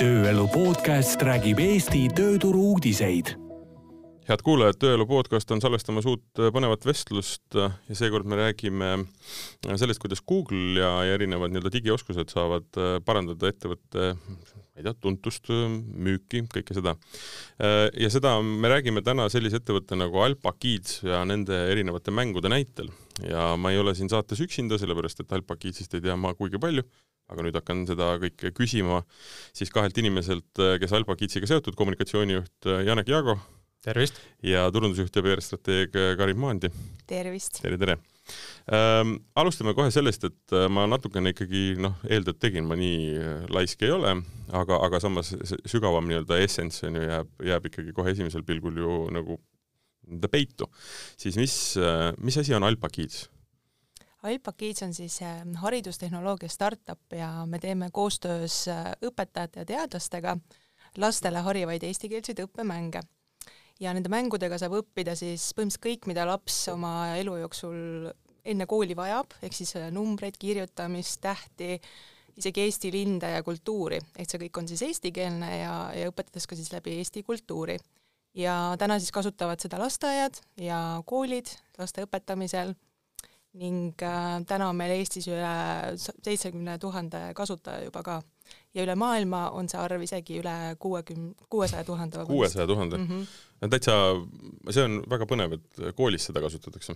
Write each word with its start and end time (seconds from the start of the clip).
tööelu 0.00 0.46
podcast 0.48 1.20
räägib 1.26 1.58
Eesti 1.60 2.06
tööturu 2.16 2.70
uudiseid 2.70 3.34
head 4.30 4.40
kuulajad, 4.46 4.78
Tööelu 4.80 5.04
podcast 5.10 5.50
on 5.52 5.60
salvestamas 5.60 6.06
uut 6.08 6.40
äh, 6.40 6.48
põnevat 6.54 6.86
vestlust 6.88 7.58
äh, 7.58 7.74
ja 7.90 7.96
seekord 7.98 8.28
me 8.30 8.38
räägime 8.38 8.88
äh, 8.94 9.74
sellest, 9.76 10.00
kuidas 10.00 10.22
Google 10.24 10.78
ja, 10.80 10.88
ja 11.04 11.18
erinevad 11.18 11.52
nii-öelda 11.52 11.72
digioskused 11.74 12.32
saavad 12.32 12.80
parandada 13.04 13.50
ettevõtte 13.52 14.14
ma 14.14 14.80
ei 14.80 14.86
tea, 14.86 14.94
tuntust, 15.04 15.52
müüki, 15.52 16.46
kõike 16.48 16.72
seda. 16.72 16.94
ja 17.60 18.08
seda 18.08 18.38
me 18.40 18.70
räägime 18.72 19.02
täna 19.04 19.26
sellise 19.28 19.60
ettevõtte 19.60 19.98
nagu 20.00 20.22
Alpa 20.24 20.54
Kids 20.56 21.02
ja 21.04 21.20
nende 21.28 21.58
erinevate 21.74 22.14
mängude 22.14 22.48
näitel. 22.48 22.88
ja 23.26 23.50
ma 23.60 23.74
ei 23.74 23.82
ole 23.82 23.92
siin 23.98 24.08
saates 24.08 24.40
üksinda, 24.40 24.80
sellepärast 24.80 25.20
et 25.20 25.36
Alpa 25.36 25.58
Kidsist 25.60 25.92
ei 25.98 26.06
tea 26.06 26.16
ma 26.16 26.32
kuigi 26.38 26.62
palju, 26.62 26.86
aga 27.30 27.46
nüüd 27.46 27.56
hakkan 27.58 27.86
seda 27.88 28.12
kõike 28.22 28.52
küsima 28.56 29.02
siis 29.56 29.72
kahelt 29.74 29.96
inimeselt, 30.02 30.50
kes 30.54 30.94
Alpa 30.96 31.16
Kidsiga 31.18 31.48
seotud, 31.50 31.78
kommunikatsioonijuht 31.78 32.70
Janek 32.86 33.10
Jaago 33.10 33.38
tervist! 33.84 34.20
ja 34.44 34.66
turundusjuht 34.74 35.14
ja 35.16 35.24
PR-strateeg 35.24 36.00
Karin 36.18 36.40
Maandi. 36.40 36.72
tervist! 37.08 37.62
tere, 37.62 37.78
tere! 37.80 38.00
Ähm, 38.70 39.16
alustame 39.34 39.74
kohe 39.74 39.90
sellest, 39.90 40.24
et 40.28 40.54
äh, 40.54 40.68
ma 40.70 40.84
natukene 40.90 41.32
ikkagi 41.34 41.74
noh, 41.80 41.96
eeltööd 42.06 42.38
tegin, 42.42 42.68
ma 42.68 42.76
nii 42.78 43.16
äh, 43.18 43.32
laisk 43.52 43.82
ei 43.86 43.94
ole, 43.94 44.14
aga, 44.54 44.78
aga 44.84 45.00
samas 45.02 45.32
sügavam 45.68 46.06
nii-öelda 46.10 46.38
essence 46.44 46.84
on 46.86 47.00
ju 47.00 47.06
jääb, 47.08 47.32
jääb 47.50 47.66
ikkagi 47.72 47.96
kohe 47.96 48.14
esimesel 48.14 48.44
pilgul 48.46 48.78
ju 48.78 49.00
nagu 49.14 49.40
nii-öelda 50.06 50.30
peitu. 50.32 50.70
siis 51.18 51.40
mis, 51.40 51.56
äh, 51.80 52.10
mis 52.18 52.38
asi 52.38 52.54
on 52.54 52.66
Alpa 52.66 52.92
Kids? 52.92 53.28
Alpa 54.22 54.52
Kids 54.52 54.82
on 54.82 54.94
siis 54.94 55.20
haridustehnoloogia 55.62 56.48
startup 56.48 57.12
ja 57.16 57.46
me 57.46 57.58
teeme 57.58 57.88
koostöös 57.92 58.66
õpetajate 59.06 59.62
ja 59.62 59.64
teadlastega 59.64 60.36
lastele 61.00 61.40
harivaid 61.46 61.82
eestikeelseid 61.88 62.42
õppemänge. 62.44 63.00
Ja 63.80 63.94
nende 63.96 64.10
mängudega 64.12 64.58
saab 64.60 64.74
õppida 64.82 65.14
siis 65.16 65.46
põhimõtteliselt 65.56 65.86
kõik, 65.86 66.08
mida 66.10 66.26
laps 66.28 66.66
oma 66.68 67.14
elu 67.16 67.38
jooksul 67.40 68.10
enne 68.44 68.66
kooli 68.68 68.96
vajab, 68.96 69.36
ehk 69.44 69.56
siis 69.56 69.72
äh, 69.78 69.88
numbreid, 69.94 70.36
kirjutamist, 70.40 71.20
tähti, 71.24 71.78
isegi 72.40 72.64
Eesti 72.66 72.92
linde 72.92 73.30
ja 73.34 73.40
kultuuri, 73.44 73.98
et 74.16 74.28
see 74.28 74.40
kõik 74.44 74.60
on 74.60 74.68
siis 74.68 74.82
eestikeelne 74.86 75.50
ja, 75.62 75.72
ja 75.96 76.12
õpetades 76.12 76.48
ka 76.48 76.58
siis 76.58 76.70
läbi 76.72 76.98
eesti 77.00 77.24
kultuuri. 77.26 77.78
ja 78.34 78.76
täna 78.78 78.98
siis 79.00 79.10
kasutavad 79.12 79.60
seda 79.60 79.78
lasteaiad 79.80 80.36
ja 80.60 81.02
koolid 81.06 81.50
laste 81.78 82.04
õpetamisel 82.06 82.76
ning 83.58 84.02
äh, 84.06 84.42
täna 84.46 84.68
on 84.70 84.78
meil 84.78 84.92
Eestis 84.94 85.26
üle 85.30 85.54
seitsmekümne 85.98 86.76
tuhande 86.78 87.22
kasutaja 87.34 87.82
juba 87.82 88.02
ka 88.06 88.20
ja 88.74 88.84
üle 88.84 88.94
maailma 88.98 89.48
on 89.58 89.68
see 89.70 89.80
arv 89.80 90.04
isegi 90.06 90.38
üle 90.38 90.54
kuuekümne, 90.82 91.34
kuuesaja 91.50 91.84
tuhande. 91.84 92.24
kuuesaja 92.26 92.66
tuhande? 92.70 92.98
Mhm. 92.98 93.24
täitsa, 93.72 93.96
see 94.70 94.86
on 94.86 95.00
väga 95.10 95.26
põnev, 95.30 95.58
et 95.58 95.82
koolis 95.98 96.28
seda 96.30 96.42
kasutatakse. 96.44 96.94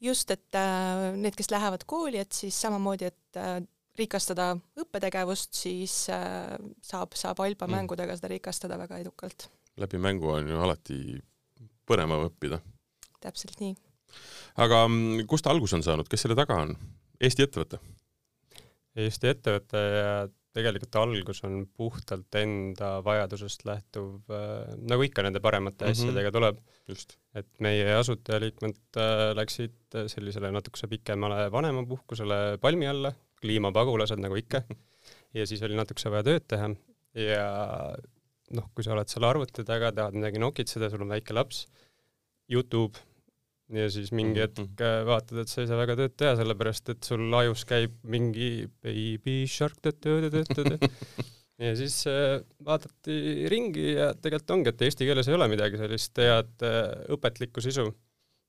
just, 0.00 0.30
et 0.30 0.56
äh, 0.56 1.10
need, 1.16 1.36
kes 1.36 1.50
lähevad 1.50 1.86
kooli, 1.86 2.20
et 2.20 2.32
siis 2.32 2.60
samamoodi, 2.60 3.08
et 3.08 3.40
äh, 3.40 3.60
rikastada 3.98 4.52
õppetegevust, 4.80 5.56
siis 5.56 5.94
saab, 6.06 7.16
saab 7.18 7.40
Alba 7.40 7.66
mm. 7.66 7.74
mängudega 7.74 8.16
seda 8.16 8.30
rikastada 8.32 8.78
väga 8.80 9.00
edukalt. 9.00 9.48
läbi 9.80 9.98
mängu 9.98 10.28
on 10.36 10.48
ju 10.48 10.60
alati 10.60 10.98
põnevam 11.88 12.28
õppida. 12.28 12.60
täpselt 13.20 13.60
nii. 13.60 13.76
Aga 14.60 14.82
mm, 14.88 15.24
kust 15.30 15.46
ta 15.46 15.54
alguse 15.54 15.78
on 15.78 15.86
saanud, 15.86 16.08
kes 16.10 16.26
selle 16.26 16.36
taga 16.38 16.60
on? 16.64 16.74
Eesti 17.20 17.46
ettevõte? 17.46 17.80
Eesti 19.00 19.30
ettevõte 19.30 19.80
ja 19.80 20.12
tegelikult 20.56 20.96
algus 20.98 21.42
on 21.46 21.62
puhtalt 21.78 22.34
enda 22.40 22.96
vajadusest 23.06 23.62
lähtuv 23.68 24.32
äh,, 24.34 24.72
nagu 24.90 25.06
ikka 25.06 25.22
nende 25.22 25.42
paremate 25.42 25.84
mm 25.84 25.92
-hmm. 25.92 26.00
asjadega 26.00 26.32
tuleb. 26.34 26.58
et 27.34 27.46
meie 27.60 27.94
asutajaliikmed 27.94 28.98
äh, 28.98 29.30
läksid 29.38 29.98
sellisele 30.10 30.50
natukese 30.50 30.88
pikemale 30.90 31.50
vanemapuhkusele 31.52 32.58
palmi 32.60 32.86
alla, 32.86 33.12
kliimapagulased 33.40 34.18
nagu 34.18 34.34
ikka, 34.34 34.62
ja 35.38 35.46
siis 35.46 35.62
oli 35.62 35.78
natukese 35.78 36.10
vaja 36.10 36.26
tööd 36.26 36.48
teha 36.48 36.74
ja 37.14 37.46
noh, 38.50 38.66
kui 38.74 38.84
sa 38.84 38.94
oled 38.96 39.10
seal 39.10 39.26
arvuti 39.28 39.64
taga, 39.66 39.92
tahad 39.92 40.18
midagi 40.18 40.42
nokitseda, 40.42 40.90
sul 40.90 41.02
on 41.06 41.14
väike 41.14 41.34
laps, 41.36 41.66
Youtube 42.50 42.98
ja 43.74 43.90
siis 43.92 44.10
mingi 44.16 44.42
hetk 44.42 44.58
mm 44.58 44.68
-hmm. 44.78 45.06
vaatad, 45.06 45.42
et 45.42 45.48
sa 45.48 45.60
ei 45.62 45.68
saa 45.70 45.78
väga 45.78 45.96
tööd 45.98 46.14
teha, 46.18 46.36
sellepärast 46.38 46.88
et 46.94 47.04
sul 47.06 47.34
ajus 47.40 47.64
käib 47.68 47.94
mingi 48.02 48.68
baby 48.82 49.46
shark 49.46 49.78
ja 51.66 51.76
siis 51.76 52.06
äh, 52.08 52.40
vaadati 52.64 53.48
ringi 53.52 53.92
ja 53.92 54.12
tegelikult 54.14 54.56
ongi, 54.56 54.72
et 54.72 54.82
eesti 54.82 55.06
keeles 55.06 55.28
ei 55.28 55.36
ole 55.36 55.48
midagi 55.52 55.80
sellist 55.80 56.18
head 56.18 56.66
äh, 56.66 56.80
õpetlikku 57.16 57.60
sisu. 57.60 57.90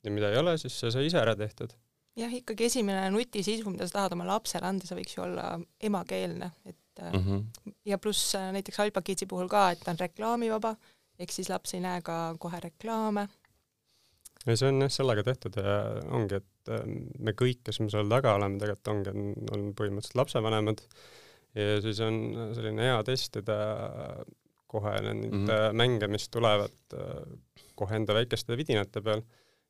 ja 0.04 0.12
mida 0.12 0.32
ei 0.32 0.38
ole, 0.38 0.58
siis 0.58 0.80
see 0.80 0.92
sai 0.92 1.06
ise 1.06 1.20
ära 1.22 1.36
tehtud. 1.36 1.74
jah, 2.18 2.34
ikkagi 2.34 2.66
esimene 2.66 3.10
nutisisu, 3.12 3.70
mida 3.70 3.88
sa 3.88 4.00
tahad 4.00 4.18
oma 4.18 4.26
lapsele 4.26 4.66
anda, 4.68 4.88
see 4.88 4.98
võiks 4.98 5.18
ju 5.18 5.26
olla 5.26 5.60
emakeelne, 5.80 6.52
et 6.66 7.04
mm 7.12 7.20
-hmm. 7.20 7.76
ja 7.86 7.98
pluss 7.98 8.34
näiteks 8.34 8.80
Alba 8.80 9.02
Kidsi 9.02 9.26
puhul 9.26 9.48
ka, 9.48 9.72
et 9.72 9.80
ta 9.80 9.92
on 9.92 10.00
reklaamivaba, 10.00 10.76
ehk 11.20 11.32
siis 11.32 11.50
laps 11.50 11.74
ei 11.74 11.80
näe 11.80 12.02
ka 12.02 12.36
kohe 12.40 12.60
reklaame 12.60 13.28
ei, 14.48 14.58
see 14.58 14.70
on 14.72 14.82
jah 14.82 14.94
sellega 14.94 15.24
tehtud 15.28 15.58
ja 15.62 15.78
ongi, 16.18 16.42
et 16.42 16.72
ähm, 16.74 16.96
me 17.20 17.36
kõik, 17.38 17.62
kes 17.68 17.82
me 17.84 17.90
seal 17.94 18.10
taga 18.12 18.36
oleme, 18.40 18.60
tegelikult 18.62 18.94
ongi, 18.94 19.16
on 19.56 19.68
põhimõtteliselt 19.78 20.20
lapsevanemad 20.22 20.86
ja 21.58 21.82
siis 21.84 22.00
on 22.06 22.22
selline 22.56 22.88
hea 22.88 23.02
testida 23.08 23.58
kohe 24.72 24.94
neid 25.04 25.28
mm 25.28 25.46
-hmm. 25.46 25.76
mänge, 25.76 26.08
mis 26.08 26.30
tulevad 26.32 26.96
äh, 26.96 27.22
kohe 27.76 27.96
enda 27.96 28.16
väikeste 28.16 28.58
vidinate 28.58 29.02
peal 29.02 29.24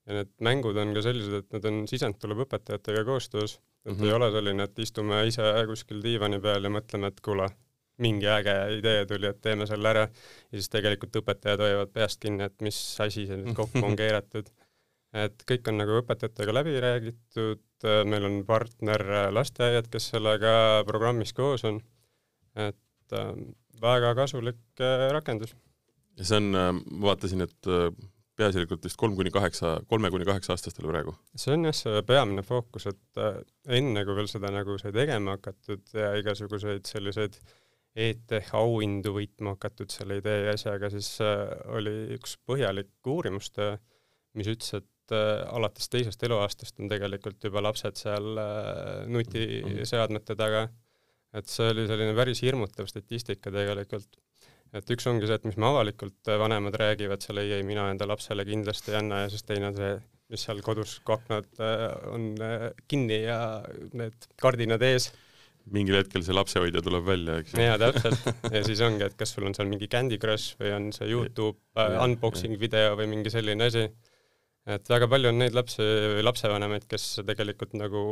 ja 0.08 0.18
need 0.18 0.32
mängud 0.42 0.78
on 0.82 0.94
ka 0.96 1.04
sellised, 1.06 1.34
et 1.42 1.56
need 1.56 1.68
on, 1.70 1.82
sisend 1.90 2.18
tuleb 2.22 2.46
õpetajatega 2.46 3.04
koostöös, 3.06 3.58
et 3.86 3.92
mm 3.92 3.98
-hmm. 3.98 4.06
ei 4.08 4.14
ole 4.18 4.32
selline, 4.32 4.64
et 4.64 4.80
istume 4.80 5.26
ise 5.28 5.52
kuskil 5.70 6.02
diivani 6.04 6.40
peal 6.42 6.64
ja 6.64 6.74
mõtleme, 6.74 7.12
et 7.12 7.22
kuule, 7.22 7.50
mingi 8.02 8.28
äge 8.32 8.56
idee 8.80 9.06
tuli, 9.10 9.30
et 9.30 9.42
teeme 9.42 9.68
selle 9.70 9.94
ära 9.94 10.08
ja 10.08 10.58
siis 10.58 10.72
tegelikult 10.74 11.22
õpetajad 11.22 11.64
hoiavad 11.66 11.94
peast 11.94 12.22
kinni, 12.24 12.48
et 12.50 12.58
mis 12.66 12.80
asi 13.04 13.28
see 13.30 13.40
nüüd 13.40 13.56
kokku 13.58 13.84
on 13.86 13.98
keeratud 14.00 14.50
et 15.18 15.44
kõik 15.48 15.68
on 15.72 15.82
nagu 15.82 15.98
õpetajatega 16.00 16.54
läbi 16.56 16.78
räägitud, 16.84 17.64
meil 18.08 18.28
on 18.28 18.38
partner 18.48 19.04
lasteaiad, 19.34 19.90
kes 19.92 20.12
sellega 20.14 20.54
programmis 20.88 21.36
koos 21.36 21.66
on, 21.68 21.82
et 22.60 23.18
äh, 23.18 23.34
väga 23.82 24.14
kasulik 24.18 24.84
äh, 24.84 25.10
rakendus. 25.16 25.56
ja 26.18 26.28
see 26.28 26.40
on, 26.40 26.50
äh, 26.56 26.72
ma 26.74 27.12
vaatasin, 27.12 27.44
et 27.48 27.72
peaasjalikult 28.40 28.86
vist 28.88 29.00
kolm 29.00 29.18
kuni 29.18 29.32
kaheksa, 29.34 29.80
kolme 29.92 30.12
kuni 30.14 30.28
kaheksa 30.28 30.56
aastastele 30.56 30.92
praegu? 30.92 31.16
see 31.36 31.56
on 31.56 31.68
jah, 31.68 31.76
see 31.76 32.06
peamine 32.08 32.44
fookus, 32.48 32.88
et 32.92 33.24
enne 33.80 34.06
kui 34.08 34.16
veel 34.20 34.32
seda 34.32 34.54
nagu 34.54 34.78
sai 34.82 34.94
tegema 34.96 35.36
hakatud 35.38 35.84
ja 35.98 36.14
igasuguseid 36.22 36.88
selliseid 36.88 37.40
ETH 37.92 38.54
auhindu 38.56 39.12
võitma 39.18 39.56
hakatud 39.58 39.92
selle 39.92 40.22
idee 40.22 40.46
ja 40.46 40.54
asjaga, 40.56 40.88
siis 40.94 41.18
oli 41.76 42.16
üks 42.16 42.38
põhjalik 42.48 43.12
uurimustöö, 43.12 43.76
mis 44.40 44.48
ütles, 44.52 44.80
et 44.80 45.16
äh, 45.16 45.44
alates 45.52 45.90
teisest 45.92 46.24
eluaastast 46.24 46.80
on 46.80 46.92
tegelikult 46.92 47.44
juba 47.44 47.64
lapsed 47.66 48.00
seal 48.00 48.40
äh, 48.40 49.04
nutiseadmete 49.12 50.38
taga. 50.40 50.68
et 51.32 51.48
see 51.48 51.70
oli 51.72 51.86
selline 51.88 52.12
päris 52.16 52.42
hirmutav 52.44 52.88
statistika 52.92 53.52
tegelikult. 53.52 54.18
et 54.74 54.94
üks 54.96 55.08
ongi 55.08 55.28
see, 55.28 55.36
et 55.36 55.48
mis 55.48 55.58
me 55.58 55.68
avalikult 55.68 56.32
äh, 56.32 56.40
vanemad 56.40 56.78
räägivad 56.80 57.24
seal, 57.24 57.44
ei, 57.44 57.58
ei 57.60 57.68
mina 57.68 57.90
enda 57.92 58.08
lapsele 58.08 58.46
kindlasti 58.48 58.92
ei 58.94 59.02
anna 59.02 59.26
ja 59.26 59.34
siis 59.34 59.44
teine 59.44 59.72
on 59.72 59.76
see, 59.76 59.98
mis 60.32 60.48
seal 60.48 60.62
kodus, 60.64 61.00
kui 61.04 61.18
aknad 61.18 61.60
on 62.08 62.30
kinni 62.88 63.18
ja 63.26 63.60
need 63.92 64.30
kardinad 64.40 64.84
ees 64.88 65.10
mingil 65.72 66.00
hetkel 66.00 66.24
see 66.26 66.36
lapsehoidja 66.36 66.84
tuleb 66.86 67.06
välja, 67.06 67.40
eks 67.42 67.56
ju. 67.56 67.66
jaa, 67.66 67.78
täpselt. 67.82 68.30
ja 68.56 68.64
siis 68.66 68.82
ongi, 68.86 69.06
et 69.08 69.18
kas 69.20 69.36
sul 69.36 69.46
on 69.48 69.58
seal 69.58 69.70
mingi 69.70 69.90
Candy 69.92 70.18
Crush 70.22 70.58
või 70.62 70.74
on 70.78 70.90
see 70.96 71.12
Youtube 71.12 71.60
äh, 71.78 72.00
unboxing 72.06 72.58
video 72.62 72.96
või 73.00 73.10
mingi 73.12 73.34
selline 73.34 73.70
asi 73.70 73.86
et 74.70 74.90
väga 74.92 75.08
palju 75.10 75.32
on 75.32 75.40
neid 75.42 75.56
lapsi 75.58 75.82
või 75.82 76.26
lapsevanemaid, 76.26 76.86
kes 76.90 77.06
tegelikult 77.26 77.74
nagu 77.80 78.04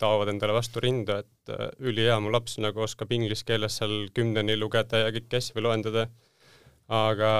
taovad 0.00 0.30
endale 0.32 0.54
vastu 0.56 0.80
rinda, 0.80 1.20
et 1.24 1.52
äh, 1.52 1.68
ülihea, 1.84 2.16
mu 2.24 2.32
laps 2.32 2.56
nagu 2.64 2.84
oskab 2.84 3.12
inglise 3.12 3.44
keeles 3.48 3.76
seal 3.80 4.08
kümneni 4.16 4.56
lugeda 4.56 5.04
ja 5.04 5.12
kõiki 5.14 5.40
asju 5.40 5.64
loendada, 5.64 6.06
aga 6.88 7.30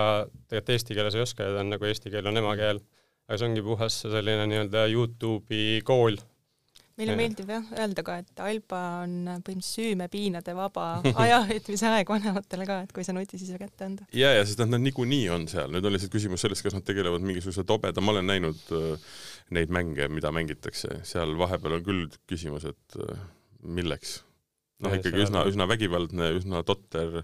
tegelikult 0.51 0.75
eesti 0.75 0.99
keeles 0.99 1.17
ei 1.17 1.25
oska 1.25 1.47
ja 1.47 1.57
ta 1.57 1.65
on 1.65 1.73
nagu 1.73 1.89
eesti 1.89 2.13
keel 2.13 2.29
on 2.29 2.41
emakeel. 2.41 2.83
aga 3.29 3.39
see 3.39 3.49
ongi 3.49 3.63
puhas 3.65 4.03
selline 4.05 4.45
nii-öelda 4.49 4.87
Youtube'i 4.93 5.81
kool 5.85 6.17
meile 6.99 7.15
ja. 7.15 7.19
meeldib 7.21 7.51
jah 7.53 7.73
öelda 7.79 8.05
ka, 8.07 8.19
et 8.23 8.43
Alba 8.43 8.81
on 9.05 9.15
põhimõtteliselt 9.47 9.79
süümepiinade 9.79 10.55
vaba 10.59 10.87
ajaveetmise 11.25 11.91
aeg 11.93 12.13
vanematele 12.13 12.69
ka, 12.69 12.79
et 12.87 12.95
kui 12.97 13.07
see 13.07 13.17
nutisisu 13.17 13.59
kätte 13.61 13.89
anda. 13.89 14.09
ja, 14.17 14.33
ja 14.37 14.45
sest 14.47 14.63
nad, 14.63 14.75
nad 14.75 14.85
niikuinii 14.87 15.29
on 15.35 15.47
seal, 15.51 15.71
nüüd 15.75 15.87
on 15.87 15.95
lihtsalt 15.95 16.15
küsimus 16.15 16.45
selles, 16.45 16.63
kas 16.65 16.77
nad 16.77 16.87
tegelevad 16.89 17.25
mingisuguse 17.25 17.65
tobeda, 17.69 18.05
ma 18.05 18.15
olen 18.15 18.31
näinud 18.31 18.73
äh, 18.77 19.11
neid 19.57 19.75
mänge, 19.75 20.09
mida 20.13 20.33
mängitakse, 20.35 21.01
seal 21.09 21.37
vahepeal 21.41 21.79
on 21.79 21.87
küll 21.87 22.09
küsimus, 22.31 22.67
et 22.69 22.99
äh, 23.03 23.23
milleks 23.63 24.19
noh, 24.85 24.95
ikkagi 24.99 25.25
üsna, 25.27 25.45
üsna 25.51 25.69
vägivaldne, 25.71 26.33
üsna 26.39 26.63
totter, 26.67 27.23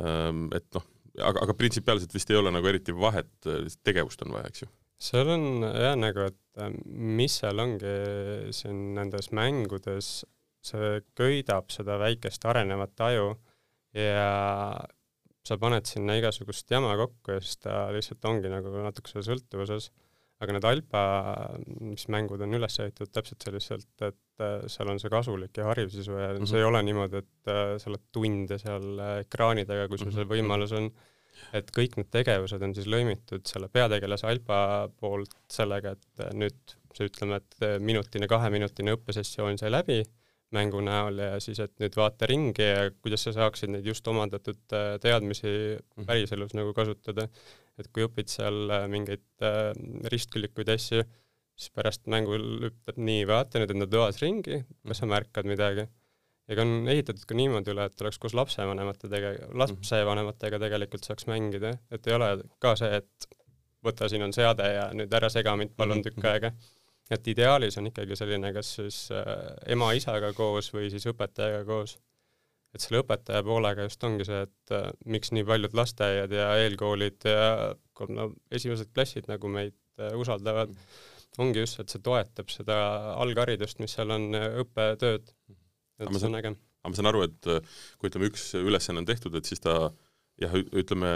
ähm, 0.00 0.48
et 0.56 0.66
noh, 0.76 0.86
aga, 1.20 1.44
aga 1.46 1.56
printsipiaalselt 1.58 2.14
vist 2.14 2.32
ei 2.32 2.40
ole 2.40 2.52
nagu 2.54 2.68
eriti 2.70 2.94
vahet, 2.96 3.32
tegevust 3.86 4.24
on 4.26 4.34
vaja, 4.36 4.50
eks 4.50 4.64
ju? 4.64 4.70
Seal 5.00 5.30
on 5.34 5.64
jah, 5.66 5.96
nagu, 5.98 6.28
et 6.30 6.62
äh, 6.62 6.72
mis 6.86 7.40
seal 7.40 7.60
ongi 7.62 7.94
siin 8.54 8.94
nendes 8.98 9.30
mängudes, 9.36 10.24
see 10.64 11.00
köidab 11.18 11.72
seda 11.72 11.98
väikest 12.00 12.44
arenevat 12.48 13.00
aju 13.04 13.34
ja 13.94 14.28
sa 15.44 15.58
paned 15.60 15.84
sinna 15.88 16.16
igasugust 16.16 16.70
jama 16.72 16.94
kokku 16.96 17.36
ja 17.36 17.42
siis 17.44 17.60
ta 17.60 17.84
lihtsalt 17.92 18.24
ongi 18.30 18.50
nagu 18.52 18.72
natukese 18.86 19.24
sõltuvuses. 19.26 19.90
aga 20.42 20.52
need 20.56 20.64
alpa, 20.66 21.00
mis 21.86 22.08
mängud 22.10 22.42
on 22.42 22.56
üles 22.58 22.74
ehitatud 22.82 23.12
täpselt 23.14 23.44
selliselt, 23.46 23.92
et 24.02 24.42
äh, 24.42 24.64
seal 24.68 24.90
on 24.90 24.98
see 25.00 25.12
kasulik 25.12 25.56
ja 25.56 25.68
hariv 25.68 25.92
sisu 25.92 26.16
ja 26.18 26.32
mm 26.32 26.40
-hmm. 26.40 26.48
see 26.50 26.58
ei 26.58 26.66
ole 26.66 26.82
niimoodi, 26.82 27.22
et 27.22 27.52
äh, 27.52 27.78
sa 27.78 27.88
oled 27.90 28.02
tunde 28.12 28.58
seal 28.58 28.98
ekraani 29.22 29.64
taga, 29.64 29.86
kui 29.88 29.98
sul 29.98 30.10
see 30.12 30.24
mhm. 30.24 30.32
võimalus 30.34 30.74
on, 30.76 30.90
et 31.56 31.70
kõik 31.74 31.98
need 31.98 32.10
tegevused 32.14 32.62
on 32.62 32.74
siis 32.76 32.88
lõimitud 32.90 33.46
selle 33.48 33.70
peategelase 33.72 34.28
alpa 34.30 34.58
poolt 35.00 35.34
sellega, 35.50 35.94
et 35.94 36.34
nüüd 36.36 36.76
see 36.94 37.08
ütleme, 37.10 37.40
et 37.40 37.80
minutine, 37.82 38.28
kaheminutine 38.30 38.94
õppesessioon 38.94 39.58
sai 39.58 39.72
läbi 39.72 40.02
mängu 40.54 40.78
näol 40.84 41.18
ja 41.18 41.34
siis, 41.42 41.58
et 41.62 41.72
nüüd 41.82 41.96
vaata 41.98 42.28
ringi 42.30 42.66
ja 42.66 42.86
kuidas 42.94 43.26
sa 43.26 43.34
saaksid 43.34 43.72
neid 43.74 43.86
just 43.88 44.06
omandatud 44.10 44.76
äh, 44.76 44.94
teadmisi 45.02 45.50
mhm. 45.50 46.06
päriselus 46.06 46.54
nagu 46.54 46.74
kasutada. 46.76 47.28
et 47.74 47.88
kui 47.90 48.04
õpid 48.06 48.30
seal 48.30 48.70
mingeid 48.86 49.42
ristküllikuid 50.12 50.68
asju, 50.76 51.02
siis 51.58 51.72
pärast 51.74 52.04
mängul 52.10 52.68
ütleb 52.68 53.00
nii, 53.02 53.24
vaata 53.26 53.58
nüüd 53.58 53.72
enda 53.74 53.88
toas 53.90 54.20
ringi, 54.22 54.60
kas 54.86 55.02
sa 55.02 55.08
märkad 55.10 55.48
midagi. 55.50 55.88
Ja 56.48 56.58
ka 56.58 56.64
on 56.66 56.88
ehitatud 56.92 57.24
ka 57.28 57.36
niimoodi 57.38 57.72
üle, 57.72 57.88
et 57.88 58.04
oleks 58.04 58.20
koos 58.20 58.36
lapsevanemate 58.36 59.10
tege-, 59.12 59.36
lapsevanematega 59.56 60.60
tegelikult 60.66 61.08
saaks 61.08 61.28
mängida, 61.30 61.76
et 61.94 62.06
ei 62.08 62.16
ole 62.16 62.30
ka 62.62 62.74
see, 62.80 63.02
et 63.02 63.28
võta, 63.84 64.08
siin 64.08 64.24
on 64.26 64.32
seade 64.36 64.68
ja 64.74 64.88
nüüd 64.96 65.12
ära 65.12 65.28
sega 65.32 65.56
mind 65.60 65.76
palun 65.76 66.00
mhm. 66.00 66.08
tükk 66.08 66.32
aega 66.32 66.54
et 67.12 67.28
ideaalis 67.28 67.76
on 67.80 67.88
ikkagi 67.90 68.16
selline 68.16 68.50
kas 68.56 68.74
siis 68.78 68.98
äh, 69.12 69.30
ema-isaga 69.74 70.32
koos 70.36 70.70
või 70.74 70.90
siis 70.92 71.06
õpetajaga 71.10 71.64
koos. 71.68 71.98
et 72.74 72.82
selle 72.82 73.04
õpetaja 73.04 73.44
poolega 73.46 73.86
just 73.86 74.04
ongi 74.04 74.26
see, 74.26 74.44
et 74.48 74.74
äh, 74.74 74.88
miks 75.06 75.32
nii 75.36 75.44
paljud 75.48 75.76
lasteaiad 75.76 76.32
ja 76.32 76.52
eelkoolid 76.64 77.28
ja 77.28 77.74
no 78.08 78.30
esimesed 78.50 78.92
klassid 78.94 79.28
nagu 79.30 79.50
meid 79.52 79.76
äh, 80.00 80.16
usaldavad, 80.18 80.72
ongi 81.38 81.64
just, 81.64 81.80
et 81.82 81.92
see 81.92 82.02
toetab 82.02 82.50
seda 82.50 82.78
algharidust, 83.20 83.80
mis 83.82 83.94
seal 83.96 84.14
on, 84.14 84.30
õppetööd. 84.64 85.30
Et 86.00 86.10
see 86.18 86.30
on 86.30 86.40
äge. 86.40 86.54
aga 86.54 86.92
ma 86.92 86.98
saan 86.98 87.10
aru, 87.12 87.22
et 87.28 87.52
kui 88.00 88.10
ütleme, 88.10 88.32
üks 88.32 88.50
ülesanne 88.60 89.02
on 89.02 89.08
tehtud, 89.08 89.34
et 89.38 89.48
siis 89.48 89.62
ta 89.64 89.76
jah, 90.40 90.54
ütleme, 90.54 91.10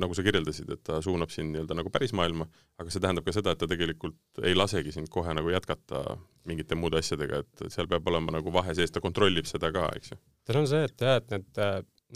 nagu 0.00 0.16
sa 0.16 0.24
kirjeldasid, 0.24 0.68
et 0.74 0.82
ta 0.84 0.98
suunab 1.04 1.32
sind 1.32 1.54
nii-öelda 1.54 1.76
nagu 1.78 1.92
päris 1.92 2.12
maailma, 2.16 2.46
aga 2.80 2.92
see 2.92 3.02
tähendab 3.02 3.26
ka 3.26 3.34
seda, 3.34 3.54
et 3.54 3.62
ta 3.62 3.68
tegelikult 3.70 4.42
ei 4.44 4.56
lasegi 4.56 4.92
sind 4.94 5.08
kohe 5.12 5.32
nagu 5.36 5.52
jätkata 5.52 6.02
mingite 6.48 6.76
muude 6.78 7.00
asjadega, 7.00 7.40
et 7.44 7.64
seal 7.72 7.88
peab 7.90 8.08
olema 8.12 8.36
nagu 8.36 8.52
vahe 8.54 8.74
sees, 8.76 8.92
ta 8.92 9.02
kontrollib 9.04 9.48
seda 9.48 9.72
ka, 9.74 9.88
eks 9.96 10.12
ju. 10.12 10.20
tal 10.48 10.60
on 10.60 10.68
see, 10.70 10.84
et 10.88 11.06
jah, 11.06 11.20
et 11.20 11.32
need 11.32 11.62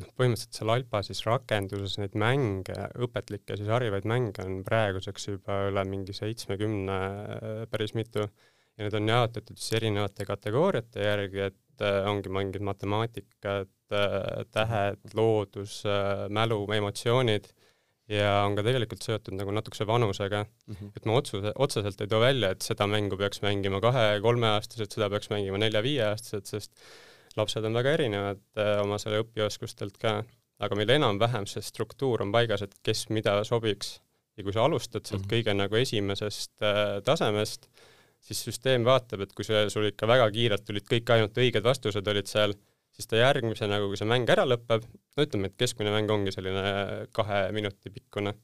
noh, 0.01 0.11
põhimõtteliselt 0.19 0.59
seal 0.61 0.75
Alpa 0.75 1.03
siis 1.07 1.23
rakenduses 1.27 1.99
neid 2.03 2.17
mänge, 2.21 2.77
õpetlikke 3.07 3.59
siis 3.61 3.71
harivaid 3.73 4.09
mänge 4.11 4.45
on 4.45 4.63
praeguseks 4.67 5.31
juba 5.31 5.65
üle 5.71 5.85
mingi 5.89 6.17
seitsmekümne 6.17 6.99
päris 7.73 7.97
mitu 7.97 8.27
ja 8.27 8.87
need 8.87 8.97
on 8.99 9.13
jaotatud 9.13 9.61
siis 9.61 9.79
erinevate 9.81 10.27
kategooriate 10.29 11.07
järgi, 11.07 11.47
et 11.49 11.61
ongi 11.83 12.29
mingid 12.29 12.63
matemaatikat, 12.63 13.71
Äh, 13.95 14.45
tähed, 14.55 15.13
loodus, 15.15 15.83
äh, 15.85 16.25
mälu, 16.33 16.63
emotsioonid 16.73 17.51
ja 18.09 18.31
on 18.47 18.57
ka 18.57 18.63
tegelikult 18.65 19.05
seotud 19.05 19.37
nagu 19.37 19.53
natukese 19.53 19.85
vanusega 19.87 20.41
mm, 20.45 20.75
-hmm. 20.75 20.93
et 20.97 21.05
ma 21.09 21.17
otsuse, 21.21 21.53
otseselt 21.67 22.01
ei 22.01 22.09
too 22.09 22.21
välja, 22.21 22.51
et 22.55 22.65
seda 22.65 22.87
mängu 22.89 23.19
peaks 23.21 23.43
mängima 23.45 23.83
kahe-kolmeaastased, 23.85 24.97
seda 24.97 25.11
peaks 25.13 25.29
mängima 25.33 25.61
nelja-viieaastased, 25.61 26.49
sest 26.49 26.73
lapsed 27.37 27.65
on 27.65 27.77
väga 27.77 27.93
erinevad 27.99 28.43
äh, 28.57 28.81
oma 28.83 28.99
selle 29.03 29.21
õpioskustelt 29.21 30.01
ka, 30.01 30.17
aga 30.65 30.81
meil 30.81 30.97
enam-vähem 30.97 31.47
see 31.51 31.63
struktuur 31.65 32.25
on 32.25 32.33
paigas, 32.33 32.65
et 32.65 32.75
kes 32.83 33.09
mida 33.11 33.37
sobiks. 33.45 33.99
ja 34.37 34.43
kui 34.43 34.53
sa 34.53 34.65
alustad 34.65 35.05
sealt 35.05 35.23
mm 35.23 35.29
-hmm. 35.29 35.35
kõige 35.37 35.55
nagu 35.61 35.77
esimesest 35.77 36.53
äh, 36.63 37.03
tasemest, 37.05 37.69
siis 38.25 38.41
süsteem 38.49 38.87
vaatab, 38.87 39.25
et 39.25 39.35
kui 39.37 39.47
see 39.47 39.67
sul 39.73 39.91
ikka 39.91 40.09
väga 40.09 40.31
kiirelt 40.33 40.65
tulid 40.65 40.87
kõik 40.89 41.13
ainult 41.15 41.37
õiged 41.41 41.65
vastused 41.65 42.09
olid 42.09 42.31
seal, 42.31 42.55
siis 42.95 43.11
ta 43.11 43.21
järgmisena, 43.21 43.81
kui 43.83 43.99
see 44.01 44.09
mäng 44.09 44.31
ära 44.31 44.47
lõpeb, 44.49 44.87
no 44.87 45.27
ütleme, 45.27 45.51
et 45.51 45.59
keskmine 45.61 45.93
mäng 45.93 46.11
ongi 46.15 46.33
selline 46.35 46.65
kahe 47.17 47.47
minuti 47.57 47.93
pikkune, 47.93 48.35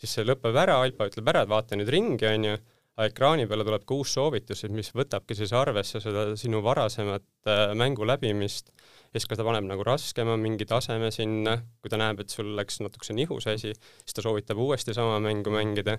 siis 0.00 0.18
see 0.18 0.26
lõpeb 0.26 0.56
ära, 0.62 0.78
Alpa 0.84 1.08
ütleb 1.10 1.32
ära, 1.32 1.44
et 1.44 1.52
vaata 1.52 1.78
nüüd 1.78 1.90
ringi, 1.92 2.28
onju, 2.28 2.56
aga 2.96 3.08
ekraani 3.10 3.48
peale 3.48 3.64
tuleb 3.66 3.84
ka 3.88 3.96
uus 3.96 4.14
soovitus, 4.16 4.62
mis 4.72 4.92
võtabki 4.96 5.36
siis 5.36 5.52
arvesse 5.56 6.00
seda 6.00 6.30
sinu 6.40 6.62
varasemat 6.64 7.50
äh, 7.50 7.72
mängu 7.76 8.06
läbimist 8.08 8.70
ja 8.72 9.20
siis 9.20 9.28
ka 9.28 9.36
ta 9.36 9.44
paneb 9.46 9.66
nagu 9.68 9.84
raskema 9.84 10.36
mingi 10.40 10.68
taseme 10.68 11.10
sinna, 11.12 11.58
kui 11.82 11.92
ta 11.92 12.00
näeb, 12.00 12.22
et 12.22 12.32
sul 12.32 12.54
läks 12.56 12.80
natukese 12.84 13.16
nihu 13.16 13.40
see 13.42 13.58
asi, 13.58 13.74
siis 13.76 14.16
ta 14.16 14.24
soovitab 14.24 14.60
uuesti 14.60 14.96
sama 14.96 15.18
mängu 15.24 15.52
mängida. 15.52 15.98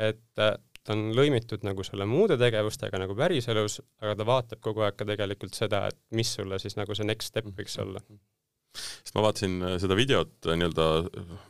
et 0.00 0.40
äh, 0.40 0.54
ta 0.90 0.98
on 0.98 1.14
lõimitud 1.14 1.62
nagu 1.66 1.86
selle 1.86 2.06
muude 2.10 2.34
tegevustega 2.40 2.98
nagu 2.98 3.14
päriselus, 3.14 3.78
aga 4.02 4.16
ta 4.18 4.26
vaatab 4.26 4.60
kogu 4.64 4.82
aeg 4.82 4.98
ka 4.98 5.06
tegelikult 5.06 5.54
seda, 5.54 5.86
et 5.86 5.98
mis 6.18 6.34
sulle 6.34 6.58
siis 6.58 6.74
nagu 6.80 6.98
see 6.98 7.06
next 7.06 7.30
step 7.30 7.46
võiks 7.54 7.78
mhm. 7.78 7.86
olla 7.86 8.04
sest 8.78 9.16
ma 9.16 9.24
vaatasin 9.24 9.54
äh, 9.66 9.72
seda 9.82 9.96
videot 9.98 10.46
äh, 10.46 10.58
nii-öelda 10.58 10.84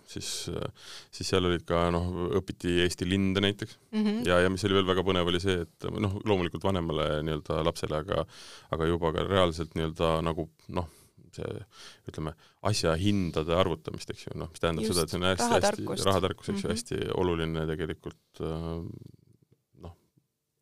siis, 0.08 0.30
äh, 0.52 0.92
siis 1.12 1.28
seal 1.32 1.44
olid 1.48 1.66
ka 1.68 1.82
noh, 1.92 2.06
õpiti 2.40 2.78
Eesti 2.86 3.08
linde 3.08 3.42
näiteks 3.44 3.76
mm 3.92 4.04
-hmm. 4.04 4.22
ja, 4.28 4.40
ja 4.44 4.52
mis 4.52 4.64
oli 4.64 4.78
veel 4.78 4.88
väga 4.88 5.04
põnev, 5.04 5.28
oli 5.28 5.42
see, 5.42 5.58
et 5.66 5.90
noh, 6.00 6.16
loomulikult 6.24 6.64
vanemale 6.64 7.20
nii-öelda 7.26 7.60
lapsele, 7.66 8.00
aga 8.00 8.24
aga 8.72 8.88
juba 8.88 9.12
ka 9.12 9.26
reaalselt 9.28 9.76
nii-öelda 9.76 10.14
nagu 10.24 10.48
noh, 10.68 10.88
see 11.36 11.60
ütleme, 12.08 12.32
asja 12.66 12.96
hindade 12.98 13.54
arvutamist, 13.54 14.10
eks 14.10 14.26
ju, 14.26 14.36
noh, 14.40 14.48
mis 14.50 14.62
tähendab 14.62 14.88
Just, 14.88 14.96
seda, 14.96 15.04
et 15.04 15.12
see 15.12 15.20
on 15.20 15.28
hästi-hästi, 15.28 16.04
rahatarkus, 16.08 16.48
eks 16.48 16.48
ju 16.48 16.56
mm 16.56 16.64
-hmm., 16.64 16.74
hästi 16.74 17.18
oluline 17.20 17.66
tegelikult 17.68 18.44
noh, 18.48 18.86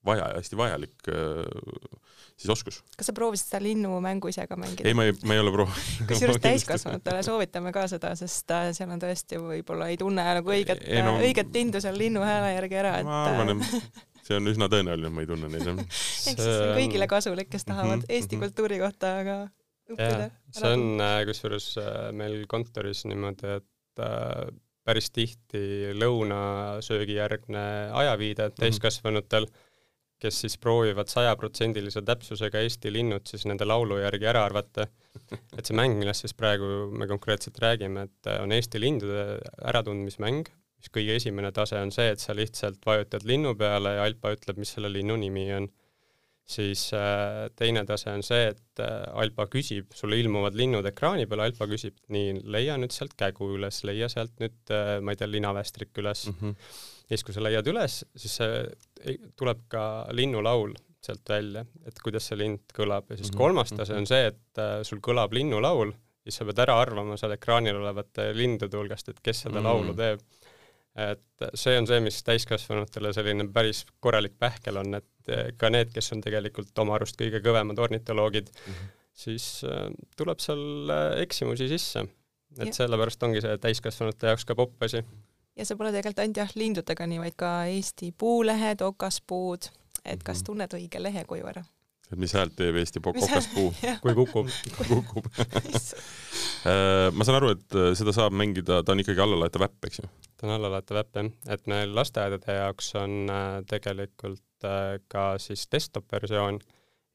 vaja, 0.09 0.33
hästi 0.39 0.59
vajalik 0.59 1.09
siis 2.39 2.51
oskus. 2.51 2.83
kas 2.97 3.11
sa 3.11 3.15
proovisid 3.17 3.51
seda 3.51 3.63
linnumängu 3.63 4.31
ise 4.31 4.47
ka 4.49 4.57
mängida? 4.59 4.87
ei, 4.89 4.95
ma 4.97 5.09
ei, 5.09 5.15
ma 5.27 5.37
ei 5.37 5.43
ole 5.43 5.53
proovinud 5.55 6.03
kusjuures 6.11 6.41
täiskasvanutele 6.47 7.23
soovitame 7.27 7.73
ka 7.75 7.87
seda, 7.91 8.15
sest 8.19 8.55
äh, 8.55 8.71
seal 8.77 8.93
on 8.95 9.03
tõesti 9.03 9.41
võib-olla 9.43 9.91
ei 9.93 9.99
tunne 10.01 10.25
nagu 10.41 10.55
õiget, 10.55 10.85
no, 11.05 11.19
õiget 11.23 11.51
lindu 11.55 11.83
seal 11.85 11.99
linnu 11.99 12.23
hääle 12.25 12.55
järgi 12.55 12.81
ära, 12.83 12.99
et 13.03 13.09
ma 13.09 13.25
arvan, 13.33 13.57
et 13.57 14.05
see 14.29 14.39
on 14.39 14.53
üsna 14.53 14.69
tõenäoline, 14.73 15.11
ma 15.15 15.25
ei 15.25 15.31
tunne 15.31 15.51
neid. 15.53 15.69
ehk 15.83 15.99
siis 15.99 16.39
see 16.39 16.59
on 16.63 16.77
kõigile 16.79 17.11
kasulik, 17.11 17.51
kes 17.53 17.67
tahavad 17.69 17.97
mm 17.97 18.05
-hmm, 18.05 18.15
Eesti 18.19 18.37
-hmm. 18.37 18.47
kultuuri 18.47 18.79
kohta 18.85 19.13
ka 19.27 19.37
õppida. 19.95 20.31
see 20.55 20.73
on 20.77 21.03
äh, 21.03 21.21
kusjuures 21.29 21.69
äh, 21.83 22.01
meil 22.13 22.43
kontoris 22.47 23.05
niimoodi, 23.09 23.59
et 23.59 24.05
äh, 24.05 24.49
päris 24.89 25.11
tihti 25.13 25.93
lõunasöögi 25.97 27.19
järgne 27.19 27.65
ajaviide 27.93 28.49
mhm. 28.49 28.61
täiskasvanutel 28.63 29.49
mm, 29.49 29.53
-hmm. 29.53 29.68
Kes 30.23 30.41
siis 30.43 30.57
proovivad 30.59 31.11
sajaprotsendilise 31.11 32.03
täpsusega 32.07 32.63
Eesti 32.65 32.93
linnud 32.93 33.27
siis 33.31 33.47
nende 33.47 33.67
laulu 33.69 34.01
järgi 34.03 34.27
ära 34.31 34.45
arvata. 34.49 34.89
et 35.59 35.67
see 35.67 35.77
mäng, 35.77 35.99
millest 35.99 36.27
siis 36.27 36.35
praegu 36.35 36.89
me 36.91 37.07
konkreetselt 37.11 37.59
räägime, 37.63 38.07
et 38.09 38.31
on 38.39 38.53
Eesti 38.53 38.81
lindude 38.81 39.25
äratundmismäng, 39.71 40.49
mis 40.79 40.93
kõige 40.95 41.17
esimene 41.19 41.51
tase 41.53 41.81
on 41.81 41.93
see, 41.95 42.13
et 42.15 42.23
sa 42.23 42.37
lihtsalt 42.37 42.85
vajutad 42.87 43.27
linnu 43.27 43.55
peale 43.59 43.97
ja 43.97 44.07
Alpa 44.07 44.35
ütleb, 44.37 44.61
mis 44.63 44.75
selle 44.77 44.93
linnu 44.93 45.17
nimi 45.19 45.49
on 45.57 45.71
siis 46.49 46.89
äh, 46.97 47.47
teine 47.57 47.85
tase 47.89 48.11
on 48.13 48.23
see, 48.25 48.49
et 48.53 48.83
äh, 48.83 48.93
Alpa 49.21 49.47
küsib, 49.53 49.93
sulle 49.97 50.19
ilmuvad 50.21 50.57
linnud 50.57 50.87
ekraani 50.89 51.27
peal, 51.29 51.45
Alpa 51.45 51.69
küsib, 51.69 51.99
nii, 52.15 52.39
leia 52.49 52.79
nüüd 52.81 52.95
sealt 52.95 53.13
kägu 53.21 53.51
üles, 53.59 53.83
leia 53.85 54.09
sealt 54.13 54.39
nüüd, 54.41 54.57
äh, 54.73 54.97
ma 55.05 55.13
ei 55.13 55.21
tea, 55.21 55.29
linavästrik 55.31 55.93
üles 56.01 56.27
mm. 56.31 56.39
-hmm. 56.41 56.71
ja 57.11 57.17
siis, 57.17 57.27
kui 57.27 57.37
sa 57.37 57.45
leiad 57.45 57.69
üles, 57.69 58.01
siis 58.17 58.39
tuleb 59.37 59.65
ka 59.69 59.83
linnulaul 60.13 60.75
sealt 61.03 61.31
välja, 61.31 61.65
et 61.87 61.99
kuidas 62.03 62.27
see 62.29 62.39
lind 62.41 62.75
kõlab 62.75 63.07
ja 63.09 63.17
siis 63.17 63.31
mm 63.31 63.35
-hmm. 63.35 63.39
kolmas 63.39 63.73
tase 63.73 63.95
on 63.95 64.07
see, 64.07 64.27
et 64.27 64.63
sul 64.83 64.99
kõlab 65.05 65.33
linnulaul, 65.33 65.93
siis 66.23 66.41
sa 66.41 66.45
pead 66.45 66.59
ära 66.67 66.81
arvama 66.81 67.17
seal 67.17 67.33
ekraanil 67.33 67.77
olevate 67.77 68.33
lindude 68.35 68.77
hulgast, 68.77 69.09
et 69.09 69.21
kes 69.23 69.47
seda 69.47 69.61
mm 69.61 69.65
-hmm. 69.65 69.69
laulu 69.69 69.95
teeb 69.95 70.21
et 70.99 71.47
see 71.59 71.79
on 71.79 71.87
see, 71.89 72.01
mis 72.03 72.19
täiskasvanutele 72.27 73.13
selline 73.15 73.47
päris 73.55 73.85
korralik 74.03 74.35
pähkel 74.41 74.81
on, 74.81 74.99
et 74.99 75.57
ka 75.61 75.71
need, 75.71 75.93
kes 75.95 76.13
on 76.17 76.23
tegelikult 76.25 76.83
oma 76.83 76.97
arust 76.99 77.19
kõige 77.21 77.41
kõvemad 77.45 77.79
ornitoloogid 77.85 78.51
mm, 78.51 78.73
-hmm. 78.73 78.95
siis 79.25 79.49
äh, 79.69 79.89
tuleb 80.17 80.43
seal 80.43 80.93
äh, 80.95 81.21
eksimusi 81.23 81.69
sisse. 81.69 82.07
et 82.59 82.71
ja. 82.71 82.75
sellepärast 82.75 83.23
ongi 83.23 83.43
see 83.45 83.59
täiskasvanute 83.61 84.33
jaoks 84.33 84.45
ka 84.49 84.55
popp 84.59 84.83
asi. 84.83 85.05
Ja 85.59 85.67
see 85.67 85.79
pole 85.79 85.91
tegelikult 85.95 86.23
ainult 86.23 86.43
jah, 86.43 86.55
lindudega 86.59 87.09
nii, 87.11 87.23
vaid 87.25 87.37
ka 87.39 87.51
Eesti 87.73 88.13
puulehed, 88.19 88.85
okaspuud, 88.87 89.71
et 90.05 90.23
kas 90.23 90.41
mhm. 90.41 90.47
tunned 90.51 90.79
õige 90.79 91.03
lehekuju 91.03 91.51
ära? 91.51 91.65
et 92.09 92.17
mis 92.17 92.33
häält 92.33 92.55
teeb 92.57 92.79
Eesti 92.81 93.03
kokaspuu, 93.05 93.73
kui 94.03 94.15
kukub 94.17 94.49
kukub. 94.89 95.27
Ma 97.19 97.25
saan 97.27 97.37
aru, 97.37 97.53
et 97.53 97.77
seda 98.01 98.15
saab 98.17 98.33
mängida, 98.37 98.81
ta 98.83 98.95
on 98.95 99.03
ikkagi 99.03 99.21
allalaetav 99.23 99.67
äpp, 99.69 99.91
eks 99.91 100.01
ju? 100.01 100.09
ta 100.39 100.49
on 100.49 100.55
allalaetav 100.57 101.03
äpp 101.03 101.21
jah, 101.21 101.29
et 101.53 101.69
meil 101.71 101.93
lasteaedade 101.97 102.57
jaoks 102.63 102.95
on 103.03 103.33
tegelikult 103.69 104.69
ka 105.13 105.27
siis 105.43 105.67
desktop 105.71 106.09
versioon. 106.13 106.63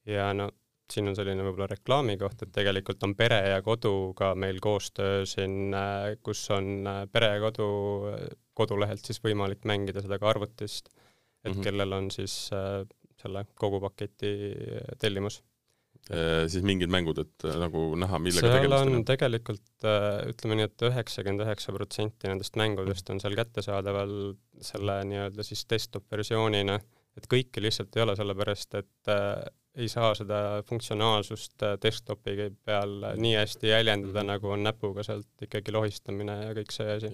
Ja 0.08 0.30
no 0.36 0.50
siin 0.92 1.08
on 1.08 1.16
selline 1.16 1.42
võib-olla 1.46 1.68
reklaami 1.70 2.16
koht, 2.20 2.42
et 2.42 2.52
tegelikult 2.52 3.02
on 3.06 3.14
Pere 3.16 3.40
ja 3.48 3.62
Kodu 3.62 4.12
ka 4.16 4.34
meil 4.34 4.60
koostöö 4.60 5.24
siin, 5.26 5.74
kus 6.22 6.42
on 6.54 6.88
Pere 7.12 7.34
ja 7.34 7.40
Kodu 7.40 7.68
kodulehelt 8.58 9.06
siis 9.06 9.20
võimalik 9.24 9.66
mängida 9.68 10.02
seda 10.04 10.18
ka 10.20 10.30
arvutist, 10.30 10.90
et 10.90 11.50
mm 11.50 11.56
-hmm. 11.56 11.64
kellel 11.66 11.98
on 11.98 12.10
siis 12.14 12.36
äh, 12.54 12.84
selle 13.20 13.44
kogu 13.54 13.80
paketi 13.82 14.30
tellimus 15.00 15.40
e,. 16.10 16.48
siis 16.48 16.64
mingid 16.66 16.92
mängud, 16.92 17.18
et 17.18 17.46
äh, 17.48 17.58
nagu 17.60 17.84
näha, 18.00 18.20
millega 18.22 18.46
seal 18.46 18.58
tegemist 18.58 18.96
on? 18.96 19.04
tegelikult 19.10 19.86
äh, 19.90 20.10
ütleme 20.32 20.58
nii 20.58 20.68
et, 20.68 20.76
et 20.76 20.88
üheksakümmend 20.90 21.46
üheksa 21.46 21.76
protsenti 21.76 22.30
nendest 22.30 22.58
mängudest 22.60 23.10
on 23.10 23.22
seal 23.22 23.36
kättesaadaval 23.40 24.14
selle 24.72 25.00
nii-öelda 25.10 25.46
siis 25.46 25.66
desktop 25.70 26.06
versioonina, 26.10 26.78
et 27.18 27.28
kõike 27.30 27.62
lihtsalt 27.62 27.96
ei 27.96 28.04
ole, 28.04 28.16
sellepärast 28.18 28.78
et 28.80 29.12
äh, 29.12 29.44
ei 29.74 29.88
saa 29.90 30.12
seda 30.18 30.62
funktsionaalsust 30.68 31.64
äh, 31.66 31.74
desktopi 31.82 32.36
peal 32.66 33.10
nii 33.18 33.34
hästi 33.40 33.72
jäljendada 33.72 34.12
mm, 34.12 34.20
-hmm. 34.20 34.32
nagu 34.34 34.54
on 34.54 34.62
näpuga 34.62 35.02
sealt 35.02 35.48
ikkagi 35.48 35.74
lohistamine 35.74 36.38
ja 36.44 36.54
kõik 36.54 36.74
see 36.74 36.96
asi. 36.96 37.10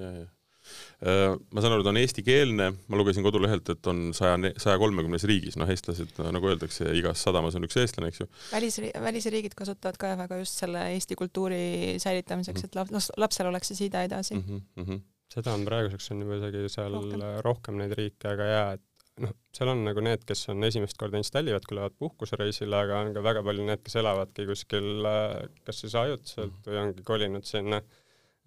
Äh, 1.01 1.35
ma 1.51 1.63
saan 1.65 1.73
aru, 1.75 1.85
ta 1.85 1.93
on 1.93 1.99
eestikeelne, 2.01 2.67
ma 2.93 2.99
lugesin 3.01 3.25
kodulehelt, 3.25 3.69
et 3.73 3.87
on 3.91 4.11
saja, 4.17 4.37
saja 4.61 4.77
kolmekümnes 4.81 5.25
riigis, 5.29 5.57
noh, 5.61 5.71
eestlased, 5.73 6.21
nagu 6.37 6.51
öeldakse, 6.53 6.85
igas 6.99 7.23
sadamas 7.25 7.57
on 7.57 7.65
üks 7.69 7.79
eestlane, 7.81 8.11
eks 8.13 8.21
ju. 8.21 8.29
välisri-, 8.53 8.93
välisriigid 9.07 9.57
kasutavad 9.57 9.97
ka 10.01 10.13
väga 10.21 10.43
just 10.43 10.61
selle 10.61 10.85
eesti 10.93 11.17
kultuuri 11.17 11.97
säilitamiseks 12.03 12.63
mm, 12.63 12.69
-hmm. 12.69 12.85
et 12.85 12.93
laps, 12.93 13.11
lapsel 13.17 13.49
oleks 13.49 13.73
see 13.73 13.81
side 13.87 14.05
edasi 14.05 14.35
mm. 14.37 14.61
-hmm. 14.77 15.01
seda 15.33 15.57
on 15.57 15.65
praeguseks 15.65 16.11
on 16.13 16.23
juba 16.27 16.37
isegi 16.43 16.69
seal 16.69 16.93
rohkem, 16.93 17.27
rohkem 17.49 17.81
neid 17.81 17.97
riike, 17.97 18.29
aga 18.29 18.53
jaa, 18.53 18.73
et 18.77 18.85
noh, 19.21 19.37
seal 19.57 19.71
on 19.73 19.85
nagu 19.87 20.03
need, 20.05 20.25
kes 20.29 20.47
on 20.53 20.65
esimest 20.67 20.99
korda 21.01 21.21
installivad, 21.21 21.65
kui 21.69 21.79
lähevad 21.79 21.97
puhkusereisile, 22.01 22.77
aga 22.85 23.01
on 23.05 23.15
ka 23.17 23.23
väga 23.25 23.45
palju 23.47 23.67
need, 23.69 23.83
kes 23.87 23.99
elavadki 24.01 24.47
kuskil 24.49 25.09
kas 25.67 25.83
siis 25.85 25.97
ajutiselt 25.99 26.69
või 26.69 26.83
ongi 26.85 27.07
kolinud 27.07 27.49
sinna. 27.49 27.83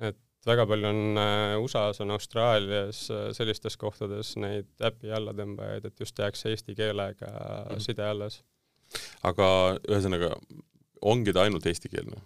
et 0.04 0.20
väga 0.48 0.66
palju 0.68 0.90
on 0.90 1.20
äh, 1.20 1.56
USA-s, 1.62 2.02
on 2.04 2.12
Austraalias, 2.16 3.06
äh, 3.14 3.30
sellistes 3.36 3.78
kohtades 3.80 4.34
neid 4.42 4.70
äpi 4.84 5.14
allatõmbajaid, 5.16 5.88
et 5.88 6.04
just 6.04 6.20
jääks 6.20 6.46
eesti 6.52 6.76
keelega 6.78 7.30
mm. 7.30 7.84
side 7.84 8.06
alles. 8.08 8.42
aga 9.24 9.48
ühesõnaga, 9.88 10.34
ongi 11.02 11.34
ta 11.36 11.48
ainult 11.48 11.68
eestikeelne? 11.70 12.20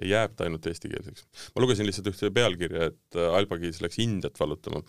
Jääb 0.00 0.36
ta 0.36 0.46
ainult 0.46 0.66
eestikeelseks. 0.68 1.26
ma 1.54 1.64
lugesin 1.64 1.86
lihtsalt 1.88 2.10
ühte 2.12 2.32
pealkirja, 2.34 2.90
et 2.92 3.18
äh, 3.18 3.36
Alpagis 3.36 3.82
läks 3.84 4.00
Indiat 4.02 4.38
vallutama. 4.40 4.82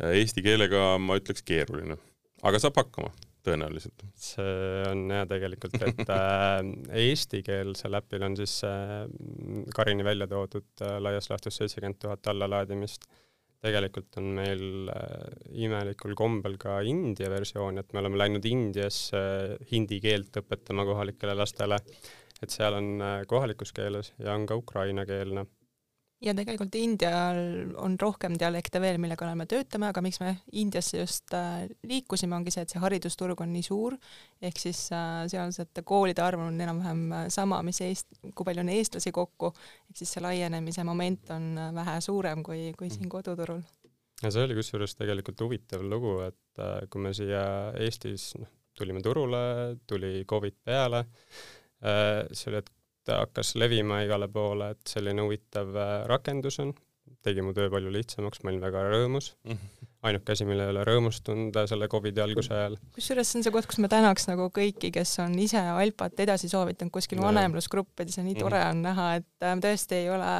Äh, 0.00 0.20
eesti 0.20 0.44
keelega 0.46 0.94
ma 1.02 1.18
ütleks 1.18 1.42
keeruline, 1.46 1.98
aga 2.42 2.60
saab 2.62 2.78
hakkama 2.78 3.10
tõenäoliselt. 3.44 4.06
see 4.16 4.86
on 4.88 5.04
jah 5.10 5.26
tegelikult, 5.28 5.76
et 5.82 6.14
äh, 6.14 6.62
eestikeelsel 7.08 8.00
äpil 8.00 8.28
on 8.30 8.38
siis 8.38 8.60
Karini 9.74 10.06
välja 10.06 10.30
toodud 10.30 10.86
laias 11.02 11.30
laastus 11.32 11.60
seitsekümmend 11.60 12.00
tuhat 12.06 12.32
allalaadimist. 12.32 13.08
tegelikult 13.64 14.18
on 14.20 14.26
meil 14.36 14.90
imelikul 15.56 16.12
kombel 16.14 16.58
ka 16.60 16.82
India 16.84 17.30
versioon, 17.32 17.78
et 17.80 17.92
me 17.92 18.02
oleme 18.02 18.20
läinud 18.20 18.44
Indiasse 18.44 19.22
hindi 19.70 20.00
keelt 20.04 20.36
õpetama 20.36 20.84
kohalikele 20.84 21.34
lastele 21.34 21.80
et 22.44 22.54
seal 22.54 22.76
on 22.78 22.94
äh, 23.02 23.20
kohalikus 23.28 23.72
keeles 23.74 24.12
ja 24.18 24.34
on 24.34 24.46
ka 24.46 24.56
ukrainakeelne. 24.60 25.46
ja 26.24 26.32
tegelikult 26.32 26.74
Indial 26.78 27.38
on 27.76 27.98
rohkem 28.00 28.38
dialekte 28.40 28.80
veel, 28.80 28.96
mille 29.02 29.16
kallal 29.20 29.36
me 29.36 29.46
töötame, 29.50 29.90
aga 29.90 30.00
miks 30.04 30.20
me 30.22 30.36
Indiasse 30.52 31.02
just 31.02 31.34
äh, 31.36 31.66
liikusime, 31.84 32.36
ongi 32.36 32.54
see, 32.54 32.64
et 32.64 32.72
see 32.72 32.80
haridusturg 32.80 33.40
on 33.44 33.52
nii 33.52 33.66
suur, 33.66 33.96
ehk 34.40 34.60
siis 34.62 34.86
äh, 34.94 35.26
sealsete 35.28 35.84
koolide 35.84 36.24
arv 36.24 36.46
on 36.46 36.60
enam-vähem 36.60 37.30
sama, 37.34 37.60
mis 37.66 37.82
Eest-, 37.84 38.20
kui 38.32 38.46
palju 38.46 38.64
on 38.64 38.72
eestlasi 38.72 39.12
kokku, 39.12 39.52
ehk 39.90 40.00
siis 40.00 40.16
see 40.16 40.24
laienemise 40.24 40.86
moment 40.86 41.34
on 41.36 41.50
vähe 41.76 42.00
suurem 42.04 42.44
kui, 42.46 42.70
kui 42.78 42.92
siin 42.92 43.10
koduturul. 43.12 43.64
Ja 44.22 44.30
see 44.32 44.46
oli 44.46 44.56
kusjuures 44.56 44.94
tegelikult 44.96 45.40
huvitav 45.44 45.82
lugu, 45.84 46.20
et 46.24 46.64
kui 46.88 47.02
me 47.02 47.10
siia 47.12 47.42
Eestis 47.82 48.30
noh, 48.38 48.48
tulime 48.74 49.02
turule, 49.02 49.76
tuli 49.86 50.24
Covid 50.28 50.56
peale, 50.64 51.04
see 51.84 52.50
oli, 52.50 52.62
et 52.62 52.72
ta 53.04 53.20
hakkas 53.22 53.54
levima 53.60 54.00
igale 54.04 54.28
poole, 54.32 54.72
et 54.74 54.94
selline 54.94 55.24
huvitav 55.24 55.76
äh, 55.76 55.94
rakendus 56.10 56.58
on, 56.64 56.72
tegi 57.24 57.44
mu 57.44 57.54
töö 57.56 57.70
palju 57.72 57.92
lihtsamaks, 57.92 58.42
ma 58.44 58.52
olin 58.52 58.64
väga 58.64 58.84
rõõmus. 58.92 59.34
ainuke 60.04 60.34
asi, 60.34 60.44
mille 60.44 60.66
üle 60.68 60.82
rõõmustunud 60.84 61.56
selle 61.68 61.88
Covidi 61.88 62.20
alguse 62.20 62.52
ajal. 62.52 62.74
kusjuures 62.96 63.30
see 63.30 63.38
on 63.40 63.46
see 63.46 63.52
koht, 63.54 63.68
kus 63.70 63.80
ma 63.80 63.88
tänaks 63.92 64.28
nagu 64.28 64.50
kõiki, 64.52 64.90
kes 64.92 65.14
on 65.24 65.36
ise 65.40 65.60
Alpat 65.60 66.20
edasi 66.26 66.50
soovitanud 66.52 66.92
kuskil 66.92 67.22
vanemlusgruppides 67.24 68.20
ja 68.20 68.26
nii 68.26 68.36
tore 68.40 68.60
on 68.68 68.84
näha, 68.84 69.08
et 69.20 69.46
äh, 69.48 69.56
tõesti 69.64 70.02
ei 70.02 70.10
ole 70.12 70.32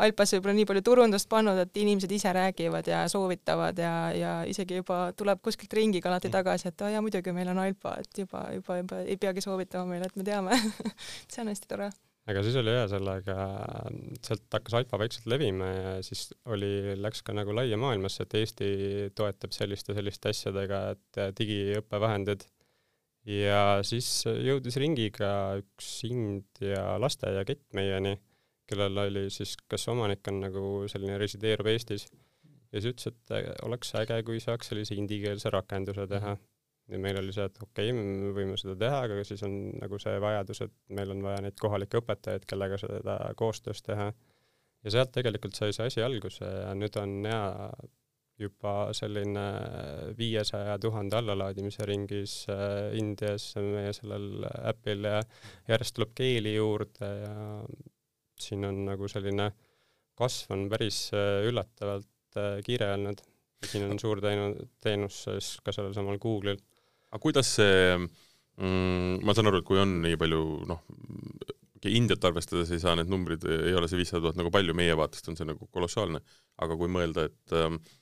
Alpas 0.00 0.30
võib-olla 0.32 0.54
nii 0.56 0.68
palju 0.68 0.82
turundust 0.86 1.28
pannud, 1.28 1.58
et 1.60 1.76
inimesed 1.76 2.12
ise 2.16 2.30
räägivad 2.32 2.86
ja 2.88 3.02
soovitavad 3.12 3.76
ja, 3.78 3.96
ja 4.16 4.30
isegi 4.48 4.78
juba 4.78 5.10
tuleb 5.16 5.42
kuskilt 5.44 5.74
ringiga 5.76 6.08
alati 6.08 6.30
mm. 6.30 6.36
tagasi, 6.38 6.70
et 6.70 6.84
aa 6.84 6.94
jaa, 6.94 7.02
muidugi 7.04 7.34
meil 7.36 7.50
on 7.52 7.60
Alpa, 7.60 7.98
et 8.00 8.22
juba, 8.24 8.46
juba, 8.56 8.78
juba 8.80 9.02
ei 9.04 9.18
peagi 9.20 9.44
soovitama 9.44 9.90
meile, 9.92 10.08
et 10.08 10.16
me 10.16 10.24
teame 10.24 10.56
see 11.32 11.44
on 11.44 11.52
hästi 11.52 11.68
tore 11.68 11.90
aga 12.30 12.42
siis 12.46 12.56
oli 12.60 12.72
hea 12.72 12.86
sellega, 12.88 13.36
sealt 14.24 14.56
hakkas 14.56 14.78
Alfa 14.80 15.00
vaikselt 15.02 15.28
levima 15.28 15.68
ja 15.68 15.94
siis 16.06 16.28
oli, 16.54 16.96
läks 16.96 17.20
ka 17.26 17.34
nagu 17.36 17.52
laia 17.56 17.76
maailmasse, 17.80 18.24
et 18.24 18.36
Eesti 18.40 18.72
toetab 19.18 19.52
selliste, 19.52 19.92
selliste 19.98 20.32
asjadega, 20.32 20.82
et 20.96 21.22
digiõppevahendid. 21.38 22.46
ja 23.28 23.82
siis 23.86 24.24
jõudis 24.24 24.80
ringiga 24.80 25.32
üks 25.60 25.94
India 26.08 26.96
lasteaiakett 27.02 27.68
meieni 27.76 28.16
kellel 28.70 28.98
oli 29.04 29.28
siis, 29.30 29.56
kas 29.68 29.88
omanik 29.92 30.28
on 30.30 30.40
nagu 30.44 30.64
selline 30.90 31.18
resideerub 31.20 31.68
Eestis 31.72 32.06
ja 32.72 32.80
siis 32.80 32.94
ütles, 32.94 33.12
et 33.12 33.36
äh, 33.36 33.52
oleks 33.66 33.94
äge, 34.00 34.18
kui 34.26 34.40
saaks 34.42 34.72
sellise 34.72 34.96
indikeelse 34.98 35.52
rakenduse 35.52 36.06
teha. 36.10 36.36
ja 36.92 36.98
meil 36.98 37.16
oli 37.20 37.32
see, 37.32 37.44
et 37.46 37.58
okei 37.62 37.92
okay,, 37.92 37.94
me 37.96 38.32
võime 38.36 38.56
seda 38.58 38.74
teha, 38.76 39.04
aga 39.06 39.22
siis 39.24 39.42
on 39.46 39.54
nagu 39.78 39.98
see 40.02 40.18
vajadus, 40.20 40.64
et 40.66 40.72
meil 40.96 41.14
on 41.14 41.22
vaja 41.24 41.44
neid 41.44 41.56
kohalikke 41.60 42.00
õpetajaid, 42.02 42.46
kellega 42.50 42.78
seda 42.80 43.16
koostöös 43.38 43.82
teha. 43.86 44.12
ja 44.82 44.94
sealt 44.96 45.12
tegelikult 45.14 45.54
sai 45.56 45.72
see 45.72 45.86
asi 45.90 46.02
alguse 46.02 46.44
ja 46.44 46.72
nüüd 46.74 46.96
on 47.00 47.20
hea 47.28 47.42
juba 48.42 48.74
selline 48.96 49.44
viiesaja 50.18 50.78
tuhande 50.82 51.16
allalaadimise 51.20 51.86
ringis 51.86 52.46
äh, 52.50 52.90
Indias 52.98 53.52
meie 53.60 53.92
sellel 53.94 54.46
äpil 54.72 55.04
ja 55.06 55.20
järjest 55.68 55.94
tuleb 55.98 56.14
keeli 56.18 56.56
juurde 56.56 57.10
ja 57.20 57.34
siin 58.48 58.66
on 58.68 58.82
nagu 58.88 59.08
selline 59.10 59.50
kasv 60.18 60.52
on 60.56 60.66
päris 60.72 61.06
äh, 61.16 61.46
üllatavalt 61.48 62.38
äh, 62.40 62.58
kiire 62.66 62.92
olnud. 62.96 63.22
siin 63.62 63.86
on 63.86 63.98
suur 64.02 64.18
teenu-, 64.18 64.66
teenus 64.82 65.22
siis 65.28 65.54
ka 65.64 65.74
sellel 65.74 65.94
samal 65.94 66.18
Google'il. 66.22 66.60
aga 67.10 67.22
kuidas 67.22 67.54
see 67.60 67.96
mm,, 67.96 69.22
ma 69.22 69.34
saan 69.34 69.50
aru, 69.50 69.62
et 69.62 69.68
kui 69.68 69.80
on 69.82 70.00
nii 70.04 70.18
palju 70.20 70.44
noh, 70.70 70.84
Indiat 71.82 72.22
arvestades 72.28 72.70
ei 72.70 72.78
saa 72.78 72.92
need 72.94 73.08
numbrid, 73.10 73.42
ei 73.42 73.72
ole 73.74 73.88
see 73.90 73.98
viissada 73.98 74.22
tuhat 74.22 74.36
nagu 74.38 74.52
palju, 74.54 74.74
meie 74.78 74.94
vaatest 74.94 75.26
on 75.32 75.38
see 75.38 75.48
nagu 75.48 75.66
kolossaalne, 75.74 76.20
aga 76.62 76.76
kui 76.78 76.90
mõelda, 76.94 77.24
et 77.26 77.54
äh, 77.58 77.74
Mm, 77.74 78.01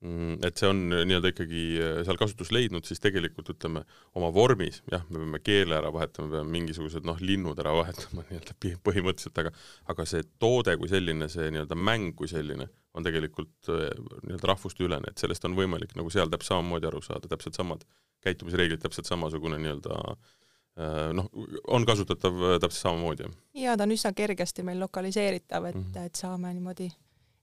et 0.00 0.56
see 0.56 0.68
on 0.70 0.78
nii-öelda 0.88 1.28
ikkagi 1.34 1.62
äh, 1.76 1.98
seal 2.06 2.16
kasutust 2.16 2.54
leidnud, 2.56 2.86
siis 2.88 3.02
tegelikult 3.04 3.50
ütleme, 3.52 3.82
oma 4.16 4.30
vormis, 4.32 4.78
jah, 4.88 5.02
me 5.12 5.20
peame 5.20 5.40
keele 5.44 5.76
ära 5.76 5.90
vahetama, 5.92 6.30
peame 6.32 6.54
mingisugused 6.54 7.04
noh, 7.04 7.20
linnud 7.20 7.60
ära 7.60 7.74
vahetama 7.76 8.24
nii-öelda 8.30 8.56
põhimõtteliselt, 8.86 9.40
aga 9.42 9.52
aga 9.92 10.06
see 10.08 10.24
toode 10.40 10.78
kui 10.80 10.88
selline, 10.88 11.28
see 11.32 11.50
nii-öelda 11.52 11.76
mäng 11.76 12.14
kui 12.16 12.30
selline 12.32 12.70
on 12.96 13.04
tegelikult 13.04 13.68
äh, 13.68 13.90
nii-öelda 14.24 14.52
rahvusteülene, 14.54 15.12
et 15.12 15.20
sellest 15.20 15.44
on 15.48 15.58
võimalik 15.58 15.92
nagu 16.00 16.12
seal 16.12 16.32
täpselt 16.32 16.54
samamoodi 16.54 16.88
aru 16.88 17.04
saada, 17.04 17.28
täpselt 17.28 17.60
samad 17.60 17.84
käitumisreeglid, 18.24 18.80
täpselt 18.80 19.10
samasugune 19.10 19.60
nii-öelda 19.60 20.00
äh, 20.00 21.10
noh, 21.20 21.28
on 21.68 21.84
kasutatav 21.84 22.40
täpselt 22.56 22.86
samamoodi. 22.86 23.28
jaa, 23.66 23.76
ta 23.76 23.84
on 23.84 23.92
üsna 24.00 24.16
kergesti 24.16 24.64
meil 24.64 24.80
lokaliseeritav, 24.80 25.68
et 25.74 25.76
mm, 25.76 25.86
-hmm. 25.92 26.08
et 26.08 26.24
saame 26.24 26.56
niimoodi 26.56 26.88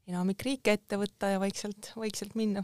enamik 0.08 0.44
riike 0.48 0.76
ette 0.78 1.00
võtta 1.00 1.34
ja 1.34 1.42
vaikselt, 1.42 1.92
vaikselt 2.00 2.36
minna. 2.40 2.64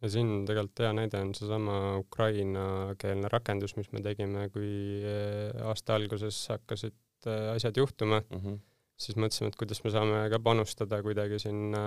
ja 0.00 0.10
siin 0.12 0.46
tegelikult 0.48 0.82
hea 0.84 0.94
näide 0.96 1.20
on 1.20 1.34
seesama 1.36 1.76
ukrainakeelne 2.00 3.30
rakendus, 3.32 3.76
mis 3.76 3.90
me 3.92 4.02
tegime, 4.04 4.48
kui 4.54 4.72
eh, 5.04 5.62
aasta 5.70 5.98
alguses 5.98 6.42
hakkasid 6.54 6.96
eh, 7.26 7.52
asjad 7.54 7.76
juhtuma 7.76 8.22
mm, 8.22 8.40
-hmm. 8.40 8.58
siis 8.96 9.16
mõtlesime, 9.20 9.52
et 9.52 9.60
kuidas 9.60 9.84
me 9.84 9.94
saame 9.94 10.24
ka 10.32 10.40
panustada 10.40 11.02
kuidagi 11.02 11.38
sinna 11.38 11.84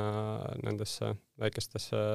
nendesse 0.64 1.16
väikestesse 1.40 2.06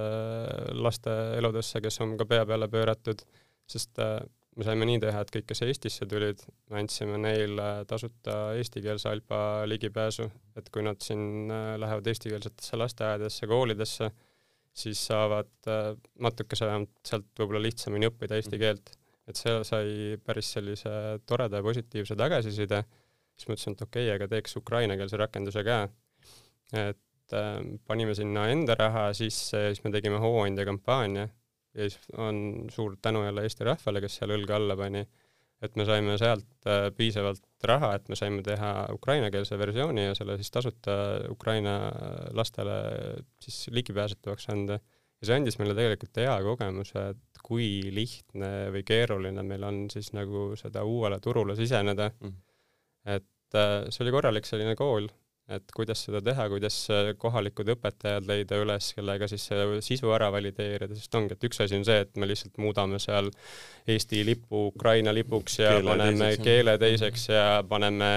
laste 0.72 1.18
eludesse, 1.38 1.80
kes 1.80 2.00
on 2.00 2.16
ka 2.16 2.24
pea 2.24 2.46
peale 2.46 2.68
pööratud, 2.68 3.24
sest 3.66 3.98
eh, 3.98 4.20
me 4.58 4.66
saime 4.66 4.86
nii 4.88 4.98
teha, 5.02 5.20
et 5.22 5.30
kõik, 5.32 5.46
kes 5.52 5.62
Eestisse 5.68 6.06
tulid, 6.10 6.40
me 6.72 6.80
andsime 6.82 7.18
neile 7.22 7.66
tasuta 7.88 8.38
eestikeelse 8.58 9.10
Alpa 9.10 9.40
ligipääsu, 9.70 10.26
et 10.58 10.70
kui 10.74 10.82
nad 10.82 10.98
siin 11.04 11.52
äh, 11.54 11.74
lähevad 11.78 12.10
eestikeelsetesse 12.10 12.80
lasteaedadesse, 12.80 13.46
koolidesse, 13.50 14.10
siis 14.82 15.04
saavad 15.10 15.70
äh, 15.70 15.92
natukese 16.26 16.66
vähemalt 16.66 16.90
sealt 17.06 17.30
võib-olla 17.38 17.62
lihtsamini 17.68 18.10
õppida 18.10 18.38
eesti 18.38 18.56
mhm. 18.56 18.64
keelt. 18.64 18.94
et 19.28 19.36
see 19.36 19.58
sai 19.68 19.88
päris 20.24 20.54
sellise 20.56 20.90
toreda 21.28 21.60
ja 21.60 21.64
positiivse 21.66 22.16
tagasiside, 22.16 22.78
siis 23.36 23.50
mõtlesin, 23.50 23.74
et 23.76 23.82
okei 23.84 24.06
okay,, 24.06 24.14
aga 24.16 24.28
teeks 24.32 24.56
ukrainakeelse 24.56 25.20
rakenduse 25.20 25.62
ka. 25.66 25.82
et 26.82 27.36
äh, 27.36 27.58
panime 27.86 28.18
sinna 28.18 28.48
enda 28.50 28.74
raha 28.78 29.10
sisse, 29.14 29.68
siis 29.70 29.84
me 29.84 29.94
tegime 29.94 30.18
hooandja 30.18 30.66
kampaania 30.66 31.28
ja 31.74 31.88
siis 31.88 32.12
on 32.16 32.68
suur 32.72 32.96
tänu 33.02 33.24
jälle 33.24 33.44
Eesti 33.46 33.66
rahvale, 33.68 34.00
kes 34.04 34.18
seal 34.20 34.34
õlga 34.36 34.56
alla 34.58 34.76
pani, 34.78 35.02
et 35.62 35.76
me 35.76 35.84
saime 35.88 36.14
sealt 36.20 36.68
äh, 36.70 36.88
piisavalt 36.96 37.66
raha, 37.66 37.94
et 37.98 38.08
me 38.08 38.18
saime 38.18 38.44
teha 38.46 38.72
ukrainakeelse 38.94 39.58
versiooni 39.58 40.08
ja 40.08 40.14
selle 40.18 40.38
siis 40.38 40.52
tasuta 40.54 40.94
Ukraina 41.30 41.74
lastele 42.36 42.78
siis 43.42 43.66
ligipääsetavaks 43.74 44.48
anda. 44.54 44.78
ja 45.18 45.26
see 45.26 45.34
andis 45.34 45.58
meile 45.58 45.74
tegelikult 45.74 46.20
hea 46.22 46.36
kogemuse, 46.46 47.08
et 47.14 47.40
kui 47.42 47.88
lihtne 47.94 48.68
või 48.74 48.84
keeruline 48.86 49.42
meil 49.42 49.64
on 49.66 49.80
siis 49.90 50.12
nagu 50.14 50.52
seda 50.60 50.84
uuele 50.86 51.18
turule 51.20 51.56
siseneda 51.58 52.10
mm.. 52.12 52.36
et 53.16 53.58
äh, 53.58 53.88
see 53.90 54.04
oli 54.06 54.14
korralik 54.14 54.46
selline 54.46 54.76
kool 54.78 55.10
et 55.48 55.72
kuidas 55.72 56.02
seda 56.04 56.20
teha, 56.24 56.44
kuidas 56.52 56.76
kohalikud 57.20 57.70
õpetajad 57.72 58.26
leida 58.28 58.58
üles, 58.60 58.90
kellega 58.96 59.28
siis 59.30 59.46
see 59.48 59.78
sisu 59.84 60.10
ära 60.12 60.28
valideerida, 60.32 60.96
sest 60.96 61.16
ongi, 61.16 61.32
et 61.36 61.46
üks 61.48 61.62
asi 61.64 61.78
on 61.78 61.86
see, 61.88 62.02
et 62.04 62.20
me 62.20 62.28
lihtsalt 62.28 62.60
muudame 62.60 63.00
seal 63.00 63.30
Eesti 63.88 64.20
lipu 64.28 64.66
Ukraina 64.68 65.14
lipuks 65.16 65.58
ja 65.62 65.72
keele 65.78 65.94
paneme 65.94 66.26
teiseks, 66.26 66.44
keele 66.44 66.76
teiseks 66.82 67.26
ja 67.32 67.46
paneme 67.68 68.10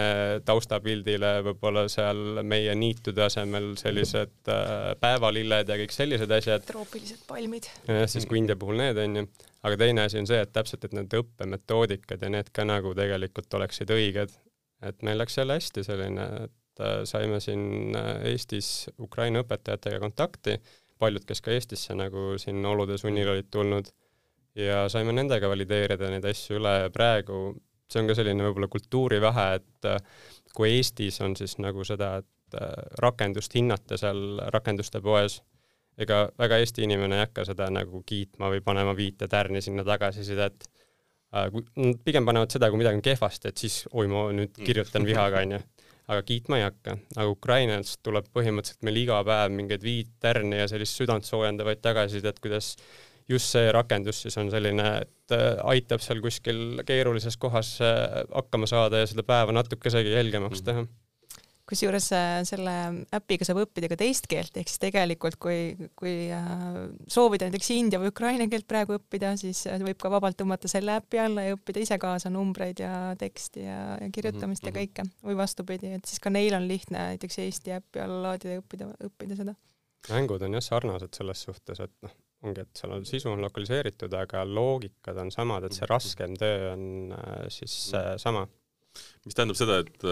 taustapildile 0.48 1.32
võib-olla 1.48 1.86
seal 1.92 2.44
meie 2.44 2.76
niitude 2.76 3.24
asemel 3.24 3.72
sellised 3.80 4.52
äh, 4.52 4.92
päevalilled 5.00 5.72
ja 5.72 5.80
kõik 5.86 5.96
sellised 5.96 6.36
asjad. 6.36 6.68
troopilised 6.68 7.24
palmid. 7.32 7.72
jah, 7.88 8.08
siis 8.12 8.28
kui 8.28 8.44
India 8.44 8.60
puhul 8.60 8.82
need 8.84 9.00
on 9.00 9.22
ju, 9.22 9.28
aga 9.64 9.84
teine 9.86 10.10
asi 10.10 10.20
on 10.20 10.28
see, 10.28 10.44
et 10.44 10.52
täpselt, 10.52 10.84
et 10.84 11.00
need 11.00 11.20
õppemetoodikad 11.24 12.28
ja 12.28 12.36
need 12.36 12.52
ka 12.52 12.68
nagu 12.68 12.92
tegelikult 12.98 13.62
oleksid 13.62 13.96
õiged. 13.96 14.36
et 14.84 15.06
meil 15.08 15.24
läks 15.24 15.40
jälle 15.40 15.56
hästi 15.56 15.88
selline, 15.88 16.28
et 16.44 16.58
Äh, 16.61 16.61
saime 17.06 17.40
siin 17.44 17.96
äh, 17.98 18.14
Eestis 18.32 18.90
Ukraina 19.00 19.44
õpetajatega 19.46 20.00
kontakti, 20.02 20.58
paljud, 21.02 21.26
kes 21.28 21.42
ka 21.42 21.54
Eestisse 21.56 21.96
nagu 21.98 22.36
siin 22.42 22.64
olude 22.66 22.98
sunnil 23.02 23.32
olid 23.34 23.50
tulnud, 23.52 23.90
ja 24.58 24.86
saime 24.92 25.16
nendega 25.16 25.50
valideerida 25.50 26.12
neid 26.12 26.26
asju 26.28 26.60
üle 26.60 26.74
ja 26.84 26.92
praegu 26.94 27.54
see 27.92 28.02
on 28.02 28.10
ka 28.10 28.16
selline 28.16 28.46
võib-olla 28.46 28.70
kultuurivahe, 28.72 29.48
et 29.60 29.90
äh, 29.90 30.28
kui 30.56 30.76
Eestis 30.78 31.22
on 31.24 31.36
siis 31.40 31.58
nagu 31.64 31.86
seda, 31.88 32.18
et 32.22 32.60
rakendust 33.00 33.54
hinnata 33.56 33.96
seal 33.96 34.42
rakenduste 34.52 35.00
poes, 35.04 35.38
ega 36.02 36.26
väga 36.40 36.58
Eesti 36.60 36.84
inimene 36.84 37.16
ei 37.16 37.24
hakka 37.24 37.46
seda 37.48 37.70
nagu 37.72 38.02
kiitma 38.08 38.50
või 38.52 38.60
panema 38.66 38.92
viite 38.96 39.30
tärni 39.32 39.62
sinna 39.64 39.86
tagasisidet, 39.88 40.68
kui 41.54 41.94
pigem 42.04 42.28
panevad 42.28 42.52
seda, 42.52 42.68
kui 42.68 42.82
midagi 42.82 43.00
on 43.00 43.06
kehvasti, 43.06 43.52
et 43.52 43.64
siis 43.64 43.78
oi, 43.92 44.10
ma 44.12 44.26
nüüd 44.36 44.60
kirjutan 44.68 45.08
vihaga, 45.08 45.46
onju 45.46 45.62
aga 46.12 46.24
kiitma 46.28 46.60
ei 46.60 46.66
hakka. 46.66 46.98
aga 47.16 47.28
Ukrainast 47.32 48.02
tuleb 48.06 48.28
põhimõtteliselt 48.36 48.84
meil 48.88 49.00
iga 49.04 49.22
päev 49.28 49.54
mingeid 49.56 49.86
viit 49.86 50.12
tärni 50.24 50.60
ja 50.60 50.68
sellist 50.72 51.00
südantsoojendavaid 51.00 51.82
tagasisidet, 51.84 52.42
kuidas 52.44 52.74
just 53.30 53.54
see 53.56 53.72
rakendus 53.72 54.24
siis 54.26 54.38
on 54.42 54.52
selline, 54.52 54.88
et 55.06 55.36
äh, 55.36 55.54
aitab 55.74 56.04
seal 56.04 56.22
kuskil 56.24 56.82
keerulises 56.88 57.38
kohas 57.42 57.78
äh, 57.86 58.22
hakkama 58.34 58.70
saada 58.70 59.04
ja 59.04 59.10
seda 59.10 59.24
päeva 59.28 59.56
natukesegi 59.56 60.14
helgemaks 60.18 60.66
teha 60.68 60.84
mm. 60.84 61.01
Kusjuures 61.72 62.08
äh, 62.16 62.42
selle 62.48 62.74
äpiga 63.16 63.48
saab 63.48 63.62
õppida 63.64 63.90
ka 63.92 63.98
teist 64.00 64.28
keelt, 64.32 64.56
ehk 64.60 64.70
siis 64.70 64.82
tegelikult 64.82 65.38
kui, 65.42 65.90
kui 66.00 66.28
äh, 66.36 66.66
soovida 67.12 67.48
näiteks 67.48 67.72
india 67.76 68.02
või 68.02 68.12
ukraina 68.12 68.48
keelt 68.52 68.68
praegu 68.70 68.98
õppida, 68.98 69.34
siis 69.40 69.64
äh, 69.72 69.80
võib 69.84 70.00
ka 70.02 70.12
vabalt 70.12 70.40
tõmmata 70.40 70.72
selle 70.72 70.98
äpi 71.00 71.22
alla 71.24 71.46
ja 71.48 71.56
õppida 71.56 71.84
ise 71.84 71.98
kaasa 72.02 72.32
numbreid 72.34 72.84
ja 72.84 72.94
teksti 73.20 73.64
ja, 73.66 73.80
ja 74.02 74.10
kirjutamist 74.12 74.66
mm 74.66 74.74
-hmm. 74.74 74.82
ja 74.82 74.88
mhm. 74.88 75.08
kõike. 75.08 75.30
või 75.30 75.38
vastupidi, 75.40 75.94
et 76.00 76.12
siis 76.12 76.20
ka 76.24 76.34
neil 76.34 76.58
on 76.58 76.68
lihtne 76.68 77.08
näiteks 77.14 77.40
Eesti 77.46 77.78
äppi 77.78 78.04
alla 78.04 78.22
laadida 78.28 78.58
ja 78.58 78.66
õppida, 78.66 78.92
õppida 79.08 79.40
seda. 79.40 79.56
mängud 80.10 80.42
on 80.42 80.60
jah 80.60 80.68
sarnased 80.68 81.16
selles 81.16 81.48
suhtes, 81.48 81.80
et 81.80 81.96
noh, 82.02 82.14
ongi, 82.44 82.62
et 82.62 82.78
seal 82.78 82.92
on 82.92 83.06
sisu 83.06 83.30
on 83.30 83.42
lokaliseeritud, 83.42 84.14
aga 84.14 84.44
loogikad 84.46 85.18
on 85.18 85.32
samad, 85.32 85.64
et 85.64 85.78
see 85.78 85.86
mhm. 85.86 85.94
raskem 85.94 86.36
töö 86.36 86.72
on 86.74 87.16
siis 87.50 87.94
sama. 88.18 88.48
mis 89.26 89.36
tähendab 89.36 89.56
seda, 89.56 89.80
et 89.80 90.10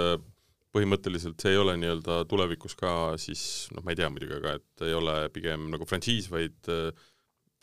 põhimõtteliselt 0.75 1.41
see 1.41 1.55
ei 1.55 1.61
ole 1.61 1.75
nii-öelda 1.81 2.23
tulevikus 2.29 2.75
ka 2.77 2.91
siis 3.21 3.41
noh, 3.75 3.83
ma 3.85 3.93
ei 3.93 3.99
tea 3.99 4.09
muidugi, 4.13 4.37
aga 4.37 4.57
et 4.59 4.85
ei 4.85 4.93
ole 4.97 5.15
pigem 5.33 5.69
nagu 5.73 5.87
frantsiis, 5.89 6.29
vaid 6.31 6.69
äh, 6.69 6.91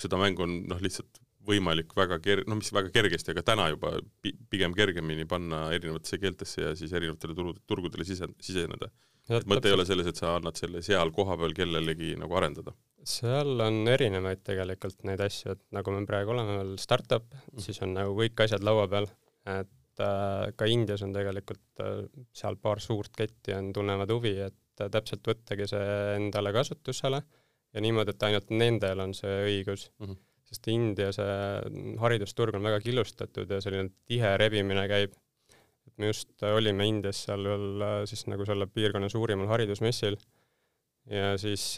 seda 0.00 0.18
mängu 0.20 0.44
on 0.46 0.58
noh, 0.72 0.82
lihtsalt 0.82 1.22
võimalik 1.46 1.92
väga 1.96 2.18
ker-, 2.22 2.44
noh, 2.48 2.58
mis 2.58 2.72
väga 2.74 2.90
kergesti, 2.94 3.32
aga 3.32 3.44
täna 3.46 3.68
juba 3.70 3.94
pi-, 4.22 4.34
pigem 4.50 4.74
kergemini 4.76 5.26
panna 5.30 5.68
erinevatesse 5.76 6.18
keeltesse 6.22 6.64
ja 6.64 6.72
siis 6.78 6.94
erinevatele 6.96 7.36
turu, 7.38 7.54
turgudele 7.70 8.06
sise-, 8.08 8.32
siseneda. 8.42 8.90
mõte 9.46 9.70
ei 9.70 9.76
ole 9.76 9.86
selles, 9.86 10.10
et 10.10 10.18
sa 10.18 10.36
annad 10.36 10.58
selle 10.58 10.82
seal 10.86 11.12
kohapeal 11.14 11.54
kellelegi 11.56 12.14
nagu 12.18 12.38
arendada? 12.38 12.74
seal 13.06 13.60
on 13.62 13.84
erinevaid 13.86 14.42
tegelikult 14.46 15.04
neid 15.06 15.22
asju, 15.22 15.54
et 15.54 15.62
nagu 15.76 15.94
me 15.94 16.02
praegu 16.08 16.34
oleme 16.34 16.58
veel 16.58 16.76
startup 16.82 17.28
mm., 17.30 17.62
siis 17.62 17.78
on 17.86 17.94
nagu 17.94 18.16
kõik 18.18 18.42
asjad 18.46 18.66
laua 18.66 18.88
peal, 18.90 19.06
et 19.46 19.70
et 19.96 20.04
äh, 20.04 20.52
ka 20.56 20.68
Indias 20.68 21.02
on 21.02 21.12
tegelikult 21.14 21.80
äh, 21.80 22.04
seal 22.36 22.56
paar 22.60 22.80
suurt 22.80 23.14
ketti 23.16 23.54
on, 23.56 23.72
tunnevad 23.72 24.10
huvi, 24.12 24.34
et 24.44 24.82
äh, 24.82 24.90
täpselt 24.92 25.24
võttagi 25.26 25.68
see 25.70 26.16
endale 26.16 26.52
kasutusele 26.52 27.22
ja 27.72 27.82
niimoodi, 27.84 28.12
et 28.12 28.26
ainult 28.28 28.50
nendel 28.52 29.00
on 29.00 29.14
see 29.16 29.36
õigus 29.46 29.88
mm. 29.98 30.06
-hmm. 30.06 30.18
sest 30.50 30.68
India 30.68 31.12
see 31.12 31.96
haridusturg 32.00 32.54
on 32.54 32.68
väga 32.68 32.80
killustatud 32.84 33.50
ja 33.50 33.60
selline 33.60 33.90
tihe 34.06 34.36
rebimine 34.36 34.86
käib. 34.88 35.16
et 35.86 35.98
me 35.98 36.06
just 36.12 36.42
olime 36.42 36.86
Indias 36.86 37.24
seal 37.24 37.44
veel 37.44 38.06
siis 38.06 38.26
nagu 38.26 38.44
selle 38.44 38.66
piirkonna 38.66 39.08
suurimal 39.08 39.48
haridusmessil 39.48 40.16
ja 41.06 41.36
siis 41.38 41.76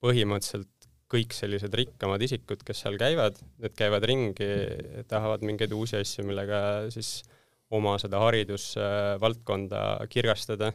põhimõtteliselt 0.00 0.75
kõik 1.12 1.34
sellised 1.36 1.74
rikkamad 1.78 2.22
isikud, 2.26 2.62
kes 2.66 2.82
seal 2.82 2.96
käivad, 2.98 3.38
need 3.62 3.74
käivad 3.78 4.04
ringi, 4.08 4.48
tahavad 5.10 5.44
mingeid 5.46 5.74
uusi 5.76 6.00
asju, 6.00 6.24
millega 6.26 6.58
siis 6.94 7.20
oma 7.74 7.96
seda 8.02 8.20
haridusvaldkonda 8.22 9.82
kirgastada. 10.10 10.72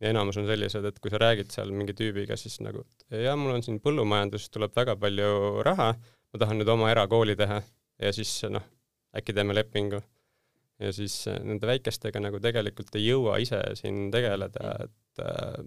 ja 0.00 0.12
enamus 0.12 0.36
on 0.38 0.46
sellised, 0.46 0.84
et 0.86 0.98
kui 1.02 1.10
sa 1.10 1.18
räägid 1.18 1.50
seal 1.50 1.72
mingi 1.74 1.94
tüübiga, 1.98 2.36
siis 2.38 2.60
nagu, 2.62 2.84
jah, 3.10 3.34
mul 3.36 3.56
on 3.56 3.64
siin 3.66 3.80
põllumajandus, 3.82 4.46
tuleb 4.54 4.76
väga 4.76 4.94
palju 4.96 5.64
raha, 5.66 5.88
ma 6.32 6.38
tahan 6.38 6.60
nüüd 6.60 6.70
oma 6.70 6.92
erakooli 6.92 7.34
teha 7.36 7.58
ja 7.98 8.12
siis 8.14 8.30
noh, 8.52 8.62
äkki 9.18 9.34
teeme 9.34 9.56
lepingu. 9.56 10.00
ja 10.78 10.92
siis 10.94 11.24
nende 11.26 11.66
väikestega 11.66 12.20
nagu 12.22 12.38
tegelikult 12.38 12.94
ei 12.94 13.08
jõua 13.08 13.40
ise 13.42 13.58
siin 13.80 14.12
tegeleda, 14.14 14.76
et 14.84 15.22
äh, 15.24 15.64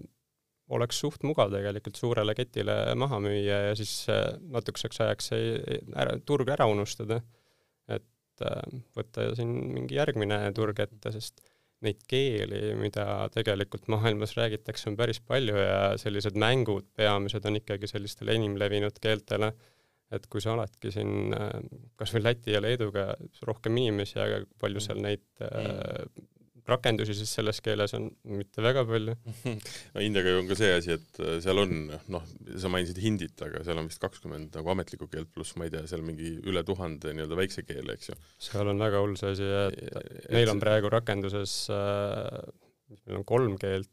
oleks 0.76 1.00
suht 1.02 1.24
mugav 1.26 1.52
tegelikult 1.52 1.98
suurele 2.00 2.34
ketile 2.38 2.76
maha 2.98 3.20
müüa 3.22 3.58
ja 3.68 3.78
siis 3.78 3.92
äh, 4.12 4.34
natukeseks 4.54 5.02
ajaks 5.04 5.32
ei, 5.36 5.80
ära, 5.98 6.18
turg 6.26 6.52
ära 6.54 6.68
unustada. 6.70 7.20
et 7.92 8.44
äh, 8.46 8.78
võtta 8.96 9.32
siin 9.38 9.52
mingi 9.74 9.98
järgmine 9.98 10.38
turg 10.56 10.80
ette, 10.84 11.12
sest 11.14 11.42
neid 11.82 11.98
keeli, 12.06 12.76
mida 12.78 13.26
tegelikult 13.34 13.88
maailmas 13.90 14.36
räägitakse, 14.38 14.86
on 14.92 14.96
päris 14.96 15.18
palju 15.26 15.56
ja 15.58 15.78
sellised 15.98 16.38
mängud 16.38 16.86
peamised 16.94 17.46
on 17.48 17.58
ikkagi 17.58 17.90
sellistele 17.90 18.36
enim 18.38 18.54
levinud 18.60 19.00
keeltele, 19.02 19.50
et 20.14 20.28
kui 20.30 20.44
sa 20.44 20.54
oledki 20.54 20.92
siin 20.94 21.34
äh, 21.34 21.56
kas 21.98 22.14
või 22.14 22.26
Läti 22.28 22.54
ja 22.54 22.62
Leeduga 22.62 23.10
rohkem 23.48 23.80
inimesi, 23.82 24.20
aga 24.22 24.44
palju 24.62 24.84
seal 24.84 25.02
neid 25.02 25.26
mm 25.42 26.28
rakendusi 26.68 27.14
siis 27.16 27.32
selles 27.38 27.60
keeles 27.64 27.94
on 27.98 28.08
mitte 28.38 28.62
väga 28.64 28.84
palju. 28.88 29.16
no 29.94 30.04
Indiaga 30.04 30.34
on 30.38 30.50
ka 30.50 30.58
see 30.58 30.72
asi, 30.76 30.96
et 30.98 31.22
äh, 31.22 31.38
seal 31.44 31.62
on 31.62 31.74
noh, 32.14 32.26
sa 32.60 32.70
mainisid 32.72 33.00
hindit, 33.02 33.36
aga 33.44 33.64
seal 33.66 33.80
on 33.82 33.90
vist 33.90 34.02
kakskümmend 34.02 34.58
nagu 34.58 34.74
ametlikku 34.74 35.08
keelt, 35.12 35.32
pluss 35.34 35.56
ma 35.58 35.68
ei 35.68 35.74
tea, 35.74 35.84
seal 35.90 36.04
mingi 36.06 36.36
üle 36.48 36.64
tuhande 36.66 37.14
nii-öelda 37.16 37.38
väikse 37.38 37.66
keele, 37.66 37.96
eks 37.96 38.12
ju. 38.12 38.18
seal 38.50 38.70
on 38.72 38.82
väga 38.82 39.02
hull 39.02 39.18
see 39.20 39.34
asi, 39.34 39.48
et 39.48 40.30
meil 40.34 40.52
on 40.54 40.62
praegu 40.62 40.92
rakenduses 40.92 41.56
äh, 41.74 42.42
meil 43.06 43.20
on 43.20 43.26
kolm 43.28 43.58
keelt, 43.60 43.90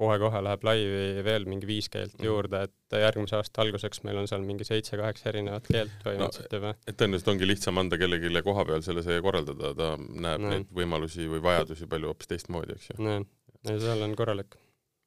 kohe-kohe 0.00 0.40
läheb 0.44 0.64
laivi 0.66 1.22
veel 1.24 1.46
mingi 1.48 1.68
viis 1.68 1.88
keelt 1.92 2.14
mm. 2.18 2.26
juurde, 2.28 2.62
et 2.68 2.98
järgmise 3.00 3.38
aasta 3.38 3.62
alguseks 3.64 4.02
meil 4.06 4.20
on 4.20 4.28
seal 4.30 4.44
mingi 4.46 4.66
seitse-kaheksa 4.68 5.30
erinevat 5.32 5.68
keelt 5.70 5.94
põhimõtteliselt 6.04 6.56
juba 6.58 6.72
no,. 6.74 6.82
et 6.86 6.98
tõenäoliselt 7.00 7.32
ongi 7.32 7.48
lihtsam 7.48 7.80
anda 7.82 7.98
kellelegi 8.00 8.44
koha 8.46 8.66
peal 8.68 8.84
selle 8.86 9.04
see 9.06 9.18
korraldada, 9.24 9.72
ta 9.78 9.90
näeb 9.96 10.44
no. 10.44 10.52
neid 10.52 10.70
võimalusi 10.76 11.28
või 11.32 11.42
vajadusi 11.44 11.88
palju 11.90 12.12
hoopis 12.12 12.32
teistmoodi, 12.32 12.76
eks 12.76 12.92
ju. 12.92 12.98
jah, 13.00 13.24
ja 13.70 13.78
seal 13.86 14.04
on 14.06 14.16
korralik. 14.18 14.58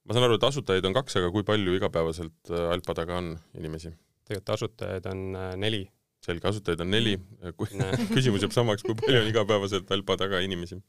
ma 0.05 0.17
saan 0.17 0.27
aru, 0.29 0.39
et 0.39 0.49
asutajaid 0.49 0.89
on 0.89 0.97
kaks, 0.97 1.19
aga 1.21 1.31
kui 1.35 1.45
palju 1.47 1.77
igapäevaselt 1.77 2.53
äh, 2.53 2.67
Alpa 2.73 2.97
taga 3.01 3.21
on 3.21 3.35
inimesi? 3.57 3.93
tegelikult 4.29 4.55
asutajaid 4.57 5.09
on 5.13 5.23
äh, 5.35 5.53
neli 5.59 5.85
selge, 6.25 6.49
asutajaid 6.49 6.81
on 6.83 6.91
neli, 6.91 7.15
küsimus 8.15 8.43
jääb 8.43 8.55
samaks, 8.55 8.83
kui 8.85 8.97
palju 8.97 9.23
on 9.23 9.31
igapäevaselt 9.31 9.95
Alpa 9.95 10.17
taga 10.25 10.43
inimesi 10.45 10.81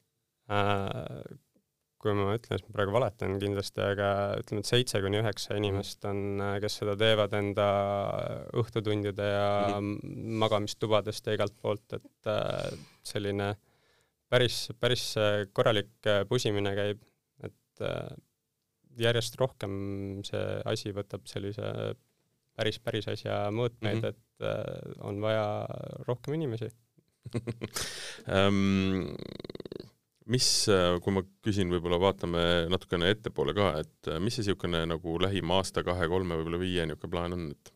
äh,? 0.51 1.39
Kui 2.01 2.15
ma 2.17 2.33
ütlen, 2.37 2.57
siis 2.57 2.65
ma 2.65 2.75
praegu 2.79 2.95
valetan 2.95 3.37
kindlasti, 3.43 3.83
aga 3.85 4.11
ütleme, 4.41 4.63
et 4.65 4.71
seitse 4.71 5.03
kuni 5.05 5.21
üheksa 5.21 5.59
inimest 5.59 6.07
on, 6.09 6.41
kes 6.63 6.79
seda 6.81 6.97
teevad 7.01 7.35
enda 7.37 7.67
õhtutundide 8.63 9.27
ja 9.29 9.51
mm 9.69 9.91
-hmm. 9.91 10.31
magamistubadest 10.45 11.29
ja 11.29 11.37
igalt 11.37 11.57
poolt, 11.61 11.99
et 11.99 12.33
äh, 12.33 12.73
selline 13.05 13.53
päris, 14.33 14.71
päris 14.81 15.15
korralik 15.53 16.09
pusimine 16.29 16.75
käib, 16.79 17.05
et 17.45 17.85
äh, 17.85 18.17
järjest 19.01 19.37
rohkem 19.41 19.73
see 20.27 20.47
asi 20.65 20.93
võtab 20.97 21.27
sellise 21.31 21.95
päris, 22.57 22.79
päris 22.83 23.09
asja 23.09 23.47
mõõtmeid 23.55 24.01
mm, 24.01 24.05
-hmm. 24.05 24.09
et 24.09 24.45
äh, 24.45 24.95
on 25.07 25.21
vaja 25.23 25.67
rohkem 26.09 26.37
inimesi 26.41 26.71
um, 28.29 29.07
mis, 30.31 30.47
kui 31.03 31.15
ma 31.15 31.23
küsin, 31.45 31.71
võib-olla 31.73 31.99
vaatame 32.01 32.45
natukene 32.71 33.11
ettepoole 33.15 33.55
ka, 33.57 33.73
et 33.83 34.11
äh, 34.11 34.21
mis 34.23 34.37
see 34.37 34.45
niisugune 34.47 34.85
nagu 34.91 35.19
lähima 35.23 35.61
aasta, 35.61 35.85
kahe, 35.87 36.09
kolme, 36.13 36.39
võib-olla 36.41 36.61
viie 36.63 36.87
niisugune 36.89 37.13
plaan 37.15 37.37
on, 37.37 37.47
et 37.55 37.73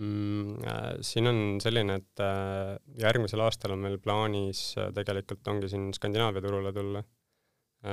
mm,? 0.00 0.58
Äh, 0.70 0.90
siin 1.06 1.30
on 1.30 1.40
selline, 1.62 1.98
et 2.02 2.24
äh, 2.24 2.74
järgmisel 3.02 3.44
aastal 3.44 3.76
on 3.76 3.84
meil 3.86 3.98
plaanis 4.02 4.66
tegelikult 4.96 5.54
ongi 5.54 5.70
siin 5.72 5.90
Skandinaavia 5.96 6.44
turule 6.44 6.74
tulla. 6.74 7.04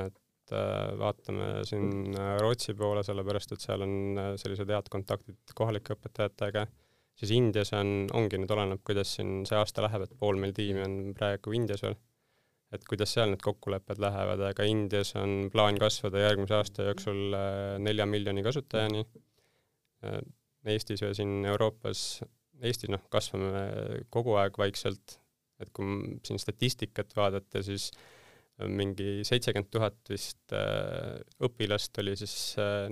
et 0.01 0.17
vaatame 0.99 1.62
siin 1.67 2.15
Rootsi 2.41 2.73
poole, 2.75 3.03
sellepärast 3.07 3.53
et 3.53 3.63
seal 3.63 3.84
on 3.86 3.93
sellised 4.39 4.71
head 4.71 4.88
kontaktid 4.91 5.53
kohalike 5.55 5.95
õpetajatega 5.95 6.65
siis 7.19 7.31
Indias 7.36 7.71
on, 7.77 8.07
ongi 8.17 8.39
nüüd 8.41 8.51
oleneb, 8.51 8.81
kuidas 8.88 9.13
siin 9.17 9.45
see 9.47 9.57
aasta 9.60 9.84
läheb, 9.86 10.05
et 10.07 10.15
pool 10.19 10.39
meil 10.41 10.55
tiimi 10.57 10.84
on 10.84 10.95
praegu 11.17 11.53
Indias 11.55 11.84
veel 11.86 11.95
et 12.75 12.86
kuidas 12.88 13.12
seal 13.15 13.31
need 13.31 13.41
kokkulepped 13.43 13.99
lähevad, 14.01 14.43
aga 14.47 14.65
Indias 14.67 15.13
on 15.19 15.49
plaan 15.51 15.79
kasvada 15.81 16.23
järgmise 16.23 16.55
aasta 16.57 16.88
jooksul 16.88 17.36
äh, 17.36 17.79
nelja 17.84 18.07
miljoni 18.07 18.43
kasutajani. 18.45 19.03
Äh, 20.07 20.21
Eestis 20.71 21.01
ja 21.01 21.10
siin 21.17 21.41
Euroopas, 21.49 22.21
Eestis 22.62 22.91
noh, 22.93 23.01
kasvame 23.12 23.65
kogu 24.13 24.36
aeg 24.38 24.57
vaikselt, 24.62 25.17
et 25.62 25.71
kui 25.73 26.17
siin 26.25 26.39
statistikat 26.41 27.15
vaadata, 27.17 27.63
siis 27.65 27.89
mingi 28.62 29.23
seitsekümmend 29.25 29.71
tuhat 29.73 30.12
vist 30.12 30.53
äh, 30.53 31.17
õpilast 31.41 31.97
oli 32.03 32.13
siis 32.19 32.36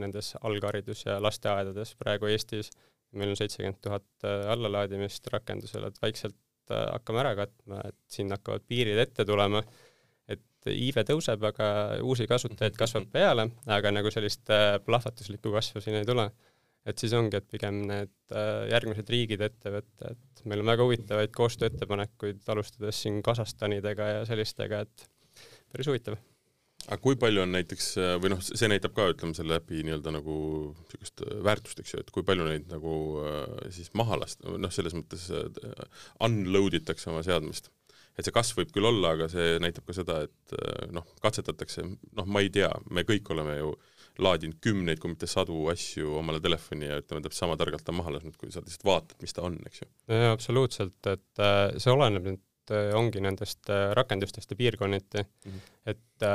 nendes 0.02 0.34
algharidus- 0.42 1.06
ja 1.06 1.20
lasteaedades 1.22 1.94
praegu 2.00 2.32
Eestis, 2.32 2.72
meil 3.14 3.32
on 3.32 3.38
seitsekümmend 3.38 3.78
tuhat 3.86 4.28
allalaadimist 4.50 5.30
rakendusel, 5.34 5.86
et 5.88 6.02
vaikselt 6.02 6.38
Äh, 6.70 6.86
hakkame 6.94 7.24
ära 7.24 7.34
katma, 7.38 7.82
et 7.90 7.98
siin 8.14 8.30
hakkavad 8.34 8.66
piirid 8.70 9.00
ette 9.02 9.26
tulema, 9.26 9.64
et 10.30 10.70
iive 10.70 11.02
tõuseb, 11.08 11.42
aga 11.50 11.70
uusi 12.06 12.28
kasutajaid 12.30 12.78
kasvab 12.78 13.10
peale, 13.16 13.48
aga 13.74 13.94
nagu 13.96 14.12
sellist 14.14 14.52
äh, 14.54 14.78
plahvatuslikku 14.86 15.54
kasvu 15.56 15.82
siin 15.82 16.02
ei 16.02 16.08
tule. 16.10 16.30
et 16.90 16.98
siis 16.98 17.12
ongi, 17.14 17.38
et 17.38 17.46
pigem 17.50 17.82
need 17.90 18.14
äh, 18.32 18.70
järgmised 18.72 19.10
riigid 19.12 19.42
ette 19.46 19.74
võtta, 19.74 20.14
et 20.14 20.46
meil 20.50 20.62
on 20.64 20.70
väga 20.72 20.86
huvitavaid 20.86 21.34
koostööettepanekuid, 21.36 22.46
alustades 22.54 23.02
siin 23.04 23.20
Kasahstanidega 23.26 24.08
ja 24.14 24.22
sellistega, 24.30 24.86
et 24.86 25.10
päris 25.74 25.90
huvitav 25.90 26.16
aga 26.88 27.00
kui 27.04 27.18
palju 27.20 27.44
on 27.44 27.52
näiteks, 27.54 27.90
või 28.22 28.32
noh, 28.34 28.40
see 28.46 28.70
näitab 28.72 28.96
ka, 28.98 29.10
ütleme, 29.14 29.36
selle 29.38 29.60
äpi 29.60 29.84
nii-öelda 29.86 30.14
nagu 30.16 30.38
niisugust 30.78 31.26
väärtust, 31.46 31.82
eks 31.84 31.94
ju, 31.94 32.04
et 32.04 32.14
kui 32.16 32.26
palju 32.28 32.48
neid 32.48 32.70
nagu 32.72 32.94
äh, 33.24 33.68
siis 33.76 33.92
maha 34.00 34.20
lasta, 34.24 34.56
noh, 34.56 34.74
selles 34.74 34.96
mõttes 34.98 35.28
äh, 35.36 35.84
unload 36.26 36.80
itakse 36.80 37.12
oma 37.12 37.26
seadmest. 37.26 37.72
et 38.20 38.28
see 38.28 38.36
kasv 38.36 38.58
võib 38.60 38.74
küll 38.76 38.88
olla, 38.90 39.14
aga 39.16 39.30
see 39.32 39.60
näitab 39.64 39.86
ka 39.88 39.96
seda, 39.96 40.24
et 40.28 40.58
äh, 40.58 40.90
noh, 40.96 41.06
katsetatakse, 41.24 41.86
noh, 42.20 42.28
ma 42.28 42.44
ei 42.44 42.52
tea, 42.54 42.72
me 42.90 43.06
kõik 43.08 43.30
oleme 43.36 43.60
ju 43.60 43.76
laadinud 44.20 44.58
kümneid, 44.60 45.00
kui 45.00 45.14
mitte 45.14 45.30
sadu 45.32 45.70
asju 45.72 46.18
omale 46.20 46.42
telefoni 46.44 46.90
ja 46.90 46.98
ütleme, 47.00 47.24
täpselt 47.24 47.46
sama 47.46 47.56
targalt 47.60 47.88
on 47.88 48.00
maha 48.02 48.18
lasknud, 48.18 48.36
kui 48.36 48.52
sa 48.52 48.64
lihtsalt 48.64 48.84
vaatad, 48.88 49.20
mis 49.24 49.36
ta 49.36 49.46
on, 49.48 49.56
eks 49.70 49.84
ju. 49.86 49.90
jaa, 50.12 50.34
absoluutselt, 50.34 51.00
et 51.08 51.44
see 51.80 51.94
oleneb 51.94 52.28
nüüd 52.28 52.44
ongi 52.72 53.22
nendest 53.24 53.70
rakendustest 53.98 54.52
ja 54.52 54.58
piirkonniti 54.60 55.24
mm, 55.24 55.52
-hmm. 55.52 55.94
et 55.94 56.30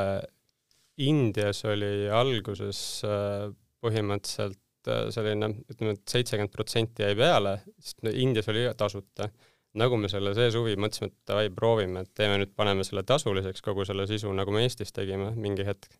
Indias 1.02 1.64
oli 1.66 2.06
alguses 2.12 2.78
äh, 3.06 3.48
põhimõtteliselt 3.82 4.90
äh, 4.90 5.08
selline, 5.14 5.50
ütleme, 5.70 5.96
et 5.96 6.04
seitsekümmend 6.10 6.54
protsenti 6.54 7.02
jäi 7.02 7.16
peale, 7.18 7.56
sest 7.82 8.06
Indias 8.12 8.48
oli 8.52 8.68
tasuta. 8.78 9.28
nagu 9.74 9.96
me 9.98 10.06
selle 10.06 10.36
see 10.38 10.52
suvi 10.54 10.76
mõtlesime, 10.78 11.08
et 11.10 11.16
davai, 11.26 11.48
proovime, 11.50 12.04
et 12.04 12.10
teeme 12.14 12.38
nüüd, 12.38 12.52
paneme 12.54 12.84
selle 12.86 13.02
tasuliseks, 13.02 13.62
kogu 13.62 13.82
selle 13.84 14.06
sisu, 14.06 14.30
nagu 14.32 14.52
me 14.54 14.62
Eestis 14.62 14.94
tegime 14.94 15.32
mingi 15.34 15.66
hetk, 15.66 15.96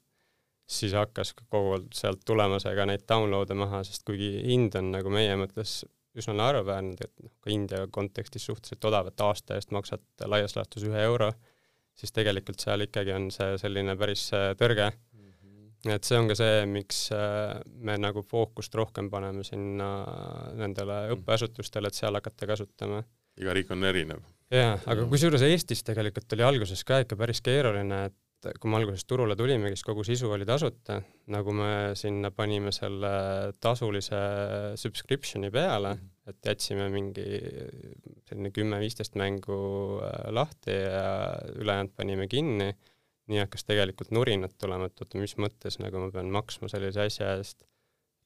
siis 0.71 0.95
hakkas 0.95 1.35
kogu 1.35 1.81
sealt 1.93 2.23
tulema 2.25 2.61
see 2.63 2.75
ka 2.79 2.87
neid 2.87 3.03
download'e 3.11 3.57
maha, 3.59 3.83
sest 3.85 4.07
kuigi 4.07 4.31
hind 4.47 4.79
on 4.79 4.93
nagu 4.95 5.11
meie 5.11 5.35
mõttes 5.41 5.81
üsna 6.15 6.37
naeruväärne, 6.39 6.95
et 7.01 7.13
noh, 7.23 7.33
ka 7.41 7.51
India 7.51 7.87
kontekstis 7.91 8.47
suhteliselt 8.47 8.85
odav, 8.91 9.09
et 9.11 9.21
aasta 9.21 9.59
eest 9.59 9.75
maksad 9.75 10.03
laias 10.31 10.57
laastus 10.57 10.87
ühe 10.87 11.03
euro 11.09 11.33
siis 11.99 12.15
tegelikult 12.15 12.63
seal 12.63 12.87
ikkagi 12.87 13.15
on 13.15 13.29
see 13.35 13.57
selline 13.61 13.95
päris 13.99 14.27
äh, 14.35 14.53
tõrge 14.59 14.89
mm. 14.91 15.29
-hmm. 15.31 15.95
et 15.95 16.09
see 16.09 16.19
on 16.19 16.31
ka 16.31 16.37
see, 16.39 16.65
miks 16.71 17.07
äh, 17.15 17.61
me 17.67 17.97
nagu 18.01 18.25
fookust 18.31 18.75
rohkem 18.75 19.11
paneme 19.11 19.45
sinna 19.47 19.91
nendele 20.59 20.99
-hmm. 21.01 21.19
õppeasutustele, 21.19 21.91
et 21.91 22.01
seal 22.01 22.15
hakata 22.21 22.51
kasutama. 22.51 23.03
iga 23.41 23.55
riik 23.55 23.71
on 23.71 23.85
erinev. 23.85 24.23
jaa, 24.51 24.79
aga 24.87 25.07
kusjuures 25.11 25.43
Eestis 25.43 25.83
tegelikult 25.83 26.33
oli 26.33 26.43
alguses 26.51 26.85
ka 26.85 27.01
ikka 27.07 27.17
päris 27.17 27.41
keeruline, 27.41 28.05
et 28.11 28.19
kui 28.61 28.71
me 28.71 28.79
alguses 28.81 29.05
turule 29.09 29.37
tulime, 29.37 29.71
siis 29.73 29.85
kogu 29.87 30.05
sisu 30.05 30.31
oli 30.35 30.47
tasuta, 30.49 31.01
nagu 31.33 31.53
me 31.57 31.71
sinna 31.99 32.31
panime 32.31 32.73
selle 32.73 33.15
tasulise 33.61 34.25
subscription'i 34.81 35.51
peale 35.51 35.95
-hmm 35.95 36.15
et 36.31 36.49
jätsime 36.49 36.89
mingi 36.93 37.25
selline 38.25 38.51
kümme-viisteist 38.55 39.17
mängu 39.21 39.59
äh, 40.01 40.31
lahti 40.33 40.73
ja 40.73 41.37
ülejäänud 41.61 41.93
panime 41.97 42.27
kinni, 42.33 42.71
nii 43.29 43.41
hakkas 43.43 43.67
tegelikult 43.69 44.13
nurinat 44.15 44.57
tulema, 44.61 44.89
et 44.89 45.01
oota, 45.01 45.21
mis 45.21 45.37
mõttes 45.41 45.79
nagu 45.83 46.01
ma 46.01 46.11
pean 46.15 46.33
maksma 46.33 46.71
sellise 46.73 47.05
asja 47.05 47.35
eest, 47.37 47.67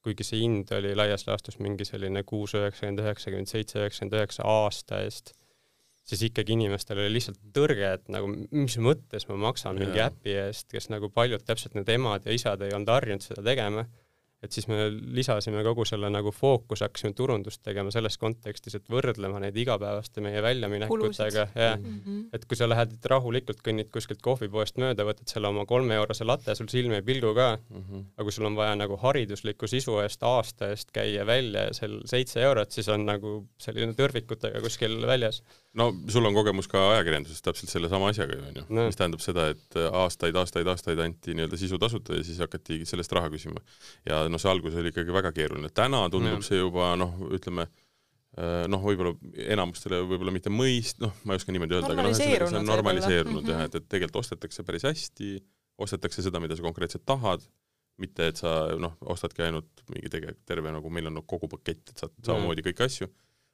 kuigi 0.03 0.23
see 0.23 0.43
hind 0.45 0.71
oli 0.75 0.93
laias 0.95 1.27
laastus 1.27 1.59
mingi 1.59 1.87
selline 1.87 2.23
kuus 2.27 2.55
üheksakümmend, 2.55 3.03
üheksakümmend 3.03 3.51
seitse, 3.51 3.81
üheksakümmend 3.81 4.19
üheksa 4.19 4.47
aasta 4.47 5.03
eest, 5.03 5.35
siis 6.09 6.25
ikkagi 6.29 6.55
inimestel 6.55 6.99
oli 7.03 7.13
lihtsalt 7.13 7.39
tõrge, 7.55 7.93
et 7.99 8.11
nagu 8.11 8.29
mis 8.33 8.77
mõttes 8.81 9.27
ma 9.29 9.37
maksan 9.47 9.77
mingi 9.79 10.01
äpi 10.03 10.35
eest, 10.47 10.69
kes 10.73 10.89
nagu 10.93 11.11
paljud 11.13 11.43
täpselt 11.45 11.77
need 11.77 11.89
emad 11.93 12.25
ja 12.25 12.35
isad 12.35 12.61
ei 12.65 12.73
olnud 12.75 12.93
harjunud 12.95 13.25
seda 13.25 13.45
tegema 13.45 13.85
et 14.43 14.55
siis 14.55 14.67
me 14.71 14.87
lisasime 14.89 15.63
kogu 15.67 15.83
selle 15.87 16.09
nagu 16.11 16.31
fookuse, 16.31 16.85
hakkasime 16.87 17.11
turundust 17.17 17.61
tegema 17.65 17.91
selles 17.91 18.15
kontekstis, 18.21 18.77
et 18.77 18.85
võrdlema 18.91 19.41
neid 19.43 19.57
igapäevaste 19.59 20.23
meie 20.23 20.41
väljaminekutega 20.43 21.47
ja 21.55 21.73
mm 21.75 22.01
-hmm. 22.05 22.21
et 22.33 22.45
kui 22.45 22.57
sa 22.57 22.69
lähed 22.69 22.95
rahulikult, 23.11 23.59
kõnnid 23.65 23.91
kuskilt 23.91 24.21
kohvipoest 24.23 24.79
mööda, 24.79 25.03
võtad 25.07 25.27
selle 25.27 25.51
oma 25.51 25.65
kolme-eurose 25.65 26.27
latte, 26.27 26.55
sul 26.55 26.71
silm 26.71 26.95
ei 26.95 27.01
pilgu 27.01 27.33
ka 27.35 27.57
mm, 27.57 27.83
-hmm. 27.83 28.05
aga 28.15 28.23
kui 28.23 28.31
sul 28.31 28.45
on 28.45 28.55
vaja 28.55 28.75
nagu 28.75 28.97
haridusliku 28.97 29.67
sisu 29.67 29.99
eest 29.99 30.23
aasta 30.23 30.69
eest 30.69 30.91
käia 30.91 31.25
välja 31.25 31.67
ja 31.67 31.73
seal 31.73 31.99
seitse 32.05 32.41
eurot, 32.41 32.71
siis 32.71 32.87
on 32.87 33.05
nagu 33.05 33.47
selline 33.57 33.93
tõrvikutega 33.93 34.61
kuskil 34.61 35.01
väljas 35.07 35.43
no 35.73 35.89
sul 36.07 36.25
on 36.25 36.33
kogemus 36.33 36.67
ka 36.69 36.81
ajakirjanduses 36.93 37.41
täpselt 37.45 37.69
sellesama 37.69 38.09
asjaga 38.09 38.37
ju 38.37 38.45
onju 38.47 38.63
no., 38.69 38.85
mis 38.89 38.97
tähendab 38.97 39.21
seda, 39.21 39.49
et 39.53 39.77
aastaid, 39.91 40.35
aastaid, 40.41 40.67
aastaid 40.67 41.01
anti 41.03 41.35
nii-öelda 41.37 41.59
sisu 41.61 41.77
tasuta 41.81 42.17
ja 42.17 42.25
siis 42.25 42.39
hakati 42.41 42.81
sellest 42.89 43.13
raha 43.13 43.29
küsima. 43.33 43.61
ja 44.09 44.23
noh, 44.31 44.41
see 44.41 44.51
algus 44.51 44.77
oli 44.79 44.91
ikkagi 44.93 45.13
väga 45.15 45.31
keeruline, 45.35 45.71
täna 45.75 46.03
tundub 46.13 46.39
no. 46.39 46.45
see 46.45 46.59
juba 46.59 46.91
noh, 46.99 47.15
ütleme 47.35 47.67
äh, 47.67 48.65
noh, 48.71 48.83
võib-olla 48.83 49.15
enamustele 49.55 50.01
võib-olla 50.05 50.33
mitte 50.35 50.53
mõist-, 50.53 51.01
noh, 51.03 51.15
ma 51.23 51.35
ei 51.35 51.41
oska 51.41 51.55
niimoodi 51.55 51.79
öelda, 51.79 51.93
aga 51.95 52.07
noh, 52.09 52.17
see 52.17 52.41
on 52.49 52.67
normaliseerunud 52.67 53.49
jah, 53.49 53.65
et, 53.69 53.79
et 53.79 53.87
tegelikult 53.87 54.23
ostetakse 54.23 54.65
päris 54.67 54.87
hästi, 54.89 55.39
ostetakse 55.79 56.25
seda, 56.25 56.41
mida 56.43 56.57
sa 56.57 56.65
konkreetselt 56.65 57.05
tahad, 57.09 57.45
mitte 57.99 58.29
et 58.31 58.39
sa 58.39 58.53
noh, 58.79 58.95
ostadki 59.11 59.43
ainult 59.47 59.83
mingi 59.91 60.11
tegelikult 60.11 60.45
terve 60.47 60.71
nagu 60.71 60.91
meil 60.93 61.11
on 61.11 61.23
kogu 61.27 61.49
pakett, 61.51 61.91
et 61.91 62.05
saad 62.05 62.15
samamoodi 62.23 62.63
kõiki 62.69 62.85
asju 62.85 63.09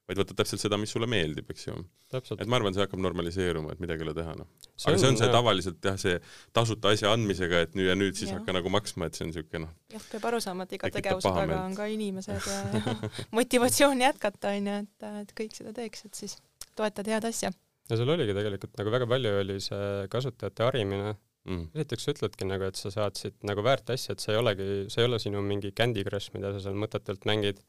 vaid 0.06 0.20
võtad 0.22 0.38
täpselt 0.38 0.62
seda, 0.62 0.78
mis 0.78 0.92
sulle 0.94 1.08
meeldib, 1.10 1.48
eks 1.50 1.68
ju. 1.68 1.76
et 2.14 2.46
ma 2.50 2.60
arvan, 2.60 2.76
see 2.76 2.84
hakkab 2.84 3.02
normaliseeruma, 3.02 3.74
et 3.74 3.82
midagi 3.82 4.04
ei 4.04 4.08
ole 4.08 4.16
teha, 4.18 4.36
noh. 4.38 4.50
aga 4.86 5.00
see 5.02 5.10
on 5.10 5.20
see 5.20 5.30
tavaliselt 5.34 5.90
jah, 5.90 5.98
see 6.02 6.20
tasuta 6.56 6.94
asja 6.94 7.14
andmisega, 7.16 7.64
et 7.66 7.78
nüüd 7.78 7.90
ja 7.90 7.98
nüüd 7.98 8.18
siis 8.20 8.30
ja. 8.30 8.40
hakka 8.40 8.56
nagu 8.60 8.72
maksma, 8.74 9.10
et 9.10 9.18
see 9.18 9.26
on 9.26 9.32
niisugune 9.34 9.64
noh. 9.66 9.76
jah, 9.96 10.08
peab 10.14 10.30
aru 10.30 10.42
saama, 10.46 10.70
et 10.70 10.78
iga 10.78 10.92
tegevuse 10.94 11.34
taga 11.40 11.62
on 11.64 11.78
ka 11.78 11.90
inimesed 11.92 12.50
ja, 12.52 12.62
ja 12.78 12.96
motivatsioon 13.40 14.06
jätkata, 14.06 14.54
on 14.60 14.72
ju, 14.72 14.80
et, 14.86 15.08
et 15.26 15.38
kõik 15.42 15.58
seda 15.58 15.74
teeks, 15.76 16.06
et 16.10 16.26
siis 16.26 16.38
toetad 16.78 17.10
head 17.10 17.30
asja. 17.32 17.54
ja 17.90 18.00
seal 18.00 18.14
oligi 18.14 18.36
tegelikult 18.38 18.78
nagu 18.82 18.94
väga 18.94 19.10
palju 19.10 19.38
oli 19.42 19.62
see 19.64 20.10
kasutajate 20.14 20.70
harimine 20.70 21.16
mm.. 21.50 21.72
esiteks 21.74 22.06
sa 22.06 22.14
ütledki 22.16 22.48
nagu, 22.50 22.70
et 22.70 22.80
sa 22.80 22.92
saad 22.94 23.18
siit 23.20 23.38
nagu 23.48 23.64
väärt 23.66 23.90
asja, 23.96 24.16
et 24.16 24.24
see 24.24 24.34
ei 24.36 24.42
olegi, 24.42 24.70
see 24.94 25.02
ei 25.04 25.10
ole 25.10 25.20
sinu 25.22 25.42
mingi 25.46 25.74
Candy 25.78 26.06
Crush, 26.06 26.34
mida 26.36 26.54
sa 26.54 26.62
seal 26.68 26.78
mõttetult 26.78 27.26
mängid 27.30 27.62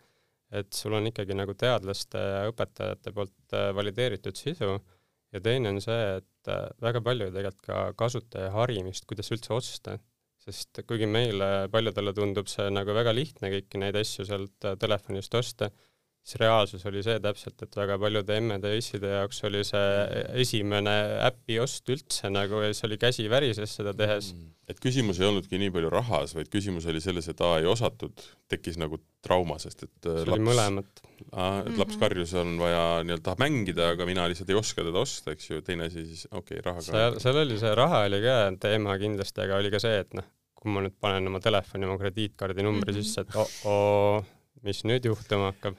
et 0.60 0.72
sul 0.74 0.96
on 0.96 1.08
ikkagi 1.10 1.36
nagu 1.36 1.54
teadlaste 1.58 2.20
ja 2.20 2.44
õpetajate 2.50 3.12
poolt 3.16 3.56
äh, 3.56 3.70
valideeritud 3.76 4.38
sisu. 4.38 4.76
Ja 5.34 5.42
teine 5.42 5.72
on 5.74 5.80
see, 5.82 6.02
et 6.20 6.50
äh, 6.52 6.68
väga 6.82 7.02
palju 7.04 7.30
tegelikult 7.34 7.66
ka 7.66 7.80
kasutaja 7.98 8.52
harimist, 8.54 9.08
kuidas 9.10 9.32
üldse 9.34 9.52
osta, 9.56 9.96
sest 10.46 10.82
kuigi 10.86 11.08
meile 11.10 11.66
paljudele 11.72 12.14
tundub 12.16 12.48
see 12.50 12.68
nagu 12.72 12.94
väga 12.94 13.14
lihtne 13.16 13.50
kõiki 13.52 13.82
neid 13.82 13.98
asju 14.00 14.28
sealt 14.28 14.68
äh, 14.68 14.78
telefonist 14.80 15.34
osta, 15.34 15.70
siis 16.26 16.40
reaalsus 16.42 16.82
oli 16.90 17.02
see 17.06 17.20
täpselt, 17.22 17.60
et 17.62 17.76
väga 17.78 17.96
paljude 18.02 18.36
emmede 18.40 18.72
ja 18.72 18.78
isside 18.80 19.12
jaoks 19.12 19.38
oli 19.46 19.62
see 19.66 20.22
esimene 20.42 20.94
äpi 21.28 21.60
ost 21.62 21.86
üldse 21.92 22.30
nagu 22.34 22.64
ja 22.64 22.72
siis 22.72 22.86
oli 22.88 22.98
käsi 22.98 23.28
värises 23.30 23.76
seda 23.78 23.92
tehes 23.96 24.32
mm.. 24.34 24.48
et 24.72 24.82
küsimus 24.82 25.20
ei 25.22 25.28
olnudki 25.28 25.60
nii 25.62 25.70
palju 25.76 25.92
rahas, 25.94 26.34
vaid 26.34 26.50
küsimus 26.50 26.88
oli 26.90 27.02
selles, 27.04 27.30
et 27.30 27.42
aa, 27.46 27.60
ei 27.62 27.70
osatud, 27.70 28.26
tekkis 28.50 28.80
nagu 28.82 28.98
trauma, 29.22 29.60
sest 29.62 29.86
et 29.86 30.10
äh, 30.10 30.18
see 30.24 30.32
laps, 30.32 30.46
mõlemat. 30.50 31.02
et 31.06 31.78
laps 31.78 31.94
mhm. 31.94 32.02
karjus, 32.02 32.34
on 32.42 32.54
vaja 32.58 32.84
nii-öelda, 33.06 33.26
tahab 33.30 33.46
mängida, 33.46 33.90
aga 33.94 34.10
mina 34.10 34.26
lihtsalt 34.30 34.50
ei 34.50 34.58
oska 34.58 34.82
teda 34.82 35.02
osta, 35.06 35.34
eks 35.36 35.50
ju, 35.52 35.62
teine 35.66 35.86
asi 35.92 36.08
siis, 36.10 36.26
okei 36.32 36.58
okay,, 36.58 36.66
rahaga 36.66 36.88
seal, 36.90 37.20
seal 37.22 37.42
oli 37.46 37.62
see 37.62 37.74
raha 37.78 38.06
oli 38.10 38.24
ka 38.26 38.38
teema 38.66 38.98
kindlasti, 39.02 39.46
aga 39.46 39.62
oli 39.62 39.70
ka 39.74 39.82
see, 39.82 40.02
et 40.02 40.18
noh, 40.18 40.26
kui 40.58 40.74
ma 40.74 40.82
nüüd 40.82 40.98
panen 40.98 41.30
oma 41.30 41.38
telefoni 41.44 41.86
oma 41.86 42.00
krediitkaardi 42.02 42.66
numbri 42.66 42.90
mm 42.90 42.98
-hmm. 42.98 43.06
sisse, 43.06 43.22
et 43.22 43.36
oh-oo, 43.38 44.24
mis 44.66 44.82
nüüd 44.88 45.06
juhtuma 45.06 45.52
hakkab 45.52 45.78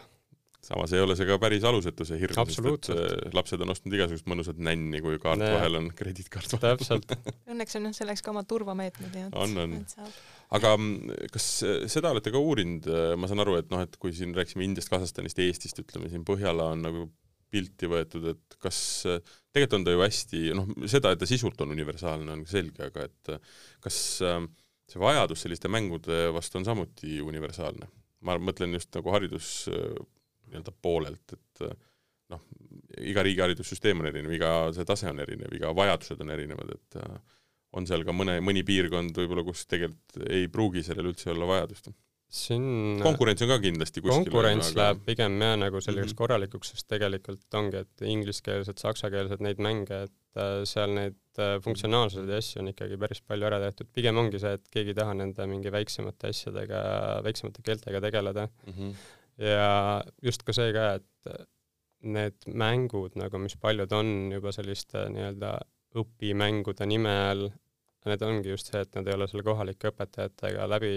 samas 0.67 0.93
ei 0.95 1.01
ole 1.03 1.15
see 1.15 1.27
ka 1.27 1.37
päris 1.41 1.65
alusetu, 1.67 2.05
see 2.07 2.19
hirm, 2.19 2.37
sest 2.49 2.65
et 2.67 2.89
äh, 2.93 3.35
lapsed 3.35 3.61
on 3.63 3.71
ostnud 3.71 3.95
igasugust 3.95 4.27
mõnusat 4.29 4.59
nänni, 4.63 4.99
kui 5.03 5.19
kaart 5.23 5.39
nee. 5.41 5.53
vahel 5.55 5.79
on 5.79 5.89
krediitkaart 5.95 6.57
vahel. 6.57 6.79
täpselt 6.79 7.13
Õnneks 7.53 7.77
on 7.79 7.87
jah 7.87 7.95
selleks 8.01 8.23
ka 8.25 8.33
omad 8.33 8.49
turvameetmed, 8.49 9.13
nii 9.13 9.27
et 9.29 9.37
on, 9.37 9.55
on. 9.63 9.77
aga 10.57 10.73
mm, 10.75 11.29
kas 11.33 11.47
äh, 11.67 11.77
seda 11.91 12.11
olete 12.15 12.33
ka 12.33 12.41
uurinud, 12.43 12.89
äh, 12.91 13.13
ma 13.19 13.29
saan 13.31 13.43
aru, 13.45 13.55
et 13.61 13.71
noh, 13.71 13.83
et 13.85 13.95
kui 14.01 14.15
siin 14.17 14.35
rääkisime 14.35 14.67
Indiast, 14.67 14.91
Kasahstanist, 14.91 15.39
Eestist, 15.43 15.79
ütleme 15.83 16.11
siin 16.11 16.27
Põhjala 16.27 16.71
on 16.75 16.83
nagu 16.87 17.07
pilti 17.53 17.87
võetud, 17.87 18.25
et 18.33 18.57
kas, 18.59 18.79
tegelikult 19.55 19.77
on 19.77 19.87
ta 19.87 19.93
ju 19.93 20.01
hästi, 20.03 20.41
noh, 20.57 20.73
seda, 20.91 21.13
et 21.15 21.21
ta 21.21 21.29
sisult 21.29 21.61
on 21.63 21.71
universaalne, 21.71 22.27
on 22.33 22.43
selge, 22.49 22.89
aga 22.89 23.05
et 23.07 23.31
kas 23.85 24.01
see 24.17 24.99
vajadus 24.99 25.45
selliste 25.45 25.71
mängude 25.71 26.25
vastu 26.35 26.59
on 26.59 26.67
samuti 26.67 27.21
universaalne? 27.23 27.87
ma 28.27 28.33
mõtlen 28.41 28.73
just 28.73 28.89
nagu 28.97 29.11
haridus 29.13 29.47
nii-öelda 30.51 30.73
poolelt, 30.81 31.35
et 31.37 31.65
äh, 31.67 31.77
noh, 32.33 32.43
iga 33.01 33.23
riigi 33.25 33.43
haridussüsteem 33.43 34.03
on 34.03 34.09
erinev, 34.11 34.33
iga 34.37 34.53
see 34.75 34.87
tase 34.87 35.09
on 35.11 35.21
erinev, 35.23 35.53
iga 35.57 35.73
vajadused 35.75 36.23
on 36.23 36.33
erinevad, 36.35 36.73
et 36.75 36.99
äh, 37.03 37.15
on 37.77 37.87
seal 37.89 38.03
ka 38.07 38.15
mõne, 38.15 38.39
mõni 38.43 38.63
piirkond 38.67 39.15
võib-olla, 39.17 39.45
kus 39.47 39.65
tegelikult 39.69 40.27
ei 40.27 40.51
pruugi 40.51 40.83
sellel 40.87 41.11
üldse 41.13 41.33
olla 41.33 41.49
vajadust? 41.53 41.91
siin 42.27 42.97
konkurents 42.99 43.39
on 43.45 43.51
ka 43.53 43.55
kindlasti 43.63 44.01
kuskil 44.03 44.25
konkurents 44.27 44.73
aga... 44.73 44.79
läheb 44.81 45.03
pigem 45.05 45.37
jah, 45.39 45.53
nagu 45.61 45.79
selliseks 45.79 46.09
mm 46.09 46.11
-hmm. 46.11 46.19
korralikuks, 46.19 46.71
sest 46.73 46.87
tegelikult 46.91 47.55
ongi, 47.55 47.83
et 47.85 48.03
ingliskeelsed, 48.03 48.81
saksakeelsed 48.83 49.43
neid 49.45 49.61
mänge, 49.63 50.01
et 50.09 50.41
äh, 50.41 50.65
seal 50.67 50.91
neid 50.97 51.15
funktsionaalseid 51.63 52.33
asju 52.39 52.63
on 52.63 52.73
ikkagi 52.73 52.97
päris 52.99 53.21
palju 53.21 53.47
ära 53.47 53.61
tehtud, 53.63 53.87
pigem 53.95 54.19
ongi 54.19 54.41
see, 54.43 54.57
et 54.59 54.67
keegi 54.73 54.91
ei 54.91 54.99
taha 54.99 55.13
nende 55.15 55.47
mingi 55.47 55.71
väiksemate 55.71 56.33
asjadega, 56.33 56.81
väiksemate 57.23 57.63
keeltega 57.63 58.03
tegeleda 58.09 58.49
mm. 58.49 58.73
-hmm 58.73 59.15
ja 59.37 60.03
just 60.23 60.43
ka 60.43 60.55
see 60.55 60.73
ka, 60.75 60.89
et 60.97 61.47
need 62.07 62.45
mängud 62.47 63.17
nagu, 63.17 63.39
mis 63.41 63.57
paljud 63.61 63.91
on 63.95 64.11
juba 64.33 64.53
selliste 64.55 65.07
nii-öelda 65.13 65.55
õpimängude 65.97 66.85
nime 66.89 67.13
all, 67.29 67.47
need 68.07 68.23
ongi 68.23 68.53
just 68.53 68.69
see, 68.71 68.81
et 68.83 68.93
nad 68.95 69.07
ei 69.09 69.15
ole 69.17 69.27
selle 69.27 69.43
kohalike 69.43 69.91
õpetajatega 69.91 70.67
läbi 70.69 70.91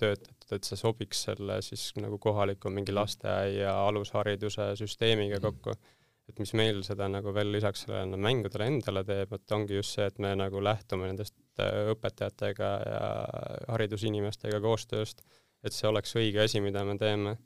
töötatud, 0.00 0.48
et 0.56 0.68
see 0.68 0.78
sobiks 0.80 1.26
selle 1.28 1.58
siis 1.64 1.90
nagu 2.00 2.18
kohaliku 2.22 2.72
mingi 2.72 2.94
lasteaia 2.96 3.74
alushariduse 3.86 4.72
süsteemiga 4.80 5.40
mhm. 5.40 5.46
kokku. 5.46 5.94
et 6.26 6.40
mis 6.42 6.50
meil 6.58 6.80
seda 6.82 7.06
nagu 7.06 7.30
veel 7.34 7.52
lisaks 7.54 7.84
sellele 7.84 8.18
mängudele 8.18 8.66
endale 8.66 9.04
teeb, 9.06 9.34
et 9.36 9.52
ongi 9.54 9.76
just 9.76 9.94
see, 9.94 10.06
et 10.10 10.16
me 10.18 10.32
nagu 10.34 10.62
lähtume 10.62 11.06
nendest 11.06 11.36
õpetajatega 11.92 12.70
ja 12.82 13.02
haridusinimestega 13.68 14.58
koostööst, 14.64 15.22
et 15.62 15.76
see 15.76 15.86
oleks 15.88 16.16
õige 16.18 16.42
asi, 16.42 16.60
mida 16.64 16.82
me 16.84 16.96
teeme 16.98 17.36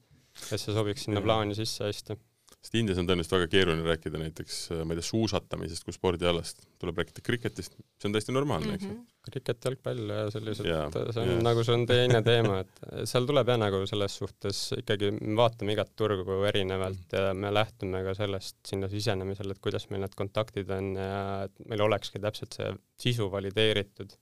et 0.50 0.60
see 0.60 0.74
sobiks 0.74 1.06
sinna 1.06 1.22
plaani 1.24 1.56
sisse 1.58 1.86
hästi. 1.86 2.16
sest 2.60 2.74
Indias 2.76 2.98
on 3.00 3.06
tõenäoliselt 3.08 3.32
väga 3.32 3.46
keeruline 3.48 3.84
rääkida 3.86 4.18
näiteks, 4.20 4.56
äh, 4.74 4.80
ma 4.84 4.92
ei 4.92 4.98
tea, 4.98 5.06
suusatamisest 5.06 5.86
kui 5.86 5.94
spordialast, 5.96 6.64
tuleb 6.82 6.98
rääkida 7.00 7.22
kriketist, 7.24 7.76
see 7.96 8.08
on 8.08 8.16
täiesti 8.16 8.34
normaalne 8.36 8.66
mm, 8.66 8.72
-hmm. 8.72 8.80
eks 8.80 8.88
ju. 8.88 8.96
Mhm. 8.96 9.06
kriket, 9.30 9.64
jalgpall 9.64 10.12
ja 10.12 10.26
sellised 10.34 10.66
yeah,, 10.66 10.90
see 10.92 11.22
on 11.22 11.30
yeah. 11.30 11.42
nagu, 11.46 11.64
see 11.64 11.76
on 11.76 11.86
teine 11.88 12.22
teema, 12.30 12.58
et 12.64 12.82
seal 13.12 13.28
tuleb 13.30 13.52
jah, 13.52 13.60
nagu 13.62 13.80
selles 13.88 14.16
suhtes 14.22 14.60
ikkagi, 14.78 15.12
me 15.20 15.36
vaatame 15.40 15.76
igat 15.76 15.94
turgu 15.96 16.42
erinevalt 16.50 17.16
ja 17.16 17.32
me 17.34 17.54
lähtume 17.54 18.02
ka 18.04 18.14
sellest 18.18 18.58
sinna 18.74 18.90
sisenemisel, 18.92 19.54
et 19.54 19.62
kuidas 19.62 19.88
meil 19.90 20.04
need 20.04 20.18
kontaktid 20.18 20.74
on 20.76 20.92
ja 20.96 21.22
et 21.46 21.64
meil 21.68 21.86
olekski 21.88 22.20
täpselt 22.20 22.58
see 22.58 22.74
sisu 23.06 23.30
valideeritud. 23.32 24.18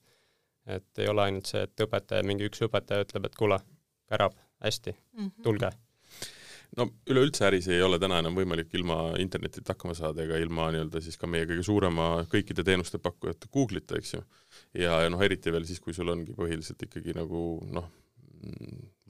et 0.69 0.99
ei 1.01 1.09
ole 1.09 1.23
ainult 1.23 1.47
see, 1.49 1.63
et 1.65 1.81
õpetaja, 1.81 2.23
mingi 2.29 2.45
üks 2.45 2.61
õpetaja 2.67 3.07
ütleb, 3.07 3.25
et 3.25 3.37
kuule, 3.41 3.57
värab, 4.11 4.35
hästi 4.63 4.93
mm, 4.93 5.25
-hmm. 5.25 5.43
tulge 5.43 5.71
no 6.77 6.87
üleüldse 7.09 7.47
äris 7.49 7.69
ei 7.73 7.81
ole 7.83 7.99
täna 8.03 8.19
enam 8.23 8.37
võimalik 8.37 8.75
ilma 8.77 8.99
internetita 9.23 9.75
hakkama 9.75 9.97
saada 9.97 10.25
ega 10.25 10.39
ilma 10.41 10.69
nii-öelda 10.75 11.01
siis 11.05 11.17
ka 11.21 11.31
meie 11.31 11.47
kõige 11.49 11.65
suurema 11.67 12.09
kõikide 12.33 12.65
teenuste 12.67 13.01
pakkujate 13.03 13.51
Google'ita, 13.55 13.99
eks 13.99 14.15
ju. 14.15 14.23
ja, 14.83 15.01
ja 15.05 15.13
noh, 15.13 15.23
eriti 15.25 15.53
veel 15.55 15.67
siis, 15.69 15.81
kui 15.85 15.97
sul 15.97 16.13
ongi 16.13 16.37
põhiliselt 16.37 16.85
ikkagi 16.89 17.17
nagu 17.17 17.43
noh, 17.75 17.89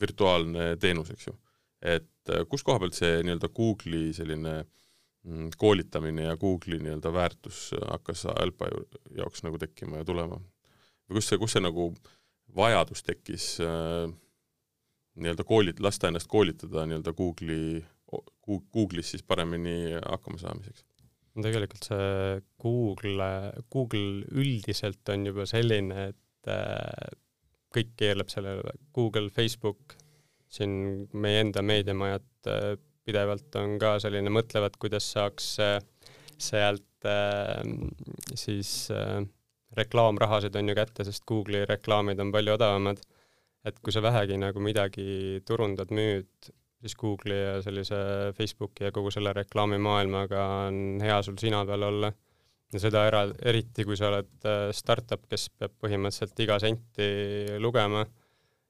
virtuaalne 0.01 0.75
teenus, 0.81 1.11
eks 1.14 1.31
ju. 1.31 1.35
et 1.83 2.35
äh, 2.35 2.44
kus 2.51 2.64
koha 2.66 2.83
pealt 2.83 2.99
see 2.99 3.18
nii-öelda 3.25 3.51
Google'i 3.55 4.12
selline 4.16 4.55
mm, 4.62 5.51
koolitamine 5.59 6.29
ja 6.31 6.38
Google'i 6.38 6.81
nii-öelda 6.85 7.12
väärtus 7.14 7.73
hakkas 7.81 8.29
Alpa 8.35 8.71
jaoks 9.18 9.44
nagu 9.47 9.59
tekkima 9.59 10.03
ja 10.03 10.09
tulema? 10.09 10.40
või 11.09 11.18
kus 11.18 11.31
see, 11.31 11.40
kus 11.40 11.57
see 11.57 11.64
nagu 11.64 11.90
vajadus 12.57 13.05
tekkis 13.05 13.57
äh, 13.64 14.09
nii-öelda 15.23 15.47
koolit-, 15.49 15.83
lasta 15.85 16.11
ennast 16.11 16.31
koolitada 16.31 16.87
nii-öelda 16.89 17.15
Google'i, 17.17 17.83
Google'is 18.49 19.15
siis 19.15 19.25
paremini 19.27 19.99
hakkama 20.01 20.41
saamiseks? 20.41 20.85
no 21.39 21.45
tegelikult 21.47 21.87
see 21.87 22.41
Google, 22.63 23.31
Google 23.71 24.27
üldiselt 24.43 25.13
on 25.13 25.29
juba 25.29 25.47
selline, 25.49 26.09
et 26.11 26.51
äh, 26.51 27.15
kõik 27.75 27.95
keerleb 28.01 28.33
sellele, 28.33 28.75
Google, 28.97 29.31
Facebook, 29.35 29.95
siin 30.51 31.07
meie 31.13 31.45
enda 31.45 31.63
meediamajad 31.63 32.51
äh, 32.51 32.73
pidevalt 33.07 33.55
on 33.61 33.79
ka 33.81 33.97
selline, 34.03 34.33
mõtlevad, 34.35 34.77
kuidas 34.83 35.07
saaks 35.15 35.55
äh, 35.65 35.79
sealt 36.39 36.85
siis 38.35 38.71
reklaamrahasid 39.79 40.57
on 40.59 40.71
ju 40.71 40.75
kätte, 40.75 41.05
sest 41.07 41.23
Google'i 41.31 41.63
reklaamid 41.71 42.19
on 42.19 42.33
palju 42.35 42.57
odavamad 42.57 42.99
et 43.66 43.81
kui 43.83 43.94
sa 43.94 44.03
vähegi 44.05 44.38
nagu 44.40 44.62
midagi 44.62 45.42
turundad, 45.47 45.90
müüd, 45.94 46.51
siis 46.79 46.94
Google'i 46.99 47.38
ja 47.40 47.59
sellise 47.62 47.99
Facebooki 48.37 48.87
ja 48.87 48.94
kogu 48.94 49.11
selle 49.14 49.33
reklaamimaailmaga 49.37 50.44
on 50.68 51.03
hea 51.03 51.18
sul 51.27 51.38
sina 51.40 51.64
peal 51.66 51.88
olla. 51.90 52.12
ja 52.73 52.81
seda 52.83 53.07
era-, 53.09 53.25
eriti 53.49 53.85
kui 53.88 53.97
sa 53.97 54.11
oled 54.11 54.44
äh, 54.44 54.68
startup, 54.77 55.23
kes 55.31 55.49
peab 55.57 55.73
põhimõtteliselt 55.81 56.42
iga 56.44 56.59
senti 56.61 57.07
lugema, 57.64 58.03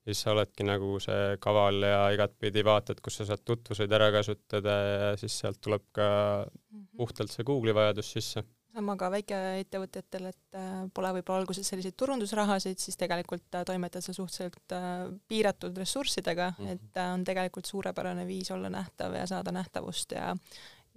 siis 0.07 0.21
sa 0.23 0.31
oledki 0.31 0.65
nagu 0.65 1.01
see 1.03 1.35
kaval 1.43 1.83
ja 1.83 2.05
igatpidi 2.15 2.63
vaatad, 2.65 3.03
kus 3.03 3.19
sa 3.19 3.27
saad 3.29 3.43
tutvuseid 3.45 3.93
ära 3.93 4.13
kasutada 4.15 4.77
ja 4.87 5.11
siis 5.19 5.35
sealt 5.43 5.59
tuleb 5.61 5.89
ka 5.93 6.09
mhm. 6.47 6.87
puhtalt 6.97 7.35
see 7.35 7.45
Google'i 7.49 7.75
vajadus 7.75 8.15
sisse 8.15 8.47
sama 8.75 8.95
ka 9.01 9.11
väikeettevõtjatel, 9.13 10.31
et 10.31 10.57
äh, 10.59 10.81
pole 10.95 11.13
võib-olla 11.19 11.43
alguses 11.43 11.69
selliseid 11.71 11.97
turundusrahasid, 11.99 12.81
siis 12.81 12.99
tegelikult 13.01 13.59
äh, 13.59 13.65
toimetad 13.69 14.05
sa 14.05 14.15
suhteliselt 14.17 14.75
äh, 14.77 15.05
piiratud 15.29 15.77
ressurssidega 15.79 16.51
mm, 16.53 16.65
-hmm. 16.65 16.73
et 16.75 17.01
on 17.05 17.25
tegelikult 17.25 17.71
suurepärane 17.71 18.27
viis 18.27 18.51
olla 18.55 18.71
nähtav 18.73 19.15
ja 19.17 19.27
saada 19.27 19.53
nähtavust 19.53 20.13
ja 20.13 20.35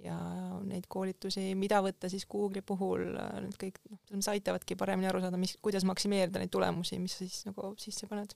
ja 0.02 0.18
neid 0.66 0.88
koolitusi, 0.90 1.44
mida 1.56 1.78
võtta 1.86 2.10
siis 2.10 2.26
Google'i 2.26 2.64
puhul, 2.66 3.04
need 3.44 3.58
kõik 3.62 3.76
noh, 3.86 4.00
selles 4.00 4.16
mõttes 4.16 4.32
aitavadki 4.32 4.76
paremini 4.76 5.08
aru 5.12 5.22
saada, 5.22 5.38
mis, 5.38 5.54
kuidas 5.62 5.86
maksimeerida 5.86 6.42
neid 6.42 6.50
tulemusi, 6.50 6.98
mis 6.98 7.14
sa 7.14 7.22
siis 7.28 7.46
nagu 7.46 7.76
sisse 7.78 8.08
paned. 8.10 8.34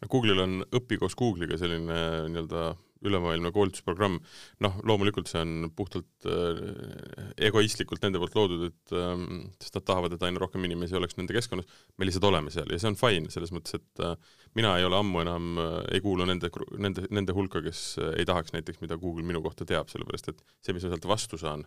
no 0.00 0.08
Google'il 0.08 0.40
on 0.40 0.64
Õpi 0.64 0.96
koos 0.96 1.14
Google'iga 1.14 1.58
selline 1.60 1.98
nii-öelda 2.30 2.70
ülemaailmne 3.04 3.52
koolitusprogramm, 3.54 4.18
noh, 4.64 4.78
loomulikult 4.88 5.28
see 5.30 5.42
on 5.42 5.70
puhtalt 5.76 6.28
äh, 6.30 7.30
egoistlikult 7.48 8.04
nende 8.04 8.20
poolt 8.22 8.36
loodud, 8.38 8.66
et 8.70 8.96
äh, 8.96 9.14
sest 9.62 9.78
nad 9.78 9.86
tahavad, 9.88 10.16
et 10.16 10.26
aina 10.26 10.42
rohkem 10.42 10.64
inimesi 10.68 10.96
oleks 10.98 11.18
nende 11.20 11.36
keskkonnas, 11.36 11.68
me 11.96 12.08
lihtsalt 12.08 12.28
oleme 12.30 12.52
seal 12.54 12.72
ja 12.72 12.80
see 12.80 12.92
on 12.92 13.00
fine, 13.00 13.32
selles 13.34 13.52
mõttes, 13.54 13.78
et 13.78 14.04
äh, 14.04 14.16
mina 14.58 14.76
ei 14.80 14.88
ole 14.88 15.00
ammu 15.00 15.24
enam 15.24 15.50
äh,, 15.62 15.78
ei 15.96 16.04
kuulu 16.04 16.28
nende, 16.28 16.50
nende, 16.80 17.06
nende 17.12 17.36
hulka, 17.36 17.62
kes 17.64 17.86
äh, 18.02 18.14
ei 18.20 18.28
tahaks 18.28 18.56
näiteks, 18.56 18.82
mida 18.84 19.00
Google 19.00 19.26
minu 19.26 19.44
kohta 19.44 19.68
teab, 19.68 19.92
sellepärast 19.92 20.32
et 20.32 20.46
see, 20.60 20.76
mis 20.76 20.86
ma 20.86 20.94
sealt 20.94 21.10
vastu 21.10 21.40
saan, 21.40 21.66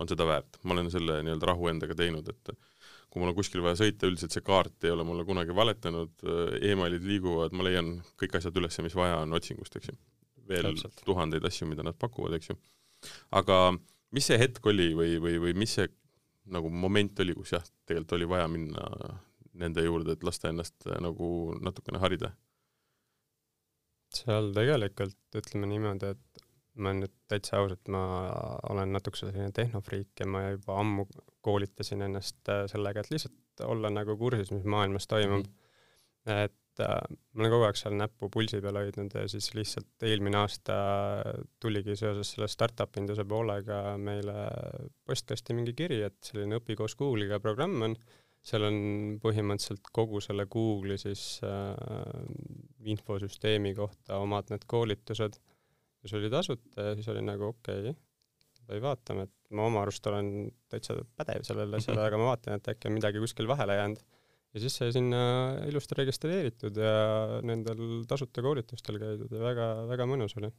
on 0.00 0.08
seda 0.08 0.24
väärt. 0.28 0.56
ma 0.64 0.76
olen 0.76 0.88
selle 0.92 1.20
nii-öelda 1.26 1.52
rahu 1.52 1.68
endaga 1.68 1.96
teinud, 1.98 2.28
et 2.32 2.54
kui 3.12 3.20
mul 3.20 3.32
on 3.32 3.36
kuskil 3.36 3.60
vaja 3.64 3.76
sõita, 3.82 4.08
üldiselt 4.08 4.32
see 4.32 4.44
kaart 4.46 4.86
ei 4.86 4.94
ole 4.94 5.04
mulle 5.04 5.26
kunagi 5.28 5.52
valetanud 5.56 6.24
e, 6.24 6.36
emailid 6.72 7.04
liiguvad, 7.04 7.52
ma 7.52 7.66
leian 7.66 7.98
kõik 8.20 8.38
asjad 8.38 8.56
üles, 8.56 8.78
mis 8.86 8.96
vaja 8.96 9.20
on 9.20 9.36
otsingust, 9.36 9.76
eks 9.76 9.92
ju 9.92 9.98
veel 10.48 10.70
Täpselt. 10.70 11.02
tuhandeid 11.06 11.44
asju, 11.48 11.68
mida 11.70 11.84
nad 11.86 11.98
pakuvad, 11.98 12.36
eks 12.38 12.52
ju. 12.52 12.58
aga 13.38 13.58
mis 14.12 14.28
see 14.28 14.38
hetk 14.40 14.66
oli 14.66 14.92
või, 14.98 15.18
või, 15.22 15.38
või 15.42 15.56
mis 15.64 15.76
see 15.78 15.88
nagu 16.52 16.70
moment 16.70 17.20
oli, 17.22 17.34
kus 17.38 17.54
jah, 17.54 17.66
tegelikult 17.86 18.16
oli 18.18 18.28
vaja 18.30 18.48
minna 18.50 18.86
nende 19.62 19.84
juurde, 19.84 20.16
et 20.16 20.24
lasta 20.24 20.50
ennast 20.50 20.86
äh, 20.88 20.98
nagu 21.02 21.28
natukene 21.60 22.00
harida? 22.02 22.32
seal 24.12 24.50
tegelikult 24.52 25.38
ütleme 25.40 25.68
niimoodi, 25.70 26.10
et 26.12 26.42
ma 26.84 26.92
nüüd 26.96 27.12
täitsa 27.32 27.60
ausalt, 27.60 27.88
ma 27.92 28.02
olen 28.68 28.92
natuke 28.92 29.16
selline 29.16 29.52
tehnofriik 29.56 30.20
ja 30.20 30.26
ma 30.28 30.42
juba 30.50 30.76
ammu 30.82 31.06
koolitasin 31.44 32.04
ennast 32.08 32.52
äh, 32.52 32.66
sellega, 32.68 33.00
et 33.00 33.12
lihtsalt 33.12 33.64
olla 33.64 33.88
nagu 33.92 34.16
kursis, 34.20 34.52
mis 34.52 34.64
maailmas 34.68 35.08
toimub 35.08 35.46
mm. 35.46 35.52
-hmm. 35.52 36.44
et 36.44 36.58
et 36.72 36.82
äh, 36.86 37.16
ma 37.34 37.44
olen 37.44 37.52
kogu 37.52 37.66
aeg 37.66 37.78
seal 37.78 37.96
näppu 37.98 38.28
pulsi 38.32 38.60
peal 38.64 38.78
hoidnud 38.80 39.12
ja 39.18 39.26
siis 39.28 39.50
lihtsalt 39.56 40.06
eelmine 40.08 40.38
aasta 40.40 40.74
tuligi 41.60 41.96
seoses 41.98 42.32
selle 42.32 42.48
startup 42.48 42.96
induse 43.00 43.26
poolega 43.28 43.98
meile 44.00 44.36
postkasti 45.06 45.56
mingi 45.56 45.74
kiri, 45.76 46.00
et 46.06 46.18
selline 46.24 46.56
Õpi 46.60 46.76
koos 46.78 46.96
Google'iga 46.96 47.42
programm 47.44 47.84
on, 47.88 47.96
seal 48.42 48.64
on 48.66 48.78
põhimõtteliselt 49.22 49.92
kogu 49.94 50.22
selle 50.24 50.46
Google'i 50.50 51.00
siis 51.00 51.26
äh, 51.44 51.74
infosüsteemi 52.94 53.74
kohta 53.76 54.22
omad 54.22 54.48
need 54.54 54.64
koolitused. 54.66 55.36
Ja 56.02 56.10
see 56.10 56.18
oli 56.18 56.32
tasuta 56.32 56.88
ja 56.88 56.96
siis 56.98 57.06
oli 57.12 57.20
nagu 57.22 57.52
okei 57.52 57.92
okay,, 57.92 57.98
või 58.72 58.80
vaatame, 58.82 59.28
et 59.28 59.54
ma 59.54 59.68
oma 59.68 59.84
arust 59.84 60.06
olen 60.08 60.48
täitsa 60.72 60.96
pädev 61.18 61.44
sellele 61.46 61.78
asjale, 61.78 62.08
aga 62.08 62.18
ma 62.18 62.32
vaatan, 62.32 62.56
et 62.56 62.72
äkki 62.72 62.88
on 62.88 62.96
midagi 62.96 63.20
kuskil 63.22 63.50
vahele 63.50 63.76
jäänud 63.76 64.02
ja 64.52 64.60
siis 64.60 64.76
sai 64.76 64.92
sinna 64.92 65.22
ilusti 65.68 65.96
registreeritud 65.98 66.76
ja 66.76 67.40
nendel 67.46 68.04
tasuta 68.08 68.44
koolitustel 68.44 69.00
käidud 69.00 69.32
ja 69.32 69.42
väga, 69.42 69.72
väga 69.88 70.06
mõnus 70.08 70.36
oli. 70.40 70.52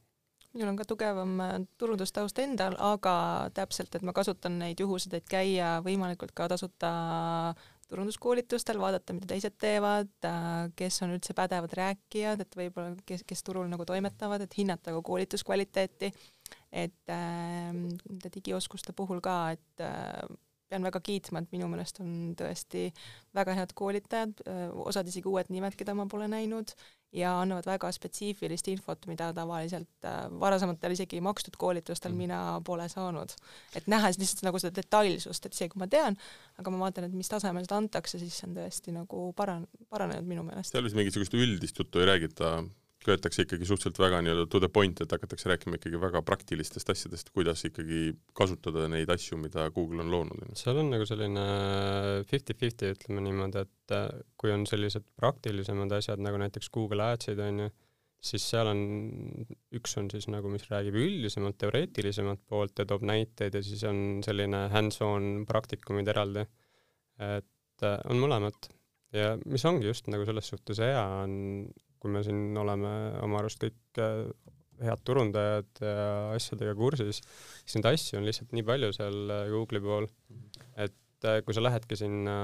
minul 0.53 0.71
on 0.73 0.77
ka 0.77 0.85
tugevam 0.89 1.39
äh, 1.41 1.53
turundustaust 1.77 2.39
endal, 2.39 2.77
aga 2.79 3.15
täpselt, 3.53 3.95
et 3.95 4.05
ma 4.05 4.13
kasutan 4.13 4.59
neid 4.61 4.81
juhuseid, 4.81 5.15
et 5.17 5.29
käia 5.29 5.79
võimalikult 5.85 6.33
ka 6.37 6.49
tasuta 6.51 6.91
turunduskoolitustel, 7.93 8.79
vaadata, 8.81 9.13
mida 9.13 9.29
teised 9.29 9.57
teevad, 9.61 10.11
äh, 10.25 10.69
kes 10.77 11.01
on 11.05 11.13
üldse 11.17 11.35
pädevad 11.37 11.73
rääkijad, 11.77 12.41
et 12.41 12.57
võib-olla 12.57 12.95
kes, 13.05 13.25
kes 13.27 13.45
turul 13.45 13.69
nagu 13.69 13.85
toimetavad, 13.85 14.45
et 14.45 14.57
hinnata 14.57 14.95
ka 14.95 15.03
koolituskvaliteeti, 15.05 16.09
et 16.71 17.13
äh, 17.13 17.69
nende 17.73 18.33
digioskuste 18.33 18.95
puhul 18.97 19.21
ka, 19.23 19.37
et 19.57 19.85
äh, 19.85 20.23
pean 20.73 20.89
väga 20.89 21.03
kiitma, 21.05 21.43
et 21.43 21.53
minu 21.53 21.69
meelest 21.71 22.01
on 22.01 22.33
tõesti 22.39 22.89
väga 23.37 23.55
head 23.61 23.77
koolitajad, 23.77 24.43
osad 24.89 25.09
isegi 25.09 25.29
uued 25.29 25.53
nimed, 25.53 25.77
keda 25.77 25.95
ma 25.97 26.07
pole 26.09 26.27
näinud, 26.31 26.73
ja 27.13 27.33
annavad 27.41 27.67
väga 27.67 27.91
spetsiifilist 27.93 28.67
infot, 28.73 29.05
mida 29.09 29.29
tavaliselt 29.37 30.07
varasematel 30.41 30.95
isegi 30.95 31.21
makstud 31.23 31.57
koolitustel 31.61 32.11
mm. 32.11 32.23
mina 32.25 32.39
pole 32.65 32.87
saanud. 32.89 33.35
et 33.77 33.87
nähes 33.87 34.17
lihtsalt 34.21 34.43
nagu 34.47 34.61
seda 34.61 34.73
detailsust, 34.81 35.45
et 35.45 35.57
isegi 35.57 35.73
kui 35.73 35.83
ma 35.83 35.89
tean, 35.91 36.17
aga 36.57 36.73
ma 36.73 36.85
vaatan, 36.87 37.07
et 37.07 37.17
mis 37.17 37.29
tasemel 37.29 37.67
seda 37.67 37.77
antakse, 37.81 38.19
siis 38.21 38.39
see 38.39 38.49
on 38.49 38.57
tõesti 38.57 38.95
nagu 38.95 39.27
paran-, 39.37 39.67
paranenud 39.93 40.29
minu 40.29 40.45
meelest. 40.47 40.73
seal 40.73 40.85
vist 40.87 40.97
mingisugust 40.97 41.37
üldist 41.37 41.79
juttu 41.79 42.01
ei 42.01 42.09
räägita 42.09 42.55
köetakse 43.05 43.45
ikkagi 43.45 43.67
suhteliselt 43.67 43.99
väga 44.01 44.21
nii-öelda 44.23 44.45
to 44.51 44.59
the 44.63 44.69
point, 44.71 45.01
et 45.03 45.13
hakatakse 45.13 45.49
rääkima 45.51 45.77
ikkagi 45.79 45.99
väga 46.01 46.21
praktilistest 46.25 46.89
asjadest, 46.93 47.31
kuidas 47.35 47.63
ikkagi 47.67 48.13
kasutada 48.37 48.87
neid 48.91 49.11
asju, 49.13 49.37
mida 49.41 49.69
Google 49.75 50.03
on 50.05 50.11
loonud. 50.13 50.43
seal 50.59 50.79
on 50.81 50.91
nagu 50.93 51.07
selline 51.09 51.45
fifty-fifty, 52.29 52.93
ütleme 52.95 53.23
niimoodi, 53.27 53.63
et 53.67 53.95
äh, 53.95 54.09
kui 54.39 54.53
on 54.55 54.67
sellised 54.69 55.07
praktilisemad 55.19 55.95
asjad, 55.99 56.21
nagu 56.23 56.41
näiteks 56.41 56.71
Google 56.73 57.07
Adsid, 57.13 57.41
on 57.43 57.65
ju, 57.65 57.71
siis 58.23 58.45
seal 58.53 58.69
on, 58.71 58.83
üks 59.75 59.97
on 59.99 60.11
siis 60.13 60.29
nagu, 60.31 60.51
mis 60.51 60.67
räägib 60.69 60.95
üldisemalt, 60.99 61.57
teoreetilisemat 61.61 62.45
poolt 62.49 62.79
ja 62.79 62.87
toob 62.89 63.03
näiteid 63.07 63.59
ja 63.59 63.63
siis 63.65 63.83
on 63.89 64.21
selline 64.25 64.67
hands-on 64.73 65.43
praktikumid 65.49 66.07
eraldi. 66.13 66.47
et 67.19 67.85
äh, 67.85 67.99
on 68.09 68.17
mõlemat 68.23 68.71
ja 69.13 69.33
mis 69.45 69.63
ongi 69.69 69.87
just 69.89 70.07
nagu 70.11 70.25
selles 70.27 70.47
suhtes 70.49 70.81
hea, 70.81 71.01
on 71.23 71.67
kui 72.03 72.11
me 72.11 72.23
siin 72.25 72.57
oleme 72.59 72.89
oma 73.23 73.39
arust 73.39 73.61
kõik 73.63 74.01
äh, 74.03 74.25
head 74.83 75.03
turundajad 75.07 75.79
ja 75.79 76.07
asjadega 76.33 76.73
kursis, 76.75 77.21
siis 77.63 77.77
neid 77.77 77.87
asju 77.93 78.19
on 78.19 78.27
lihtsalt 78.27 78.51
nii 78.55 78.65
palju 78.67 78.91
seal 78.95 79.31
äh, 79.31 79.45
Google'i 79.53 79.83
pool, 79.83 80.09
et 80.75 81.29
äh, 81.29 81.39
kui 81.45 81.55
sa 81.55 81.63
lähedki 81.63 81.97
sinna 81.99 82.35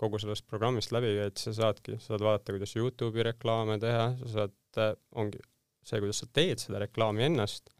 kogu 0.00 0.18
sellest 0.18 0.48
programmist 0.50 0.94
läbi, 0.96 1.12
et 1.22 1.38
sa 1.38 1.54
saadki, 1.54 2.00
sa 2.00 2.14
saad 2.14 2.26
vaadata, 2.26 2.56
kuidas 2.56 2.74
Youtube'i 2.74 3.28
reklaame 3.30 3.78
teha, 3.82 4.10
sa 4.24 4.32
saad, 4.34 4.98
ongi 5.20 5.38
see, 5.86 6.00
kuidas 6.02 6.22
sa 6.24 6.28
teed 6.34 6.62
seda 6.62 6.82
reklaami 6.82 7.28
ennast, 7.28 7.70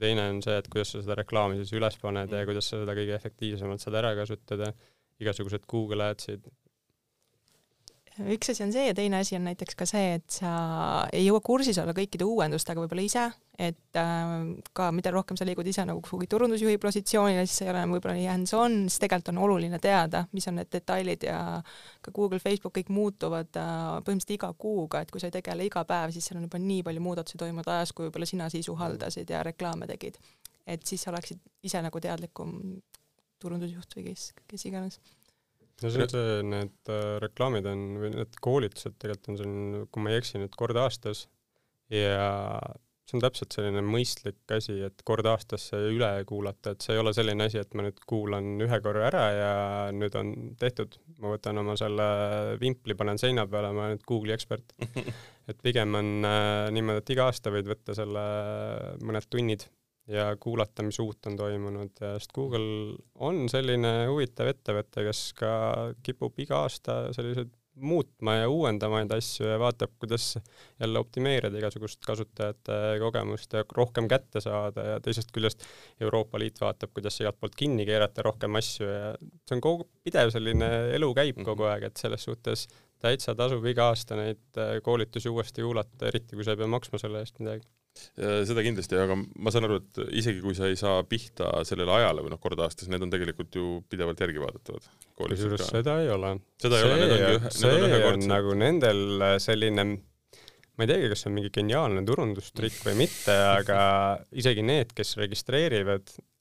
teine 0.00 0.26
on 0.32 0.40
see, 0.42 0.56
et 0.58 0.68
kuidas 0.72 0.94
sa 0.94 1.04
seda 1.04 1.18
reklaami 1.20 1.60
siis 1.60 1.76
üles 1.76 2.00
paned 2.00 2.32
ja 2.32 2.42
kuidas 2.48 2.70
sa 2.70 2.80
seda 2.80 2.96
kõige 2.96 3.14
efektiivsemalt 3.18 3.82
saad 3.82 4.00
ära 4.00 4.14
kasutada, 4.18 4.72
igasugused 5.22 5.68
Google 5.70 6.08
Adsid, 6.10 6.48
üks 8.22 8.50
asi 8.52 8.62
on 8.62 8.70
see 8.70 8.84
ja 8.86 8.94
teine 8.94 9.18
asi 9.18 9.34
on 9.34 9.46
näiteks 9.48 9.74
ka 9.78 9.86
see, 9.88 10.18
et 10.18 10.36
sa 10.36 10.50
ei 11.12 11.24
jõua 11.24 11.40
kursis 11.44 11.78
olla 11.82 11.94
kõikide 11.96 12.26
uuendustega 12.28 12.78
võib-olla 12.78 13.02
ise, 13.02 13.24
et 13.58 13.98
äh, 13.98 14.34
ka 14.76 14.90
mida 14.94 15.10
rohkem 15.14 15.38
sa 15.38 15.46
liigud 15.48 15.66
ise 15.66 15.82
nagu 15.88 16.02
kuhugi 16.04 16.28
turundusjuhi 16.30 16.78
positsioonile, 16.82 17.42
siis 17.48 17.58
sa 17.58 17.66
ei 17.66 17.72
ole 17.72 17.82
enam 17.82 17.96
võib-olla 17.96 18.14
nii 18.18 18.28
hands-on, 18.30 18.76
siis 18.86 19.02
tegelikult 19.02 19.32
on 19.34 19.40
oluline 19.48 19.80
teada, 19.82 20.24
mis 20.36 20.46
on 20.50 20.60
need 20.60 20.70
detailid 20.70 21.26
ja 21.26 21.40
ka 22.04 22.14
Google, 22.14 22.38
Facebook, 22.44 22.76
kõik 22.78 22.92
muutuvad 22.94 23.50
äh, 23.58 23.82
põhimõtteliselt 24.06 24.36
iga 24.36 24.52
kuuga, 24.58 25.02
et 25.02 25.10
kui 25.10 25.22
sa 25.22 25.32
ei 25.32 25.34
tegele 25.40 25.66
iga 25.66 25.82
päev, 25.88 26.14
siis 26.14 26.30
seal 26.30 26.38
on 26.38 26.46
juba 26.46 26.62
nii 26.62 26.86
palju 26.86 27.02
muudatusi 27.02 27.40
toimunud 27.42 27.72
ajas, 27.74 27.94
kui 27.96 28.06
võib-olla 28.06 28.30
sina 28.30 28.50
sisu 28.52 28.78
haldasid 28.78 29.34
ja 29.34 29.42
reklaame 29.46 29.90
tegid. 29.90 30.22
et 30.66 30.86
siis 30.86 31.02
sa 31.02 31.10
oleksid 31.10 31.42
ise 31.66 31.82
nagu 31.82 32.00
teadlikum 32.00 32.54
turundusjuht 33.42 33.98
või 33.98 34.06
kes, 34.06 34.30
kes 34.48 34.70
iganes 34.70 35.02
no 35.82 35.90
see 35.90 36.06
on 36.06 36.12
see, 36.12 36.40
need 36.46 36.92
äh, 36.92 37.18
reklaamid 37.24 37.68
on 37.70 37.84
või 38.02 38.14
need 38.14 38.40
koolitused 38.44 38.96
tegelikult 39.00 39.32
on 39.32 39.40
selline, 39.40 39.84
kui 39.90 40.04
ma 40.04 40.12
ei 40.12 40.20
eksi, 40.22 40.40
nüüd 40.42 40.56
kord 40.58 40.78
aastas. 40.80 41.26
Ja 41.92 42.58
see 43.04 43.18
on 43.18 43.22
täpselt 43.24 43.52
selline 43.52 43.82
mõistlik 43.84 44.54
asi, 44.56 44.78
et 44.86 45.02
kord 45.06 45.26
aastas 45.28 45.66
see 45.70 45.90
üle 45.92 46.08
kuulata, 46.28 46.72
et 46.72 46.84
see 46.84 46.96
ei 46.96 47.02
ole 47.02 47.12
selline 47.16 47.48
asi, 47.50 47.60
et 47.60 47.76
ma 47.76 47.84
nüüd 47.84 48.00
kuulan 48.08 48.54
ühe 48.64 48.80
korra 48.84 49.04
ära 49.10 49.24
ja 49.36 49.52
nüüd 49.92 50.16
on 50.16 50.32
tehtud, 50.60 50.96
ma 51.20 51.34
võtan 51.34 51.60
oma 51.60 51.76
selle 51.80 52.08
vimpli, 52.62 52.96
panen 52.96 53.20
seina 53.20 53.44
peale, 53.50 53.74
ma 53.76 53.84
olen 53.84 53.98
nüüd 53.98 54.08
Google'i 54.08 54.36
ekspert. 54.38 54.72
et 55.50 55.60
pigem 55.64 56.00
on 56.00 56.12
äh, 56.24 56.72
niimoodi, 56.74 57.04
et 57.04 57.16
iga 57.16 57.28
aasta 57.28 57.52
võid 57.52 57.68
võtta 57.68 57.96
selle 57.98 58.24
mõned 59.04 59.28
tunnid 59.28 59.68
ja 60.10 60.36
kuulata, 60.40 60.84
mis 60.84 60.98
uut 61.00 61.26
on 61.26 61.36
toimunud 61.36 62.00
ja 62.00 62.14
sest 62.18 62.32
Google 62.36 62.96
on 63.14 63.46
selline 63.52 63.92
huvitav 64.10 64.50
ettevõte, 64.52 65.04
kes 65.06 65.26
ka 65.38 65.52
kipub 66.04 66.40
iga 66.44 66.64
aasta 66.64 67.06
selliseid 67.16 67.52
muutma 67.74 68.36
ja 68.36 68.48
uuendamaid 68.48 69.10
asju 69.16 69.48
ja 69.48 69.56
vaatab, 69.58 69.90
kuidas 69.98 70.36
jälle 70.80 70.98
optimeerida 70.98 71.58
igasugust 71.58 72.04
kasutajate 72.06 72.76
kogemust 73.02 73.56
ja 73.56 73.64
rohkem 73.76 74.08
kätte 74.08 74.40
saada 74.44 74.84
ja 74.92 75.00
teisest 75.02 75.32
küljest 75.34 75.64
Euroopa 76.00 76.38
Liit 76.38 76.60
vaatab, 76.60 76.92
kuidas 76.94 77.18
igalt 77.20 77.40
poolt 77.40 77.56
kinni 77.58 77.86
keerata 77.88 78.22
rohkem 78.22 78.60
asju 78.60 78.86
ja 78.86 79.12
see 79.18 79.56
on 79.56 79.64
kogu, 79.64 79.88
pidev 80.06 80.30
selline 80.34 80.70
elu 80.94 81.10
käib 81.18 81.40
kogu 81.42 81.64
mhm. 81.64 81.70
aeg, 81.72 81.88
et 81.90 82.04
selles 82.04 82.28
suhtes 82.28 82.68
täitsa 83.02 83.34
tasub 83.34 83.66
iga 83.66 83.90
aasta 83.90 84.16
neid 84.20 84.62
koolitusi 84.84 85.32
uuesti 85.32 85.66
kuulata, 85.66 86.06
eriti 86.12 86.38
kui 86.38 86.46
sa 86.46 86.54
ei 86.54 86.62
pea 86.62 86.70
maksma 86.70 87.00
selle 87.02 87.24
eest 87.24 87.42
midagi 87.42 87.66
seda 88.14 88.64
kindlasti, 88.66 88.98
aga 88.98 89.16
ma 89.16 89.52
saan 89.54 89.68
aru, 89.68 89.80
et 89.82 90.00
isegi 90.22 90.42
kui 90.44 90.56
sa 90.58 90.68
ei 90.70 90.78
saa 90.78 91.02
pihta 91.08 91.50
sellele 91.68 91.94
ajale 91.98 92.24
või 92.24 92.34
noh, 92.34 92.40
kord 92.42 92.62
aastas, 92.64 92.90
need 92.92 93.04
on 93.06 93.12
tegelikult 93.12 93.54
ju 93.54 93.76
pidevalt 93.90 94.20
järgi 94.24 94.42
vaadatavad. 94.42 94.88
kusjuures 95.20 95.68
seda 95.70 96.00
ei 96.02 96.10
ole. 96.14 96.34
seda 96.62 96.80
ei 96.80 96.84
see, 96.84 96.90
ole, 96.90 96.98
need 97.00 97.14
on 97.14 97.22
ju, 97.22 97.38
need 97.44 97.70
on 97.70 97.88
ühekordsed. 97.90 98.28
nagu 98.32 98.58
nendel 98.58 99.04
selline 99.42 99.86
ma 100.74 100.86
ei 100.86 100.90
teagi, 100.90 101.10
kas 101.12 101.22
see 101.22 101.30
on 101.30 101.36
mingi 101.38 101.52
geniaalne 101.54 102.02
turundustrikk 102.06 102.80
või 102.88 102.96
mitte, 103.04 103.34
aga 103.60 103.80
isegi 104.34 104.64
need, 104.66 104.94
kes 104.96 105.14
registreerivad, 105.20 106.16
äh, 106.18 106.33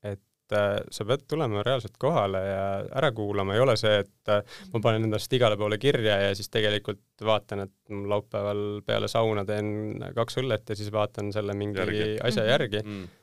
sa 0.51 1.05
pead 1.07 1.23
tulema 1.29 1.63
reaalselt 1.65 1.95
kohale 2.01 2.41
ja 2.45 2.65
ära 2.99 3.11
kuulama, 3.15 3.55
ei 3.55 3.63
ole 3.63 3.77
see, 3.79 4.03
et 4.03 4.31
äh, 4.31 4.43
ma 4.73 4.81
panen 4.83 5.07
endast 5.07 5.33
igale 5.33 5.57
poole 5.57 5.79
kirja 5.81 6.19
ja 6.27 6.35
siis 6.35 6.51
tegelikult 6.53 7.01
vaatan, 7.23 7.65
et 7.67 7.95
laupäeval 8.13 8.81
peale 8.85 9.07
sauna 9.11 9.45
teen 9.47 10.03
kaks 10.15 10.41
õllet 10.43 10.69
ja 10.69 10.77
siis 10.77 10.91
vaatan 10.93 11.31
selle 11.33 11.55
mingi 11.57 11.79
järgi. 11.79 12.15
asja 12.23 12.47
järgi 12.51 12.83
mm. 12.83 12.95
-hmm 13.01 13.19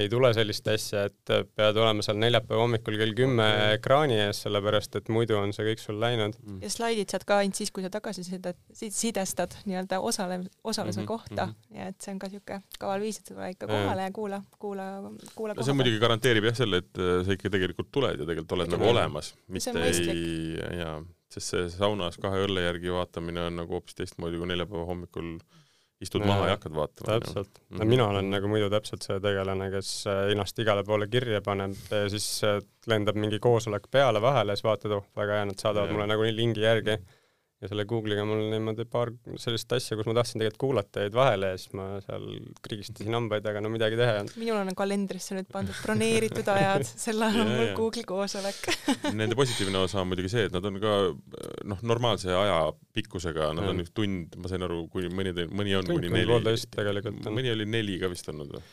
ei 0.00 0.08
tule 0.10 0.30
sellist 0.34 0.66
asja, 0.68 1.04
et 1.08 1.32
pead 1.54 1.78
olema 1.78 2.02
seal 2.04 2.18
neljapäeva 2.18 2.62
hommikul 2.64 2.96
kell 2.98 3.14
kümme 3.16 3.46
okay. 3.46 3.76
ekraani 3.78 4.18
ees, 4.26 4.42
sellepärast 4.44 4.98
et 4.98 5.10
muidu 5.14 5.36
on 5.38 5.54
see 5.54 5.66
kõik 5.68 5.82
sul 5.82 6.00
läinud. 6.02 6.36
Mm.. 6.42 6.60
ja 6.64 6.72
slaidid 6.72 7.14
saad 7.14 7.26
ka 7.28 7.38
ainult 7.42 7.58
siis, 7.60 7.70
kui 7.74 7.84
sa 7.84 7.90
tagasisidet, 7.94 8.58
sidestad 8.74 9.54
nii-öelda 9.68 10.00
osale, 10.00 10.40
osaluse 10.64 11.00
mm 11.00 11.04
-hmm. 11.04 11.08
kohta. 11.08 11.46
Mm 11.46 11.52
-hmm. 11.52 11.78
ja 11.78 11.88
et 11.92 12.00
see 12.00 12.14
on 12.14 12.18
ka 12.18 12.30
niisugune 12.32 12.62
kaval 12.78 13.00
viis, 13.00 13.18
et 13.18 13.26
sa 13.26 13.34
tule 13.34 13.50
ikka 13.50 13.66
kohale 13.70 14.02
ja 14.02 14.12
kuula, 14.12 14.42
kuula, 14.58 14.86
kuula 15.34 15.54
no 15.54 15.62
see 15.62 15.78
muidugi 15.78 15.98
garanteerib 15.98 16.44
jah 16.50 16.56
selle, 16.56 16.82
et 16.82 16.98
äh, 16.98 17.26
sa 17.26 17.38
ikka 17.38 17.50
tegelikult 17.50 17.92
tuled 17.92 18.18
ja 18.20 18.26
tegelikult 18.26 18.58
oled 18.58 18.74
nagu 18.74 18.88
olemas, 18.90 19.34
mitte 19.48 19.84
ei, 19.84 20.58
jaa, 20.78 21.02
sest 21.30 21.54
see 21.54 21.68
saunas 21.68 22.18
kahe 22.22 22.46
õlle 22.46 22.66
järgi 22.66 22.92
vaatamine 22.92 23.46
on 23.48 23.62
nagu 23.62 23.78
hoopis 23.78 23.94
teistmoodi 23.94 24.38
kui 24.40 24.50
neljapäeva 24.50 24.84
hommikul 24.90 25.38
istud 26.04 26.24
ja, 26.24 26.30
maha 26.30 26.46
ja 26.50 26.56
hakkad 26.58 26.76
vaatama. 26.76 27.08
täpselt, 27.12 27.60
no 27.70 27.80
mhm. 27.80 27.90
mina 27.96 28.06
olen 28.12 28.30
nagu 28.34 28.50
muidu 28.52 28.70
täpselt 28.72 29.06
see 29.06 29.18
tegelane, 29.24 29.70
kes 29.74 29.90
ennast 30.32 30.62
igale 30.62 30.84
poole 30.86 31.08
kirja 31.10 31.42
paneb 31.44 31.76
ja 31.90 32.06
siis 32.12 32.28
lendab 32.90 33.18
mingi 33.18 33.40
koosolek 33.42 33.90
peale 33.90 34.22
vahele 34.22 34.56
siis 34.56 34.68
vaatad, 34.68 34.98
oh, 34.98 35.10
väga 35.16 35.40
hea, 35.40 35.50
nad 35.50 35.60
saadavad 35.60 35.90
ja. 35.90 35.98
mulle 35.98 36.08
nagunii 36.12 36.36
lingi 36.36 36.66
järgi 36.66 36.98
mm 36.98 37.20
ja 37.62 37.70
selle 37.70 37.84
Google'iga 37.88 38.24
mul 38.28 38.42
niimoodi 38.52 38.84
paar 38.90 39.12
sellist 39.40 39.70
asja, 39.76 39.96
kus 39.96 40.08
ma 40.08 40.16
tahtsin 40.18 40.40
tegelikult 40.40 40.60
kuulata, 40.64 41.04
jäid 41.04 41.16
vahele 41.16 41.52
ja 41.52 41.60
siis 41.60 41.72
ma 41.78 41.86
seal 42.04 42.26
krigistasin 42.64 43.16
hambaid, 43.16 43.46
aga 43.50 43.62
no 43.64 43.70
midagi 43.72 43.98
teha 44.00 44.16
ei 44.16 44.22
olnud. 44.22 44.36
minul 44.42 44.60
on 44.60 44.78
kalendrisse 44.78 45.38
nüüd 45.38 45.50
pandud 45.52 45.78
broneeritud 45.86 46.50
ajad, 46.54 46.86
sel 47.06 47.22
ajal 47.24 47.44
on 47.44 47.52
mul 47.54 47.72
Google'i 47.78 48.06
koosolek 48.08 48.60
Nende 49.20 49.38
positiivne 49.38 49.84
osa 49.84 50.02
on 50.02 50.10
muidugi 50.10 50.32
see, 50.34 50.48
et 50.48 50.54
nad 50.54 50.66
on 50.68 50.80
ka 50.82 50.96
noh, 51.70 51.84
normaalse 51.86 52.32
aja 52.34 52.58
pikkusega, 52.96 53.52
nad 53.56 53.70
on 53.70 53.84
üks 53.84 53.94
tund, 53.96 54.34
ma 54.40 54.50
sain 54.50 54.66
aru, 54.66 54.84
kui 54.92 55.08
mõni, 55.12 55.34
mõni 55.50 55.78
on 55.78 55.88
kuni 55.88 56.10
neli. 56.12 56.40
mõni 57.30 57.54
oli 57.54 57.68
neli 57.70 58.00
ka 58.02 58.10
vist 58.12 58.28
olnud 58.32 58.58
või? 58.58 58.66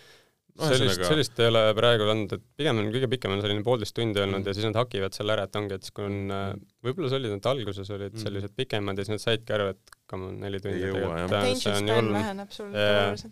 No, 0.60 0.68
sellist, 0.72 1.04
sellist 1.08 1.40
ei 1.42 1.48
ole 1.50 1.62
praegu 1.78 2.06
olnud, 2.12 2.34
et 2.36 2.44
pigem 2.60 2.82
on 2.82 2.90
kõige 2.94 3.10
pikem 3.12 3.34
on 3.36 3.42
selline 3.44 3.64
poolteist 3.66 3.96
tundi 3.98 4.22
olnud 4.22 4.42
mm. 4.42 4.50
ja 4.50 4.56
siis 4.58 4.68
nad 4.68 4.80
hakivad 4.82 5.16
selle 5.16 5.36
ära, 5.36 5.46
et 5.48 5.58
ongi, 5.60 5.78
et 5.78 5.88
siis 5.88 5.96
kui 5.96 6.06
on, 6.08 6.18
äh, 6.36 6.52
võib-olla 6.86 7.12
see 7.12 7.20
oli, 7.22 7.32
et 7.38 7.50
alguses 7.52 7.92
olid 7.96 8.16
mm. 8.16 8.24
sellised 8.26 8.56
pikemad 8.58 9.00
ja 9.00 9.08
siis 9.08 9.16
nad 9.16 9.24
saidki 9.24 9.56
aru, 9.58 9.72
et 9.76 9.96
come 10.12 10.30
on, 10.30 10.38
neli 10.44 10.62
tundi 10.64 10.82
tegelikult, 10.84 11.18
äh, 12.70 13.26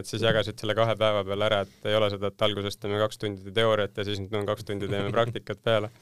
et 0.00 0.10
siis 0.10 0.26
jagasid 0.26 0.62
selle 0.62 0.76
kahe 0.78 0.96
päeva 1.00 1.24
peale 1.26 1.48
ära, 1.50 1.62
et 1.66 1.90
ei 1.90 1.98
ole 1.98 2.10
seda, 2.14 2.32
et 2.32 2.48
alguses 2.48 2.80
teeme 2.80 3.00
kaks 3.02 3.22
tundi 3.24 3.54
teooriat 3.56 4.02
ja 4.02 4.08
siis 4.08 4.22
nüüd 4.22 4.36
on 4.40 4.48
kaks 4.50 4.68
tundi 4.68 4.90
teeme 4.90 5.12
praktikat 5.14 5.62
peale. 5.66 5.92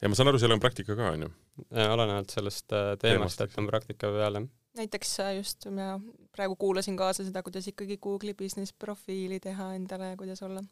ja 0.00 0.10
ma 0.10 0.18
saan 0.18 0.32
aru, 0.32 0.40
seal 0.42 0.56
on 0.56 0.62
praktika 0.62 0.98
ka, 0.98 1.12
on 1.16 1.28
ju? 1.28 1.34
olenevalt 1.70 2.32
sellest 2.32 2.72
äh, 2.74 2.94
teemast, 3.00 3.40
et 3.44 3.60
on 3.60 3.68
praktika 3.70 4.10
peal, 4.14 4.42
jah 4.42 4.48
näiteks 4.78 5.16
just 5.36 5.66
ma 5.74 5.94
praegu 6.32 6.56
kuulasin 6.56 6.96
kaasa 6.96 7.24
seda, 7.26 7.42
kuidas 7.42 7.68
ikkagi 7.68 7.98
Google'i 7.98 8.34
business 8.34 8.72
profiili 8.72 9.40
teha 9.40 9.72
endale 9.74 10.12
ja 10.12 10.16
kuidas 10.16 10.42
olla 10.42 10.62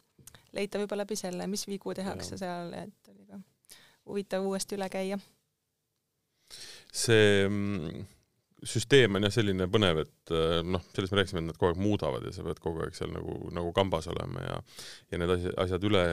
leitav 0.53 0.85
juba 0.85 0.97
läbi 0.97 1.15
selle, 1.19 1.47
mis 1.47 1.67
vigu 1.67 1.93
tehakse 1.93 2.35
ja. 2.35 2.43
seal, 2.43 2.73
et 2.73 3.11
oli 3.11 3.25
ka 3.27 3.41
huvitav 4.09 4.45
uuesti 4.45 4.77
üle 4.79 4.89
käia. 4.89 5.19
see 6.93 7.45
mm, 7.47 8.05
süsteem 8.65 9.15
on 9.15 9.27
jah 9.27 9.33
selline 9.33 9.67
põnev, 9.71 10.01
et 10.05 10.33
äh, 10.33 10.59
noh, 10.65 10.83
sellest 10.95 11.13
me 11.13 11.21
rääkisime, 11.21 11.43
et 11.43 11.51
nad 11.51 11.59
kogu 11.59 11.73
aeg 11.73 11.83
muudavad 11.83 12.25
ja 12.25 12.33
sa 12.35 12.45
pead 12.47 12.59
kogu 12.63 12.83
aeg 12.85 12.97
seal 12.97 13.11
nagu, 13.13 13.37
nagu 13.55 13.73
kambas 13.75 14.09
olema 14.11 14.43
ja 14.47 14.57
ja 15.11 15.21
need 15.21 15.35
asjad, 15.35 15.55
asjad 15.65 15.87
üle 15.91 16.03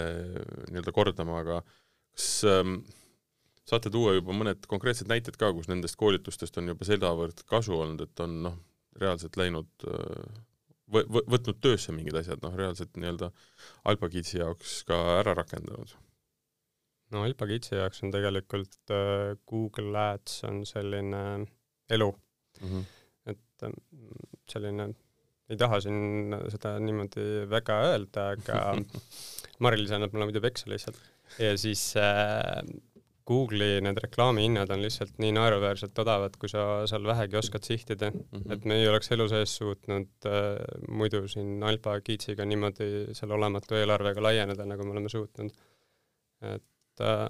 nii-öelda 0.69 0.95
kordama, 0.97 1.41
aga 1.43 1.63
kas 1.65 2.31
ähm, 2.51 2.81
saate 3.67 3.91
tuua 3.91 4.15
juba 4.17 4.35
mõned 4.37 4.67
konkreetsed 4.71 5.11
näited 5.11 5.37
ka, 5.41 5.53
kus 5.57 5.71
nendest 5.71 5.99
koolitustest 6.01 6.59
on 6.61 6.73
juba 6.73 6.87
sedavõrd 6.89 7.43
kasu 7.51 7.75
olnud, 7.77 8.05
et 8.07 8.25
on 8.25 8.37
noh, 8.49 8.59
reaalselt 9.01 9.37
läinud 9.37 9.87
võ-, 10.93 11.07
võ-, 11.07 11.25
võtnud 11.37 11.61
töösse 11.63 11.95
mingid 11.95 12.17
asjad, 12.19 12.43
noh 12.45 12.55
reaalselt 12.59 12.97
nii-öelda 12.97 13.31
Alpha-Kidsi 13.91 14.41
jaoks 14.41 14.83
ka 14.89 14.99
ära 15.21 15.35
rakendanud? 15.39 15.97
no 17.15 17.25
Alpha-Kidsi 17.27 17.79
jaoks 17.79 18.03
on 18.07 18.15
tegelikult 18.15 18.95
äh, 18.95 19.35
Google 19.51 19.95
Ads 20.13 20.41
on 20.49 20.63
selline 20.69 21.23
elu 21.91 22.09
mm. 22.13 22.71
-hmm. 22.71 22.87
et 23.33 23.67
äh, 23.69 23.77
selline, 24.51 24.89
ei 25.51 25.61
taha 25.61 25.81
siin 25.85 26.35
seda 26.55 26.77
niimoodi 26.83 27.47
väga 27.51 27.79
öelda, 27.93 28.31
aga 28.35 28.63
Mari-Liis 29.65 29.95
annab 29.97 30.13
mulle 30.13 30.29
muidu 30.31 30.43
peksa 30.45 30.71
lihtsalt. 30.71 30.99
ja 31.39 31.55
siis 31.59 31.93
äh, 31.97 32.63
Google'i 33.27 33.81
need 33.83 33.99
reklaamihinnad 34.03 34.71
on 34.71 34.83
lihtsalt 34.85 35.17
nii 35.23 35.33
naeruväärselt 35.35 35.99
odavad, 35.99 36.37
kui 36.41 36.51
sa 36.51 36.63
seal 36.91 37.07
vähegi 37.09 37.39
oskad 37.41 37.67
sihtida 37.67 38.11
mm. 38.11 38.27
-hmm. 38.33 38.53
et 38.55 38.65
me 38.65 38.79
ei 38.81 38.89
oleks 38.89 39.11
elu 39.17 39.29
sees 39.33 39.57
suutnud 39.61 40.29
äh, 40.31 40.45
muidu 40.89 41.25
siin 41.29 41.63
Alpa 41.63 42.01
Kiitsiga 42.01 42.47
niimoodi 42.47 42.91
selle 43.19 43.35
olematu 43.35 43.75
eelarvega 43.81 44.23
laieneda, 44.23 44.67
nagu 44.67 44.85
me 44.85 44.95
oleme 44.95 45.09
suutnud. 45.09 45.51
et 46.55 47.01
äh, 47.01 47.27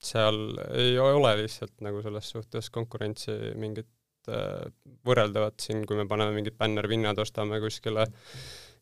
seal 0.00 0.58
ei 0.74 0.98
ole 0.98 1.36
lihtsalt 1.42 1.80
nagu 1.80 2.02
selles 2.02 2.30
suhtes 2.30 2.70
konkurentsi 2.70 3.32
mingit 3.54 4.28
äh, 4.28 4.68
võrreldavat 5.06 5.60
siin, 5.60 5.86
kui 5.86 5.96
me 5.96 6.08
paneme 6.08 6.36
mingid 6.36 6.58
bännerpinnad, 6.60 7.18
ostame 7.18 7.60
kuskile 7.60 8.06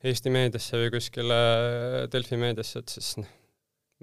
Eesti 0.08 0.30
meediasse 0.30 0.78
või 0.78 0.90
kuskile 0.94 1.36
Delfi 2.12 2.36
meediasse, 2.38 2.82
et 2.82 2.92
siis 2.94 3.16
noh, 3.18 3.37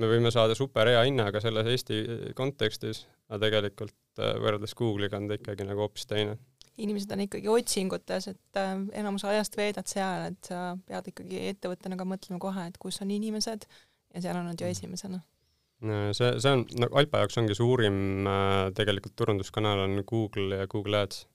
me 0.01 0.09
võime 0.09 0.31
saada 0.33 0.55
super 0.57 0.89
hea 0.91 1.03
hinnaga 1.07 1.41
selles 1.43 1.69
Eesti 1.71 2.01
kontekstis, 2.37 3.05
aga 3.29 3.45
tegelikult 3.47 4.21
äh, 4.21 4.35
võrreldes 4.41 4.75
Google'iga 4.77 5.19
on 5.19 5.29
ta 5.29 5.39
ikkagi 5.39 5.67
nagu 5.67 5.85
hoopis 5.85 6.07
teine. 6.09 6.37
inimesed 6.77 7.11
on 7.15 7.23
ikkagi 7.23 7.51
otsingutes, 7.51 8.27
et 8.33 8.59
äh, 8.59 8.73
enamus 9.01 9.25
ajast 9.27 9.57
veedad 9.57 9.87
seal, 9.87 10.31
et 10.31 10.51
sa 10.51 10.73
pead 10.87 11.13
ikkagi 11.13 11.45
ettevõttena 11.53 11.99
ka 11.99 12.07
mõtlema 12.07 12.41
kohe, 12.43 12.67
et 12.71 12.81
kus 12.81 12.99
on 13.05 13.13
inimesed 13.15 13.69
ja 14.15 14.25
seal 14.25 14.41
on 14.41 14.51
nad 14.51 14.61
ju 14.61 14.67
esimesena. 14.67 15.21
see, 15.85 16.33
see 16.39 16.51
on, 16.51 16.65
no 16.79 16.89
Alpa 16.99 17.23
jaoks 17.23 17.39
ongi 17.39 17.55
suurim 17.55 18.27
tegelikult 18.75 19.15
turunduskanal 19.15 19.85
on 19.85 20.03
Google 20.07 20.61
ja 20.63 20.67
Google 20.67 21.03
Ads. 21.03 21.27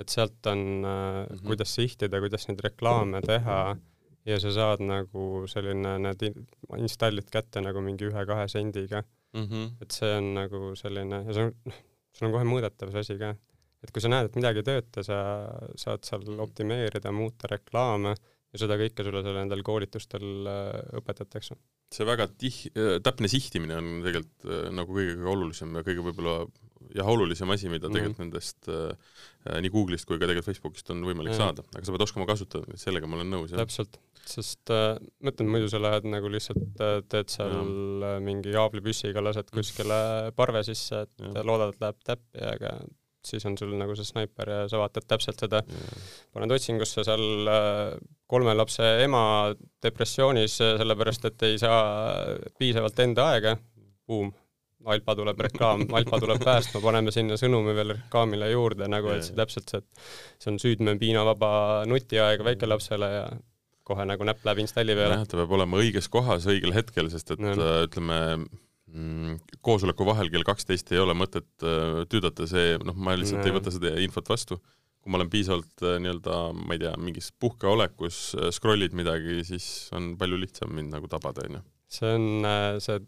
et 0.00 0.08
sealt 0.08 0.46
on 0.46 0.58
mm, 0.58 0.84
-hmm. 0.84 1.46
kuidas 1.46 1.74
sihtida, 1.74 2.20
kuidas 2.20 2.48
neid 2.48 2.60
reklaame 2.64 3.20
teha 3.20 3.74
mm, 3.74 3.78
-hmm 3.78 3.89
ja 4.28 4.40
sa 4.42 4.52
saad 4.52 4.82
nagu 4.84 5.44
selline, 5.48 5.96
need 6.04 6.26
installid 6.78 7.30
kätte 7.32 7.62
nagu 7.64 7.80
mingi 7.84 8.08
ühe-kahe 8.10 8.48
sendiga 8.52 9.02
mm. 9.32 9.46
-hmm. 9.46 9.70
et 9.82 9.96
see 9.96 10.10
on 10.16 10.34
nagu 10.34 10.74
selline 10.76 11.22
ja 11.26 11.36
see 11.36 11.46
on, 11.48 11.54
noh, 11.70 11.78
sul 12.16 12.28
on 12.28 12.34
kohe 12.36 12.48
mõõdetav 12.48 12.92
see 12.92 13.06
asi 13.06 13.18
ka. 13.20 13.34
et 13.82 13.92
kui 13.94 14.02
sa 14.04 14.10
näed, 14.12 14.28
et 14.28 14.36
midagi 14.36 14.60
ei 14.60 14.66
tööta, 14.66 15.02
sa 15.06 15.16
saad 15.80 16.04
seal 16.04 16.44
optimeerida, 16.44 17.12
muuta 17.16 17.48
reklaame 17.48 18.14
ja 18.50 18.62
seda 18.64 18.78
kõike 18.80 19.06
sulle 19.06 19.22
seal 19.24 19.38
nendel 19.38 19.62
koolitustel 19.66 20.48
äh, 20.50 20.80
õpetatakse. 21.00 21.56
see 21.94 22.06
väga 22.06 22.26
tih-, 22.40 22.66
äh, 22.74 22.98
täpne 23.04 23.30
sihtimine 23.30 23.78
on 23.78 23.92
tegelikult 24.06 24.48
äh, 24.48 24.66
nagu 24.74 24.96
kõige, 24.96 25.14
kõige 25.18 25.32
olulisem 25.34 25.78
ja 25.78 25.84
kõige 25.86 26.04
võib-olla 26.08 26.34
jah, 26.96 27.10
olulisem 27.12 27.54
asi, 27.54 27.70
mida 27.70 27.88
tegelikult 27.88 28.18
mm 28.18 28.24
-hmm. 28.24 28.32
nendest 28.32 29.62
nii 29.64 29.70
Google'ist 29.72 30.08
kui 30.08 30.18
ka 30.18 30.26
tegelikult 30.26 30.50
Facebookist 30.50 30.90
on 30.90 31.04
võimalik 31.06 31.32
mm 31.32 31.38
-hmm. 31.38 31.46
saada, 31.46 31.64
aga 31.76 31.84
sa 31.86 31.94
pead 31.94 32.06
oskama 32.06 32.26
kasutada, 32.26 32.76
sellega 32.76 33.06
ma 33.06 33.20
olen 33.20 33.30
nõus, 33.36 33.54
täpselt, 33.54 34.00
sest 34.30 34.72
äh, 34.74 34.94
ma 35.20 35.32
ütlen, 35.32 35.50
muidu 35.52 35.68
sa 35.70 35.80
lähed 35.82 36.06
nagu 36.10 36.30
lihtsalt 36.32 36.80
äh, 36.82 37.00
teed 37.10 37.32
seal 37.32 38.04
ja. 38.04 38.14
mingi 38.24 38.54
jaablipüssiga, 38.54 39.22
lased 39.24 39.50
kuskile 39.54 40.00
parve 40.36 40.62
sisse, 40.66 41.04
et 41.06 41.26
ja. 41.26 41.44
loodad, 41.46 41.74
et 41.74 41.84
läheb 41.84 42.00
täppi, 42.06 42.42
aga 42.52 42.74
siis 43.26 43.44
on 43.44 43.56
sul 43.60 43.72
nagu 43.76 43.94
see 43.96 44.08
snaiper 44.08 44.48
ja 44.48 44.60
sa 44.70 44.80
vaatad 44.80 45.04
täpselt 45.08 45.42
seda, 45.42 45.60
paned 46.32 46.54
otsingusse 46.56 47.04
seal 47.06 47.50
äh, 47.52 47.96
kolme 48.30 48.54
lapse 48.56 48.86
ema 49.04 49.22
depressioonis, 49.82 50.60
sellepärast 50.60 51.26
et 51.28 51.48
ei 51.50 51.58
saa 51.60 51.82
piisavalt 52.58 53.04
enda 53.04 53.32
aega, 53.34 53.56
buum, 54.08 54.32
Alpa 54.88 55.12
tuleb 55.12 55.40
reklaam, 55.44 55.82
Alpa 55.92 56.16
tuleb 56.22 56.40
päästma, 56.40 56.80
paneme 56.80 57.12
sinna 57.12 57.36
sõnumi 57.36 57.74
veel 57.76 57.92
reklaamile 57.98 58.48
juurde 58.48 58.88
nagu, 58.88 59.10
et 59.12 59.26
see 59.26 59.36
täpselt 59.36 59.68
see, 59.68 59.82
et 59.82 60.40
see 60.40 60.52
on 60.54 60.60
süüdme 60.62 60.94
piinavaba 61.00 61.50
nutiaeg 61.90 62.40
väikelapsele 62.46 63.10
ja 63.12 63.26
kohe 63.90 64.06
nagu 64.08 64.26
näpp 64.26 64.42
läheb 64.46 64.64
installi 64.64 64.96
peale. 64.98 65.20
jah, 65.20 65.28
ta 65.28 65.38
peab 65.40 65.54
olema 65.58 65.80
õiges 65.82 66.10
kohas 66.12 66.48
õigel 66.50 66.74
hetkel, 66.76 67.10
sest 67.12 67.34
et 67.36 67.44
ja. 67.44 67.54
Äh, 67.54 67.84
ütleme 67.88 68.18
mm, 68.38 69.38
koosoleku 69.66 70.06
vahel 70.08 70.32
kell 70.32 70.46
kaksteist 70.46 70.92
ei 70.94 71.02
ole 71.02 71.16
mõtet 71.18 71.48
äh, 71.66 72.02
tüüdata, 72.10 72.48
see 72.50 72.76
noh, 72.84 72.96
ma 72.96 73.16
lihtsalt 73.18 73.44
ja. 73.44 73.50
ei 73.50 73.56
võta 73.58 73.74
seda 73.74 73.96
infot 74.04 74.30
vastu. 74.30 74.60
kui 75.00 75.12
ma 75.12 75.16
olen 75.16 75.30
piisavalt 75.32 75.86
äh, 75.86 75.96
nii-öelda, 76.04 76.40
ma 76.60 76.76
ei 76.76 76.82
tea, 76.82 76.92
mingis 77.00 77.30
puhkeolekus, 77.40 78.18
scroll'id 78.56 78.96
midagi, 78.96 79.40
siis 79.48 79.88
on 79.96 80.12
palju 80.20 80.42
lihtsam 80.42 80.74
mind 80.76 80.92
nagu 80.96 81.08
tabada, 81.10 81.46
onju. 81.48 81.64
see 81.90 82.12
on 82.18 82.44
see 82.84 83.00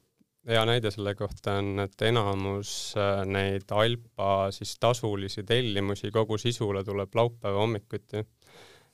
hea 0.49 0.63
näide 0.67 0.91
selle 0.91 1.15
kohta 1.15 1.59
on, 1.61 1.77
et 1.85 2.03
enamus 2.07 2.95
neid 3.31 3.71
Alpa 3.71 4.51
siis 4.55 4.75
tasulisi 4.83 5.45
tellimusi 5.47 6.11
kogu 6.15 6.39
sisule 6.41 6.83
tuleb 6.85 7.15
laupäeva 7.15 7.63
hommikuti. 7.63 8.25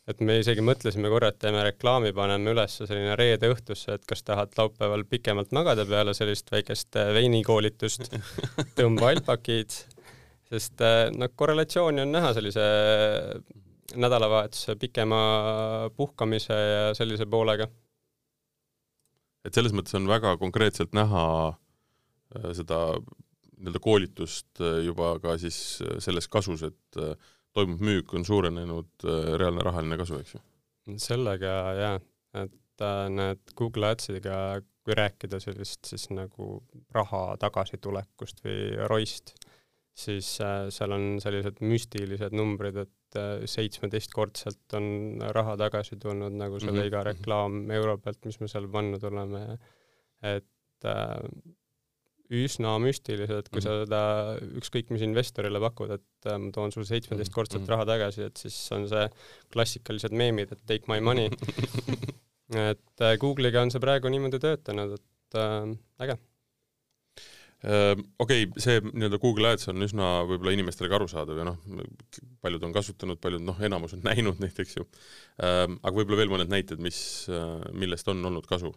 Et 0.08 0.22
me 0.24 0.38
isegi 0.40 0.64
mõtlesime 0.64 1.10
korra, 1.12 1.30
et 1.32 1.38
teeme 1.42 1.62
reklaami, 1.66 2.14
paneme 2.16 2.54
üles 2.54 2.78
selline 2.80 3.16
reede 3.18 3.50
õhtusse, 3.52 3.98
et 3.98 4.08
kas 4.08 4.24
tahad 4.24 4.54
laupäeval 4.58 5.04
pikemalt 5.08 5.52
magada 5.56 5.84
peale 5.88 6.14
sellist 6.16 6.50
väikest 6.54 6.96
äh, 6.96 7.12
veinikoolitust, 7.16 8.10
tõmba 8.78 9.12
Alpakid, 9.12 9.76
sest 10.48 10.84
äh, 10.84 11.08
noh, 11.14 11.32
korrelatsiooni 11.36 12.04
on 12.06 12.14
näha 12.16 12.32
sellise 12.38 12.68
nädalavahetuse 13.96 14.76
pikema 14.76 15.20
puhkamise 15.96 16.52
ja 16.54 16.82
sellise 16.96 17.26
poolega. 17.26 17.68
Et 19.46 19.54
selles 19.54 19.72
mõttes 19.72 19.96
on 19.96 20.08
väga 20.10 20.34
konkreetselt 20.40 20.92
näha 20.96 21.24
äh, 21.48 22.50
seda 22.58 22.82
nii-öelda 22.98 23.80
koolitust 23.82 24.60
äh, 24.60 24.82
juba 24.86 25.14
ka 25.22 25.38
siis 25.40 25.80
äh, 25.82 25.96
selles 26.04 26.28
kasus, 26.28 26.66
et 26.68 27.00
toimub 27.58 27.82
müük, 27.84 28.14
on 28.14 28.24
suurenenud 28.24 29.08
reaalne 29.40 29.66
rahaline 29.66 29.98
kasu, 30.00 30.22
eks 30.22 30.36
ju? 30.36 30.42
sellega 31.02 31.54
jaa, 31.76 31.94
et 32.40 32.84
need 33.12 33.54
Google 33.58 33.90
Adsiga, 33.92 34.38
kui 34.86 34.96
rääkida 34.96 35.40
sellist 35.42 35.84
siis 35.90 36.06
nagu 36.14 36.62
raha 36.96 37.36
tagasitulekust 37.42 38.40
või 38.44 38.60
ROI-st, 38.88 39.34
siis 39.98 40.30
äh, 40.44 40.68
seal 40.72 40.94
on 40.94 41.06
sellised 41.22 41.60
müstilised 41.64 42.36
numbrid, 42.36 42.78
et 42.84 43.18
äh, 43.18 43.44
seitsmeteistkordselt 43.50 44.76
on 44.78 45.20
raha 45.34 45.58
tagasi 45.60 45.98
tulnud 46.00 46.38
nagu 46.38 46.60
selle 46.60 46.78
mm 46.78 46.82
-hmm. 46.82 46.92
iga 46.92 47.02
reklaam 47.10 47.70
euro 47.74 47.98
pealt, 47.98 48.24
mis 48.24 48.40
me 48.40 48.48
seal 48.48 48.68
pannud 48.72 49.04
oleme, 49.10 49.42
et 50.22 50.86
äh, 50.86 51.16
üsna 52.28 52.74
müstilised, 52.82 53.48
kui 53.48 53.60
mm 53.60 53.64
-hmm. 53.64 53.64
sa 53.64 53.84
seda 53.84 54.00
ükskõik 54.60 54.90
mis 54.92 55.04
investorile 55.06 55.60
pakud, 55.60 55.90
et 55.96 56.28
äh, 56.28 56.38
ma 56.38 56.50
toon 56.52 56.72
sulle 56.72 56.86
seitsmeteistkordselt 56.86 57.62
mm 57.62 57.66
-hmm. 57.66 57.70
raha 57.70 57.86
tagasi, 57.88 58.22
et 58.22 58.36
siis 58.36 58.56
on 58.72 58.88
see 58.88 59.08
klassikalised 59.52 60.12
meemid, 60.12 60.52
et 60.52 60.66
take 60.66 60.92
my 60.92 61.00
money 61.00 61.30
et 62.70 63.00
äh, 63.00 63.16
Google'iga 63.18 63.62
on 63.62 63.70
see 63.70 63.80
praegu 63.80 64.08
niimoodi 64.08 64.38
töötanud, 64.38 64.98
et 64.98 65.40
äh, 65.40 65.76
äge 66.04 66.18
Ehm, 67.66 68.04
okei 68.22 68.44
okay,, 68.46 68.62
see 68.62 68.78
nii-öelda 68.86 69.18
Google 69.18 69.50
Ads 69.50 69.66
on 69.72 69.82
üsna 69.82 70.08
võib-olla 70.28 70.52
inimestele 70.54 70.86
ka 70.90 70.94
arusaadav 71.00 71.40
ja 71.40 71.46
noh, 71.48 71.56
paljud 72.44 72.62
on 72.68 72.74
kasutanud, 72.76 73.18
paljud 73.18 73.42
noh, 73.42 73.58
enamus 73.66 73.96
on 73.96 74.04
näinud 74.10 74.38
neid, 74.42 74.54
eks 74.62 74.76
ju. 74.78 74.86
Ehm, 75.42 75.74
aga 75.82 75.94
võib-olla 75.96 76.20
veel 76.22 76.30
mõned 76.36 76.52
näited, 76.52 76.78
mis, 76.82 77.00
millest 77.74 78.14
on 78.14 78.22
olnud 78.30 78.46
kasu? 78.46 78.70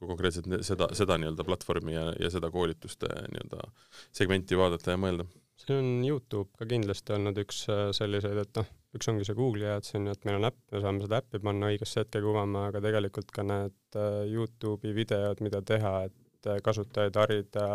Konkreetselt 0.00 0.50
seda, 0.66 0.90
seda 0.96 1.16
nii-öelda 1.20 1.46
platvormi 1.46 1.96
ja, 1.96 2.06
ja 2.20 2.30
seda 2.32 2.50
koolituste 2.52 3.08
nii-öelda 3.32 3.68
segmenti 4.14 4.58
vaadata 4.58 4.94
ja 4.94 5.00
mõelda? 5.00 5.28
see 5.56 5.72
on 5.72 5.86
Youtube 6.04 6.52
ka 6.58 6.66
kindlasti 6.68 7.14
olnud 7.16 7.38
üks 7.40 7.62
äh, 7.72 7.86
selliseid, 7.96 8.36
et 8.42 8.58
noh, 8.60 8.68
üks 8.98 9.08
ongi 9.08 9.24
see 9.24 9.38
Google'i 9.38 9.70
Ads 9.72 9.94
on 9.96 10.10
ju, 10.10 10.12
et 10.12 10.28
meil 10.28 10.36
on 10.36 10.50
äpp, 10.50 10.58
me 10.74 10.82
saame 10.84 11.00
seda 11.06 11.22
äppi 11.22 11.40
panna 11.40 11.70
õigesse 11.72 12.04
hetke 12.04 12.20
kuvama, 12.20 12.66
aga 12.68 12.82
tegelikult 12.84 13.32
ka 13.32 13.44
need 13.46 13.96
äh, 13.96 14.20
Youtube'i 14.28 14.92
videod, 14.94 15.40
mida 15.44 15.62
teha, 15.64 15.94
et 16.10 16.22
et 16.54 16.62
kasutajaid 16.64 17.16
harida, 17.20 17.68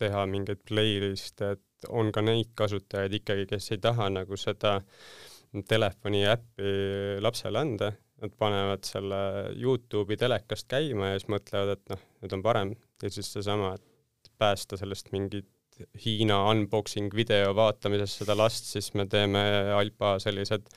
teha 0.00 0.24
mingeid 0.30 0.64
playlist'e, 0.68 1.54
et 1.56 1.88
on 1.88 2.10
ka 2.12 2.24
neid 2.24 2.52
kasutajaid 2.58 3.20
ikkagi, 3.20 3.46
kes 3.50 3.70
ei 3.74 3.80
taha 3.82 4.10
nagu 4.12 4.38
seda 4.40 4.78
telefoni 5.68 6.24
äppi 6.26 6.72
lapsele 7.22 7.60
anda, 7.60 7.92
nad 8.22 8.36
panevad 8.38 8.86
selle 8.86 9.18
Youtube'i 9.58 10.18
telekast 10.20 10.68
käima 10.70 11.12
ja 11.12 11.18
siis 11.18 11.30
mõtlevad, 11.32 11.74
et 11.78 11.94
noh, 11.94 12.06
nüüd 12.22 12.36
on 12.36 12.44
parem. 12.44 12.76
Ja 13.02 13.10
siis 13.12 13.32
seesama, 13.34 13.74
et 13.78 14.32
päästa 14.38 14.78
sellest 14.80 15.12
mingit 15.14 15.50
Hiina 16.04 16.36
unboxing 16.52 17.10
video 17.18 17.50
vaatamisest 17.58 18.20
seda 18.20 18.36
last, 18.38 18.68
siis 18.70 18.92
me 18.94 19.08
teeme 19.10 19.40
Alpa 19.74 20.12
sellised 20.22 20.68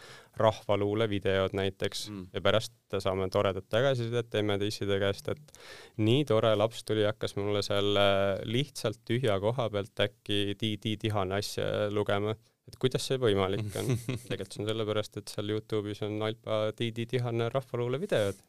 rahvaluule 0.42 1.06
videod 1.10 1.54
näiteks. 1.58 2.08
Mm. 2.10 2.24
ja 2.34 2.42
pärast 2.42 2.74
saame 3.04 3.28
toredat 3.34 3.68
tagasisidet 3.70 4.34
emme-tisside 4.42 4.98
käest, 5.02 5.30
et 5.34 5.54
nii 6.02 6.26
tore 6.30 6.56
laps 6.58 6.82
tuli, 6.88 7.06
hakkas 7.06 7.38
mulle 7.38 7.62
seal 7.66 7.94
lihtsalt 8.50 9.04
tühja 9.06 9.38
koha 9.44 9.70
pealt 9.74 10.06
äkki 10.08 10.58
Ti-Ti-Tihane 10.58 11.38
asja 11.38 11.68
lugema, 11.94 12.34
et 12.68 12.78
kuidas 12.82 13.07
see 13.07 13.20
võimalik 13.22 13.72
on. 13.80 13.93
tegelikult 14.30 14.57
see 14.57 14.63
on 14.63 14.72
sellepärast, 14.72 15.22
et 15.22 15.34
seal 15.34 15.55
Youtube'is 15.55 16.03
on 16.07 16.20
Alpa 16.28 16.68
Ti-Ti-Tihane 16.78 17.49
rahvaluule 17.53 17.99
videod. 18.01 18.39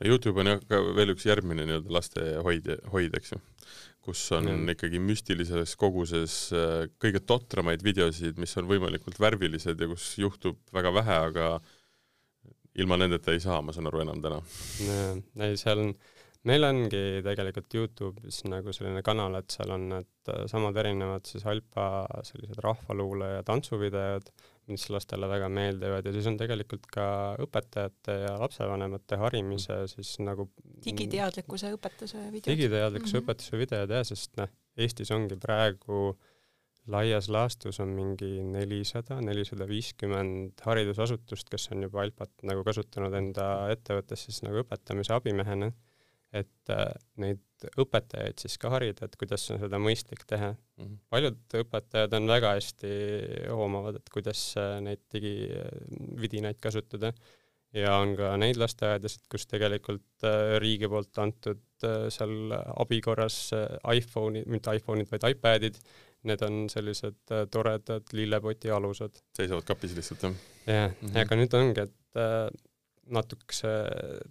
no 0.00 0.10
Youtube 0.10 0.42
on 0.42 0.54
jah 0.54 0.64
ka 0.68 0.80
veel 0.96 1.14
üks 1.14 1.28
järgmine 1.28 1.64
nii-öelda 1.68 1.92
laste 1.92 2.24
hoid, 2.44 2.72
hoid, 2.92 3.16
eks 3.20 3.36
ju 3.36 3.42
kus 4.06 4.22
on 4.36 4.46
mm. 4.46 4.68
ikkagi 4.76 5.00
müstilises 5.02 5.74
koguses 5.80 6.36
äh, 6.54 6.84
kõige 7.02 7.22
totramaid 7.26 7.82
videosid, 7.82 8.38
mis 8.38 8.54
on 8.60 8.68
võimalikult 8.70 9.18
värvilised 9.22 9.80
ja 9.82 9.88
kus 9.90 10.12
juhtub 10.20 10.60
väga 10.74 10.92
vähe, 10.94 11.16
aga 11.30 11.48
ilma 12.78 12.98
nendeta 13.00 13.34
ei 13.34 13.40
saa, 13.42 13.62
ma 13.64 13.74
saan 13.74 13.88
aru, 13.90 14.04
enam 14.04 14.20
täna. 14.22 14.38
ei, 15.42 15.56
seal 15.58 15.82
on, 15.82 15.92
meil 16.46 16.66
ongi 16.66 17.02
tegelikult 17.26 17.74
Youtube'is 17.74 18.42
nagu 18.50 18.74
selline 18.74 19.02
kanal, 19.06 19.38
et 19.40 19.54
seal 19.54 19.72
on 19.74 19.88
need 19.90 20.30
äh, 20.32 20.44
samad 20.50 20.76
erinevad 20.82 21.26
siis 21.28 21.46
Alpa 21.48 21.86
sellised 22.26 22.60
rahvaluule 22.62 23.32
ja 23.36 23.46
tantsuvideod, 23.46 24.30
mis 24.70 24.86
lastele 24.90 25.28
väga 25.30 25.48
meeldivad 25.52 26.06
ja 26.06 26.12
siis 26.14 26.26
on 26.30 26.38
tegelikult 26.38 26.86
ka 26.90 27.08
õpetajate 27.42 28.16
ja 28.24 28.36
lapsevanemate 28.40 29.18
harimise 29.20 29.82
siis 29.90 30.16
nagu 30.26 30.48
digiteadlikkuse 30.86 31.74
õpetuse 31.76 32.22
videod. 32.32 32.50
digiteadlikkuse 32.50 33.14
mm 33.14 33.20
-hmm. 33.20 33.26
õpetuse 33.26 33.60
videod 33.62 33.98
jah, 33.98 34.06
sest 34.06 34.34
noh, 34.40 34.50
Eestis 34.76 35.10
ongi 35.14 35.38
praegu 35.40 36.16
laias 36.92 37.28
laastus 37.32 37.80
on 37.80 37.94
mingi 37.96 38.42
nelisada, 38.44 39.20
nelisada 39.24 39.66
viiskümmend 39.66 40.60
haridusasutust, 40.66 41.48
kes 41.50 41.70
on 41.72 41.86
juba 41.86 42.02
Alpat 42.02 42.44
nagu 42.46 42.62
kasutanud 42.66 43.14
enda 43.14 43.46
ettevõttes 43.72 44.26
siis 44.28 44.42
nagu 44.46 44.60
õpetamise 44.62 45.14
abimehena 45.16 45.72
et 46.42 46.72
äh, 46.72 46.88
neid 47.22 47.42
õpetajaid 47.80 48.42
siis 48.42 48.58
ka 48.60 48.70
harida, 48.74 49.06
et 49.06 49.16
kuidas 49.18 49.46
on 49.52 49.60
seda 49.62 49.80
mõistlik 49.80 50.26
teha 50.28 50.52
mm. 50.52 50.84
-hmm. 50.84 50.98
paljud 51.12 51.56
õpetajad 51.62 52.16
on 52.18 52.28
väga 52.30 52.52
hästi 52.58 52.92
hoomavad, 53.48 54.00
et 54.00 54.12
kuidas 54.12 54.42
äh, 54.60 54.76
neid 54.84 55.02
digividinaid 55.12 56.60
kasutada 56.62 57.12
ja 57.76 57.96
on 58.00 58.14
ka 58.18 58.34
neid 58.40 58.60
lasteaedasid, 58.60 59.24
kus 59.32 59.48
tegelikult 59.50 60.26
äh, 60.28 60.56
riigi 60.62 60.90
poolt 60.92 61.22
antud 61.22 61.62
seal 61.76 62.54
abi 62.56 63.02
korras 63.04 63.50
iPhone'id, 63.92 64.46
mitte 64.48 64.72
iPhone'id, 64.78 65.10
vaid 65.10 65.26
iPadid, 65.28 65.76
need 66.24 66.40
on 66.46 66.62
sellised 66.72 67.34
toredad 67.52 68.14
lillepoti 68.16 68.70
alused. 68.72 69.20
seisavad 69.36 69.66
kapis 69.68 69.92
lihtsalt, 69.98 70.24
jah? 70.24 70.38
jah, 70.66 70.94
mhm. 71.02 71.18
aga 71.20 71.36
nüüd 71.36 71.58
ongi, 71.58 71.84
et 71.84 72.24
natukese 73.12 73.70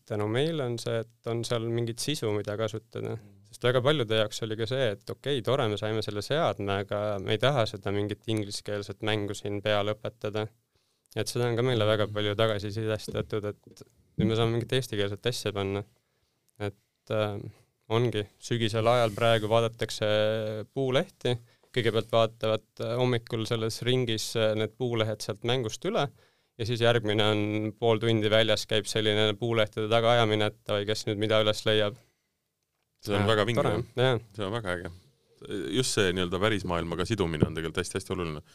tänu 0.08 0.28
meile 0.32 0.66
on 0.70 0.78
see, 0.82 1.00
et 1.04 1.32
on 1.32 1.44
seal 1.48 1.66
mingit 1.72 2.02
sisu, 2.04 2.32
mida 2.36 2.58
kasutada. 2.60 3.16
sest 3.50 3.64
väga 3.64 3.82
paljude 3.82 4.18
jaoks 4.20 4.42
oli 4.44 4.58
ka 4.60 4.68
see, 4.68 4.88
et 4.96 5.10
okei 5.10 5.38
okay,, 5.40 5.44
tore, 5.46 5.68
me 5.72 5.80
saime 5.80 6.04
selle 6.06 6.24
seadme, 6.26 6.82
aga 6.84 7.02
me 7.24 7.36
ei 7.36 7.42
taha 7.42 7.66
seda 7.70 7.94
mingit 7.96 8.26
ingliskeelset 8.32 9.06
mängu 9.08 9.38
siin 9.38 9.62
peale 9.64 9.96
õpetada. 9.96 10.48
et 11.16 11.32
seda 11.32 11.48
on 11.48 11.56
ka 11.56 11.64
meile 11.64 11.88
väga 11.88 12.10
palju 12.12 12.36
tagasisidestatud, 12.36 13.52
et 13.52 13.86
nüüd 14.18 14.32
me 14.32 14.40
saame 14.40 14.58
mingit 14.58 14.76
eestikeelset 14.80 15.32
asja 15.32 15.54
panna. 15.56 15.84
et 16.60 17.16
äh, 17.16 17.40
ongi, 17.96 18.26
sügisel 18.42 18.88
ajal 18.92 19.14
praegu 19.16 19.50
vaadatakse 19.52 20.08
puulehti, 20.74 21.38
kõigepealt 21.76 22.12
vaatavad 22.12 22.86
hommikul 23.00 23.44
selles 23.48 23.82
ringis 23.84 24.34
need 24.56 24.76
puulehed 24.80 25.24
sealt 25.24 25.44
mängust 25.48 25.84
üle 25.88 26.08
ja 26.58 26.66
siis 26.68 26.82
järgmine 26.82 27.26
on 27.32 27.72
pool 27.80 28.00
tundi 28.02 28.30
väljas, 28.32 28.66
käib 28.70 28.88
selline 28.90 29.34
puulehtede 29.40 29.90
tagaajamine, 29.92 30.52
et 30.52 30.60
davai, 30.68 30.86
kes 30.88 31.06
nüüd 31.10 31.20
mida 31.22 31.42
üles 31.44 31.64
leiab. 31.68 31.98
see 33.06 33.16
on 33.16 33.26
ja, 33.26 33.32
väga 33.34 33.48
vinge, 33.48 33.74
see 34.36 34.46
on 34.46 34.54
väga 34.56 34.78
äge. 34.78 34.94
just 35.76 35.98
see 35.98 36.14
nii-öelda 36.16 36.40
välismaailmaga 36.42 37.06
sidumine 37.06 37.46
on 37.48 37.58
tegelikult 37.58 37.84
hästi-hästi 37.84 38.16
oluline. 38.16 38.46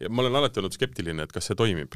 ja 0.00 0.10
ma 0.10 0.24
olen 0.24 0.42
alati 0.42 0.60
olnud 0.60 0.74
skeptiline, 0.74 1.22
et 1.22 1.32
kas 1.32 1.50
see 1.50 1.58
toimib. 1.58 1.94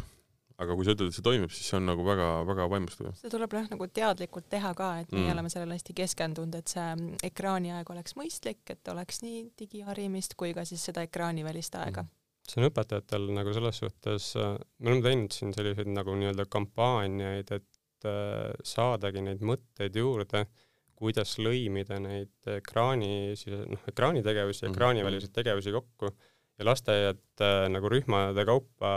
aga 0.59 0.75
kui 0.75 0.87
sa 0.87 0.95
ütled, 0.95 1.11
et 1.11 1.15
see 1.15 1.27
toimib, 1.27 1.51
siis 1.55 1.69
see 1.71 1.77
on 1.79 1.87
nagu 1.91 2.07
väga-väga 2.07 2.69
vaimustav. 2.71 3.11
see 3.19 3.35
tuleb 3.35 3.59
jah, 3.59 3.67
nagu 3.75 3.91
teadlikult 4.01 4.49
teha 4.51 4.73
ka, 4.79 4.93
et 5.03 5.11
mm. 5.11 5.25
meie 5.25 5.35
oleme 5.35 5.51
sellele 5.51 5.79
hästi 5.79 5.99
keskendunud, 6.05 6.55
et 6.55 6.77
see 6.77 7.19
ekraaniaeg 7.33 7.91
oleks 7.97 8.15
mõistlik, 8.21 8.63
et 8.71 8.95
oleks 8.95 9.23
nii 9.27 9.43
digiharimist 9.59 10.39
kui 10.39 10.55
ka 10.55 10.65
siis 10.69 10.87
seda 10.91 11.03
ekraanivälist 11.11 11.75
aega 11.83 12.07
mm 12.07 12.18
see 12.49 12.63
on 12.63 12.69
õpetajatel 12.71 13.29
nagu 13.37 13.53
selles 13.57 13.83
suhtes, 13.83 14.31
äh, 14.41 14.55
me 14.81 14.93
oleme 14.93 15.05
teinud 15.05 15.35
siin 15.35 15.53
selliseid 15.57 15.91
nagu 15.93 16.15
nii-öelda 16.19 16.49
kampaaniaid, 16.51 17.53
et 17.59 18.09
äh, 18.09 18.49
saadagi 18.65 19.25
neid 19.25 19.45
mõtteid 19.45 19.99
juurde, 20.01 20.47
kuidas 20.99 21.37
lõimida 21.39 22.01
neid 22.03 22.51
ekraani, 22.59 23.37
noh, 23.71 23.85
ekraanitegevusi 23.93 24.65
ja 24.65 24.69
mhm, 24.69 24.75
ekraaniväliseid 24.75 25.35
tegevusi 25.37 25.75
kokku 25.75 26.11
ja 26.11 26.67
lasteaiad 26.67 27.45
äh, 27.45 27.67
nagu 27.71 27.91
rühmade 27.93 28.45
kaupa 28.49 28.91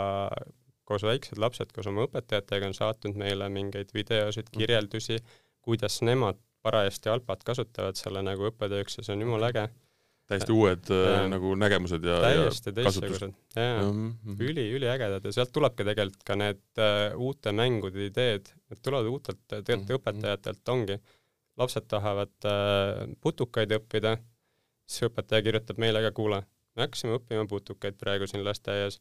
koos 0.88 1.04
väiksed 1.06 1.38
lapsed 1.38 1.70
koos 1.72 1.86
oma 1.88 2.08
õpetajatega 2.08 2.68
on 2.68 2.74
saatnud 2.76 3.20
meile 3.20 3.46
mingeid 3.52 3.94
videosid, 3.94 4.50
mhm. 4.50 4.64
kirjeldusi, 4.64 5.20
kuidas 5.62 6.00
nemad 6.02 6.40
parajasti 6.62 7.10
Alpat 7.10 7.42
kasutavad 7.46 7.98
selle 7.98 8.22
nagu 8.22 8.50
õppetööks 8.50 8.98
ja 8.98 9.06
see 9.06 9.16
on 9.16 9.24
jumala 9.26 9.50
äge 9.52 9.68
täiesti 10.32 10.54
uued 10.54 10.90
äh, 10.92 11.06
ja, 11.06 11.22
nagu 11.30 11.54
nägemused 11.58 12.04
ja 12.06 12.18
täiesti 12.24 12.74
teistsugused, 12.76 13.34
jaa. 13.56 13.80
Mm 13.84 14.10
-hmm. 14.10 14.42
üli, 14.48 14.66
üliägedad 14.78 15.24
ja 15.28 15.32
sealt 15.36 15.52
tulebki 15.54 15.86
tegelikult 15.88 16.24
ka 16.28 16.36
need 16.38 16.62
uh, 16.80 17.16
uute 17.28 17.52
mängude 17.56 18.06
ideed, 18.08 18.52
need 18.70 18.82
tulevad 18.82 19.10
uutelt, 19.12 19.40
tegelikult 19.48 19.88
mm 19.88 19.94
-hmm. 19.94 20.02
õpetajatelt 20.02 20.74
ongi, 20.74 20.98
lapsed 21.60 21.88
tahavad 21.88 22.36
uh, 22.48 23.16
putukaid 23.20 23.74
õppida, 23.78 24.16
siis 24.86 25.08
õpetaja 25.10 25.42
kirjutab 25.42 25.78
meile 25.78 26.02
ka, 26.02 26.12
kuule, 26.16 26.42
me 26.76 26.86
hakkasime 26.86 27.18
õppima 27.20 27.48
putukaid 27.48 27.98
praegu 28.00 28.26
siin 28.26 28.44
lasteaias, 28.44 29.00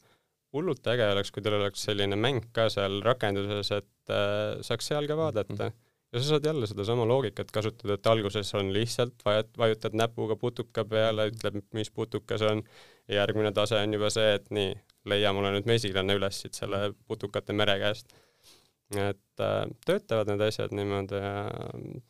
hullult 0.53 0.87
äge 0.87 1.07
oleks, 1.11 1.31
kui 1.31 1.43
teil 1.43 1.55
oleks 1.59 1.83
selline 1.87 2.15
mäng 2.15 2.51
ka 2.51 2.69
seal 2.69 3.01
rakenduses, 3.01 3.71
et 3.71 4.11
uh, 4.11 4.59
saaks 4.61 4.91
seal 4.91 5.07
ka 5.07 5.17
vaadata. 5.17 5.53
Mm. 5.53 5.69
-hmm 5.69 5.90
ja 6.13 6.19
sa 6.19 6.27
saad 6.27 6.45
jälle 6.45 6.67
sedasama 6.67 7.05
loogikat 7.07 7.51
kasutada, 7.51 7.93
et 7.93 8.07
alguses 8.07 8.55
on 8.55 8.73
lihtsalt 8.73 9.23
vajut-, 9.25 9.57
vajutad 9.57 9.95
näpuga 9.95 10.35
putuka 10.35 10.85
peale, 10.85 11.29
ütleb, 11.31 11.61
mis 11.73 11.91
putukas 11.91 12.41
on, 12.41 12.63
ja 13.07 13.21
järgmine 13.21 13.51
tase 13.55 13.79
on 13.79 13.93
juba 13.93 14.09
see, 14.13 14.33
et 14.35 14.49
nii, 14.51 14.73
leia 15.11 15.31
mulle 15.33 15.53
nüüd 15.55 15.69
mesilane 15.69 16.17
üles 16.19 16.41
siit 16.43 16.57
selle 16.59 16.91
putukate 17.07 17.53
mere 17.53 17.77
käest. 17.81 18.13
et 18.91 19.39
äh, 19.39 19.61
töötavad 19.87 20.27
need 20.27 20.41
asjad 20.43 20.73
niimoodi 20.75 21.15
ja 21.15 21.45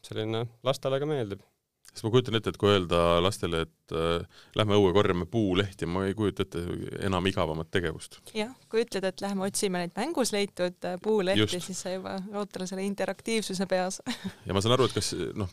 selline 0.02 0.48
lastele 0.66 0.98
ka 1.00 1.06
meeldib. 1.06 1.44
Sest 1.92 2.06
ma 2.06 2.12
kujutan 2.14 2.38
ette, 2.40 2.54
et 2.54 2.60
kui 2.60 2.72
öelda 2.72 3.02
lastele, 3.24 3.66
et 3.68 3.96
äh, 3.96 4.44
lähme 4.56 4.78
õue 4.80 4.94
korjame 4.96 5.28
puulehti, 5.32 5.90
ma 5.90 6.06
ei 6.08 6.16
kujuta 6.18 6.46
ette 6.48 6.64
enam 7.08 7.28
igavamat 7.28 7.72
tegevust. 7.74 8.20
jah, 8.38 8.54
kui 8.72 8.86
ütled, 8.86 9.08
et 9.08 9.24
lähme 9.24 9.48
otsime 9.48 9.84
neid 9.84 9.96
mängus 9.98 10.34
leitud 10.36 10.88
äh, 10.88 10.98
puulehti, 11.04 11.60
siis 11.60 11.84
sa 11.86 11.96
juba 11.96 12.18
lood 12.32 12.52
talle 12.54 12.70
selle 12.70 12.86
interaktiivsuse 12.88 13.68
peas 13.72 14.02
ja 14.48 14.56
ma 14.56 14.64
saan 14.64 14.78
aru, 14.78 14.88
et 14.88 14.96
kas 14.96 15.14
noh, 15.38 15.52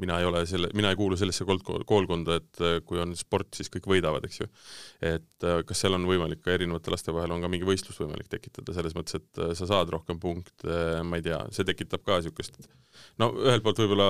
mina 0.00 0.18
ei 0.20 0.26
ole 0.28 0.42
selle, 0.48 0.68
mina 0.76 0.90
ei 0.92 0.98
kuulu 0.98 1.16
sellesse 1.18 1.46
koolkonda, 1.86 2.38
et 2.40 2.62
äh, 2.62 2.76
kui 2.86 3.00
on 3.02 3.14
sport, 3.18 3.50
siis 3.56 3.70
kõik 3.72 3.88
võidavad, 3.90 4.26
eks 4.28 4.40
ju. 4.42 4.48
et 5.12 5.46
äh, 5.46 5.60
kas 5.66 5.84
seal 5.84 5.96
on 5.98 6.06
võimalik 6.08 6.42
ka 6.44 6.54
erinevate 6.54 6.92
laste 6.94 7.14
vahel 7.14 7.34
on 7.34 7.44
ka 7.44 7.50
mingi 7.52 7.68
võistlus 7.68 7.98
võimalik 8.02 8.28
tekitada, 8.32 8.74
selles 8.76 8.96
mõttes, 8.98 9.20
et 9.20 9.42
äh, 9.42 9.54
sa 9.58 9.68
saad 9.70 9.92
rohkem 9.94 10.20
punkte, 10.22 10.78
ma 11.06 11.20
ei 11.20 11.26
tea, 11.26 11.40
see 11.54 11.66
tekitab 11.68 12.04
ka 12.06 12.20
niisugust 12.20 12.60
no 13.22 13.30
ühelt 13.44 13.64
poolt 13.64 13.82
võib-olla 13.82 14.08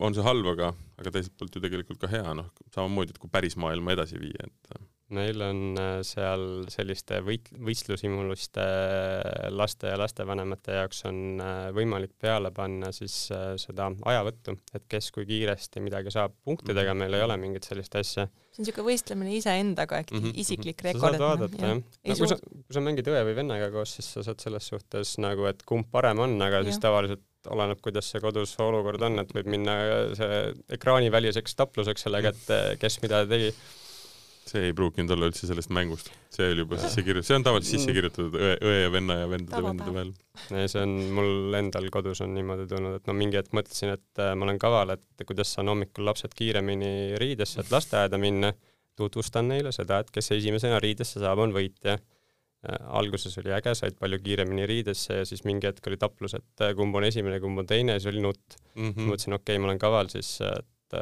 on 0.00 0.16
see 0.16 0.24
halb, 0.26 0.48
aga, 0.54 0.72
aga 1.00 1.14
teiselt 1.14 1.36
poolt 1.38 1.56
ju 1.56 1.64
tegelikult 1.64 2.00
ka 2.02 2.10
hea, 2.12 2.34
noh, 2.36 2.50
samamoodi, 2.74 3.14
et 3.14 3.22
kui 3.22 3.32
päris 3.32 3.58
maailma 3.60 3.96
edasi 3.96 4.20
viia, 4.20 4.48
et 4.48 4.76
meil 5.14 5.42
on 5.44 5.60
äh, 5.80 5.94
seal 6.06 6.44
selliste 6.72 7.20
võit-, 7.24 7.50
võistlushimuliste 7.62 8.62
äh, 8.64 9.48
laste 9.52 9.92
ja 9.92 9.98
lastevanemate 10.00 10.78
jaoks 10.78 11.04
on 11.08 11.40
äh, 11.42 11.64
võimalik 11.76 12.14
peale 12.20 12.52
panna 12.54 12.92
siis 12.94 13.14
seda 13.60 13.88
ajavõttu, 14.08 14.56
et 14.76 14.86
kes 14.90 15.10
kui 15.14 15.26
kiiresti 15.28 15.82
midagi 15.84 16.12
saab 16.14 16.34
punktidega, 16.44 16.94
meil 16.98 17.18
ei 17.18 17.24
ole 17.24 17.36
mingit 17.40 17.68
sellist 17.68 17.96
asja. 18.00 18.28
see 18.52 18.62
on 18.62 18.66
niisugune 18.66 18.88
võistlemine 18.90 19.34
iseendaga 19.38 20.00
ehk 20.02 20.14
mm 20.14 20.22
-hmm. 20.22 20.40
isiklik 20.44 20.86
rekord. 20.88 21.02
sa 21.02 21.10
saad 21.10 21.26
vaadata 21.26 21.66
jah, 21.66 21.82
no, 21.82 22.16
kui 22.20 22.30
sa, 22.30 22.38
kui 22.38 22.78
sa 22.78 22.84
mängid 22.84 23.12
õe 23.12 23.26
või 23.28 23.36
vennaga 23.36 23.70
koos, 23.74 23.98
siis 23.98 24.12
sa 24.16 24.24
saad 24.26 24.40
selles 24.40 24.72
suhtes 24.72 25.18
nagu, 25.18 25.46
et 25.50 25.62
kumb 25.68 25.90
parem 25.90 26.18
on, 26.24 26.40
aga 26.40 26.62
ja. 26.62 26.64
siis 26.70 26.80
tavaliselt 26.80 27.28
oleneb, 27.50 27.80
kuidas 27.82 28.06
see 28.10 28.20
kodus 28.22 28.54
olukord 28.62 29.02
on, 29.02 29.18
et 29.18 29.32
võib 29.34 29.48
minna 29.50 29.74
see 30.14 30.42
ekraaniväliseks 30.76 31.56
tapluseks 31.58 32.06
sellega, 32.06 32.30
et 32.30 32.78
kes 32.78 33.00
mida 33.02 33.24
tegi 33.26 33.50
see 34.48 34.68
ei 34.68 34.74
pruukinud 34.76 35.12
olla 35.14 35.28
üldse 35.30 35.46
sellest 35.48 35.70
mängust, 35.74 36.10
see 36.32 36.48
oli 36.52 36.64
juba 36.64 36.78
sisse 36.80 37.04
kirjutatud, 37.04 37.28
see 37.28 37.38
on 37.38 37.46
tavaliselt 37.46 37.78
sisse 37.78 37.94
kirjutatud 37.94 38.36
õe, 38.38 38.54
õe 38.58 38.78
ja 38.80 38.92
venna 38.92 39.16
ja 39.20 39.28
vendade, 39.30 39.62
vendade 39.66 39.94
vahel. 39.94 40.12
see 40.50 40.82
on 40.82 40.94
mul 41.16 41.58
endal 41.58 41.88
kodus 41.94 42.22
on 42.24 42.34
niimoodi 42.36 42.66
tulnud, 42.70 42.98
et 42.98 43.10
no 43.10 43.16
mingi 43.16 43.38
hetk 43.38 43.54
mõtlesin, 43.56 43.94
et 43.96 44.22
äh, 44.22 44.32
ma 44.38 44.48
olen 44.48 44.60
kaval, 44.62 44.94
et 44.96 45.26
kuidas 45.28 45.54
saan 45.54 45.70
hommikul 45.72 46.08
lapsed 46.08 46.34
kiiremini 46.38 47.20
riidesse, 47.22 47.62
et 47.62 47.74
lasteaeda 47.74 48.20
minna, 48.22 48.52
tutvustan 48.98 49.48
neile 49.52 49.72
seda, 49.74 50.02
et 50.02 50.10
kes 50.12 50.34
esimesena 50.36 50.80
riidesse 50.82 51.22
saab, 51.22 51.44
on 51.46 51.54
võitja 51.54 51.94
äh, 51.96 52.82
alguses 52.98 53.38
oli 53.42 53.54
äge, 53.54 53.76
said 53.78 53.96
palju 54.00 54.18
kiiremini 54.24 54.66
riidesse 54.68 55.22
ja 55.22 55.28
siis 55.28 55.46
mingi 55.48 55.70
hetk 55.70 55.86
oli 55.90 56.00
taplus, 56.02 56.34
et 56.40 56.66
äh, 56.66 56.74
kumb 56.78 56.98
on 56.98 57.06
esimene, 57.08 57.38
kumb 57.42 57.62
on 57.62 57.70
teine, 57.70 57.96
siis 58.00 58.10
oli 58.12 58.26
nutt 58.26 58.58
mm. 58.74 58.90
-hmm. 58.90 59.14
mõtlesin, 59.14 59.38
okei 59.38 59.54
okay,, 59.54 59.62
ma 59.62 59.70
olen 59.70 59.82
kaval, 59.86 60.10
siis 60.12 60.34
et 60.50 61.00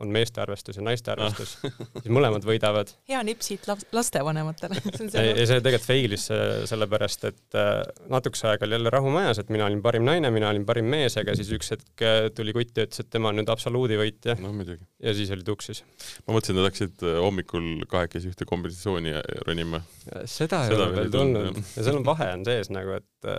on 0.00 0.12
meeste 0.12 0.40
arvestus 0.42 0.78
ja 0.78 0.84
naiste 0.84 1.12
arvestus 1.12 1.56
ah. 1.64 1.76
siis 2.00 2.12
mõlemad 2.12 2.44
võidavad. 2.46 2.92
hea 3.10 3.20
nipp 3.26 3.44
siit 3.44 3.66
lastevanematele 3.68 4.78
ei, 5.22 5.46
see 5.46 5.60
tegelikult 5.60 5.86
fail'is 5.86 6.26
sellepärast, 6.70 7.26
et 7.30 7.58
äh, 7.58 7.82
natukese 8.12 8.48
aega 8.50 8.66
oli 8.66 8.76
jälle 8.78 8.92
rahu 8.92 9.12
majas, 9.14 9.40
et 9.42 9.50
mina 9.52 9.66
olin 9.68 9.82
parim 9.84 10.06
naine, 10.06 10.30
mina 10.34 10.50
olin 10.52 10.64
parim 10.68 10.88
mees, 10.90 11.16
aga 11.20 11.34
siis 11.38 11.50
üks 11.56 11.74
hetk 11.74 12.04
äh, 12.06 12.20
tuli 12.36 12.54
kutt 12.56 12.78
ja 12.78 12.86
ütles, 12.88 13.02
et 13.04 13.10
tema 13.12 13.32
on 13.32 13.40
nüüd 13.40 13.52
absoluudivõitja 13.52 14.38
no,. 14.40 14.54
ja 15.02 15.14
siis 15.16 15.32
oli 15.34 15.46
tuksis. 15.46 15.82
ma 16.26 16.36
mõtlesin, 16.36 16.60
et 16.60 16.68
läksid 16.68 17.06
äh, 17.06 17.20
hommikul 17.24 17.70
kahekesi 17.90 18.32
ühte 18.32 18.48
kompensatsiooni 18.48 19.14
ronima. 19.46 19.82
seda 20.24 20.64
ei 20.66 20.76
ole 20.78 20.90
veel 20.96 21.14
tulnud 21.14 21.60
ja 21.60 21.84
seal 21.84 22.00
on 22.00 22.08
vahe 22.08 22.32
on 22.38 22.46
sees 22.48 22.72
nagu, 22.72 22.98
et 23.00 23.30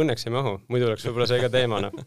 õnneks 0.00 0.26
ei 0.26 0.34
mahu, 0.34 0.58
muidu 0.70 0.90
oleks 0.90 1.06
võib-olla 1.06 1.28
see 1.30 1.42
ka 1.42 1.50
teemana 1.52 1.90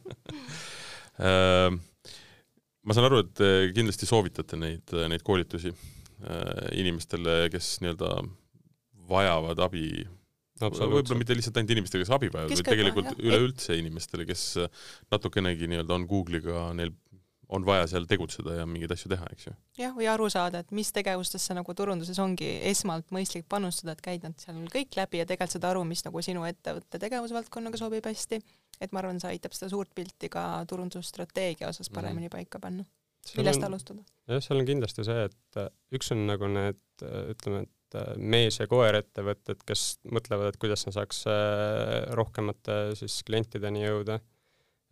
ma 2.84 2.96
saan 2.96 3.10
aru, 3.10 3.22
et 3.24 3.44
kindlasti 3.76 4.10
soovitate 4.10 4.60
neid, 4.60 4.96
neid 5.12 5.24
koolitusi 5.26 5.72
äh, 5.72 6.68
inimestele, 6.80 7.48
kes 7.54 7.78
nii-öelda 7.84 8.18
vajavad 9.10 9.62
abi. 9.66 9.88
Võib-olla 10.64 11.18
mitte 11.20 11.36
lihtsalt 11.36 11.58
ainult 11.60 11.74
inimestele, 11.76 12.04
kes 12.06 12.14
abi 12.16 12.30
vajavad, 12.32 12.54
vaid 12.54 12.68
tegelikult 12.68 13.16
üleüldse 13.18 13.76
inimestele, 13.80 14.28
kes 14.30 14.44
natukenegi 15.12 15.68
nii-öelda 15.72 15.98
on 15.98 16.06
Google'iga, 16.08 16.70
neil 16.78 16.94
on 17.54 17.66
vaja 17.66 17.86
seal 17.90 18.06
tegutseda 18.10 18.58
ja 18.60 18.66
mingeid 18.70 18.94
asju 18.96 19.12
teha, 19.12 19.28
eks 19.34 19.48
ju. 19.48 19.54
jah, 19.78 19.94
või 19.96 20.08
aru 20.10 20.30
saada, 20.32 20.64
et 20.64 20.72
mis 20.76 20.90
tegevustesse 20.96 21.56
nagu 21.58 21.76
turunduses 21.78 22.20
ongi 22.24 22.50
esmalt 22.70 23.12
mõistlik 23.14 23.46
panustada, 23.52 23.94
et 23.94 24.04
käid 24.06 24.26
nad 24.26 24.38
seal 24.42 24.62
kõik 24.74 24.98
läbi 24.98 25.22
ja 25.22 25.28
tegelikult 25.30 25.58
saad 25.58 25.70
aru, 25.70 25.84
mis 25.88 26.04
nagu 26.06 26.24
sinu 26.26 26.46
ettevõtte 26.50 27.02
tegevusvaldkonnaga 27.04 27.80
sobib 27.82 28.08
hästi 28.10 28.40
et 28.84 28.92
ma 28.94 29.02
arvan, 29.04 29.22
see 29.22 29.32
aitab 29.36 29.56
seda 29.56 29.72
suurt 29.72 29.94
pilti 29.96 30.30
ka 30.32 30.64
turundusstrateegia 30.70 31.70
osas 31.70 31.90
mhm. 31.90 31.96
paremini 32.00 32.28
mm. 32.28 32.34
paika 32.36 32.62
panna. 32.64 32.86
millest 33.38 33.64
alustada? 33.64 34.04
jah, 34.28 34.44
seal 34.44 34.60
on 34.60 34.68
kindlasti 34.68 35.06
see, 35.08 35.24
et 35.30 35.62
äh, 35.62 35.72
üks 35.96 36.12
on 36.16 36.26
nagu 36.28 36.50
need 36.52 36.82
äh, 37.06 37.32
ütleme, 37.34 37.64
et 37.64 37.98
äh, 38.00 38.14
mees- 38.20 38.60
ja 38.60 38.68
koerettevõtted, 38.72 39.64
kes 39.68 39.88
mõtlevad, 40.12 40.52
et 40.52 40.60
kuidas 40.62 40.86
nad 40.88 40.98
saaks 40.98 41.24
rohkemate 42.20 42.80
siis 43.00 43.22
klientideni 43.28 43.86
jõuda. 43.86 44.20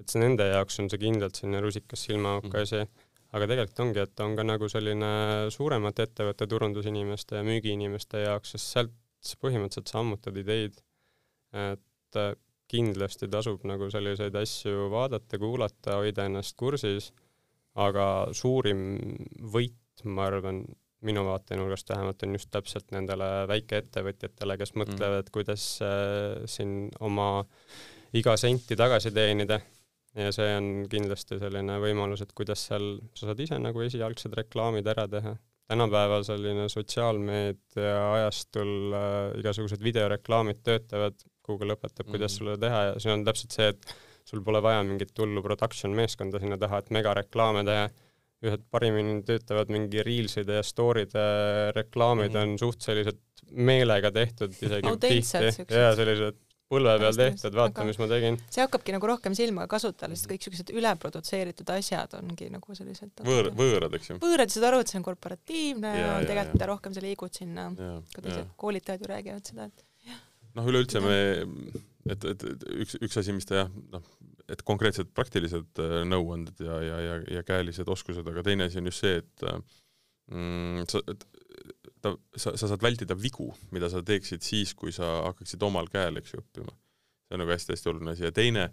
et 0.02 0.10
see 0.10 0.22
nende 0.24 0.48
jaoks 0.48 0.80
on 0.82 0.90
see 0.90 1.02
kindlalt 1.02 1.38
selline 1.38 1.62
rusikas 1.62 2.08
silmaauku 2.08 2.50
mm. 2.50 2.62
asi, 2.64 3.10
aga 3.32 3.48
tegelikult 3.48 3.84
ongi, 3.86 4.06
et 4.06 4.24
on 4.24 4.38
ka 4.40 4.46
nagu 4.48 4.70
selline 4.72 5.12
suuremate 5.54 6.08
ettevõtte 6.08 6.48
turundusinimeste 6.52 7.40
ja 7.40 7.44
müügiinimeste 7.48 8.26
jaoks, 8.26 8.56
sest 8.56 8.74
sealt 8.78 8.98
põhimõtteliselt 9.44 9.92
sa 9.92 10.00
ammutad 10.02 10.38
ideid, 10.42 10.80
et 11.54 12.18
kindlasti 12.72 13.28
tasub 13.32 13.66
nagu 13.68 13.90
selliseid 13.92 14.36
asju 14.40 14.88
vaadata, 14.94 15.40
kuulata, 15.42 15.98
hoida 16.00 16.28
ennast 16.30 16.56
kursis, 16.60 17.12
aga 17.80 18.06
suurim 18.36 18.96
võit, 19.54 20.06
ma 20.08 20.28
arvan, 20.30 20.64
minu 21.06 21.24
vaatenurgast 21.26 21.90
vähemalt 21.90 22.24
on 22.24 22.38
just 22.38 22.52
täpselt 22.54 22.92
nendele 22.94 23.28
väikeettevõtjatele, 23.50 24.58
kes 24.62 24.74
mm. 24.74 24.82
mõtlevad 24.84 25.24
mm., 25.24 25.34
kuidas 25.34 25.68
äh, 25.86 26.44
siin 26.50 26.90
oma 27.02 27.30
iga 28.18 28.36
senti 28.38 28.78
tagasi 28.78 29.14
teenida. 29.16 29.60
ja 30.16 30.32
see 30.36 30.50
on 30.58 30.66
kindlasti 30.92 31.38
selline 31.40 31.78
võimalus, 31.80 32.22
et 32.22 32.34
kuidas 32.36 32.66
seal, 32.68 32.98
sa 33.16 33.30
saad 33.30 33.40
ise 33.40 33.58
nagu 33.60 33.82
esialgsed 33.82 34.34
reklaamid 34.36 34.88
ära 34.94 35.08
teha. 35.08 35.36
tänapäeval 35.72 36.26
selline 36.28 36.68
sotsiaalmeedia 36.70 37.98
ajastul 38.14 38.94
äh, 38.94 39.40
igasugused 39.40 39.84
videoreklaamid 39.84 40.62
töötavad 40.64 41.24
Google 41.52 41.78
õpetab, 41.78 42.08
kuidas 42.08 42.32
mm. 42.32 42.38
sulle 42.40 42.58
teha 42.62 42.86
ja 42.90 42.96
see 43.04 43.14
on 43.14 43.26
täpselt 43.28 43.58
see, 43.58 43.70
et 43.76 43.94
sul 44.32 44.44
pole 44.46 44.62
vaja 44.64 44.84
mingit 44.88 45.12
hullu 45.20 45.44
production 45.46 45.94
meeskonda 45.98 46.42
sinna 46.42 46.58
taha, 46.62 46.82
et 46.82 46.94
megareklaame 46.96 47.66
teha, 47.68 47.90
ühed 48.42 48.64
parimini 48.74 49.20
töötavad 49.26 49.70
mingi 49.74 50.02
Reelside 50.06 50.56
ja 50.58 50.64
story'de 50.66 51.26
reklaamid 51.78 52.34
mm. 52.34 52.42
on 52.42 52.62
suht 52.62 52.88
sellised 52.88 53.20
meelega 53.52 54.10
tehtud 54.16 54.56
isegi 54.56 54.96
tihti 55.04 55.68
ja 55.76 55.92
sellised 55.98 56.40
põlve 56.72 56.94
peal 57.04 57.18
tehtud, 57.20 57.56
vaata, 57.58 57.84
mis 57.88 58.00
ma 58.00 58.08
tegin. 58.10 58.38
see 58.48 58.64
hakkabki 58.64 58.96
nagu 58.96 59.10
rohkem 59.10 59.36
silma 59.38 59.68
kasutajale, 59.72 60.16
sest 60.16 60.30
kõik 60.32 60.46
siuksed 60.46 60.72
üleprodutseeritud 60.74 61.72
asjad 61.76 62.16
ongi 62.22 62.48
nagu 62.54 62.78
sellised 62.78 63.24
võõr, 63.28 63.52
võõrad, 63.58 63.98
eks 64.00 64.14
ju. 64.14 64.20
võõrad, 64.24 64.54
saad 64.54 64.70
aru, 64.70 64.82
et 64.84 64.92
see 64.92 65.02
on 65.02 65.08
korporatiivne 65.08 65.94
ja, 65.98 66.06
ja 66.08 66.18
tegelikult 66.30 66.56
mida 66.56 66.70
rohkem 66.72 66.96
sa 66.96 67.04
liigud 67.04 67.42
sinna, 67.42 67.68
ka 68.16 68.24
teised 68.24 68.54
koolitajad 68.64 69.04
ju 69.04 69.12
räägivad 69.12 69.52
seda, 69.52 69.68
et 69.68 69.86
noh, 70.58 70.68
üleüldse 70.72 71.02
me, 71.04 71.18
et, 72.10 72.26
et, 72.26 72.46
et 72.54 72.66
üks, 72.84 72.98
üks 73.02 73.20
asi, 73.22 73.36
mis 73.36 73.48
ta 73.48 73.64
jah, 73.64 73.74
noh, 73.94 74.06
et 74.52 74.64
konkreetsed 74.68 75.12
praktilised 75.16 75.82
äh, 75.82 76.02
nõuanded 76.08 76.60
ja, 76.66 76.80
ja, 76.84 77.00
ja, 77.06 77.20
ja 77.38 77.44
käelised 77.48 77.90
oskused, 77.92 78.28
aga 78.28 78.44
teine 78.46 78.68
asi 78.68 78.82
on 78.82 78.90
just 78.90 79.06
see, 79.06 79.22
et 79.22 79.46
mm, 80.32 80.88
sa, 80.92 81.04
ta, 82.04 82.14
sa, 82.36 82.56
sa 82.56 82.72
saad 82.72 82.84
vältida 82.84 83.18
vigu, 83.18 83.50
mida 83.76 83.90
sa 83.92 84.04
teeksid 84.06 84.44
siis, 84.46 84.76
kui 84.78 84.94
sa 84.96 85.22
hakkaksid 85.30 85.64
omal 85.68 85.90
käel, 85.92 86.20
eks 86.22 86.36
ju, 86.36 86.44
õppima. 86.44 86.74
see 87.28 87.38
on 87.38 87.46
nagu 87.46 87.54
hästi-hästi 87.56 87.92
oluline 87.94 88.16
asi 88.16 88.28
ja 88.28 88.34
teine, 88.36 88.68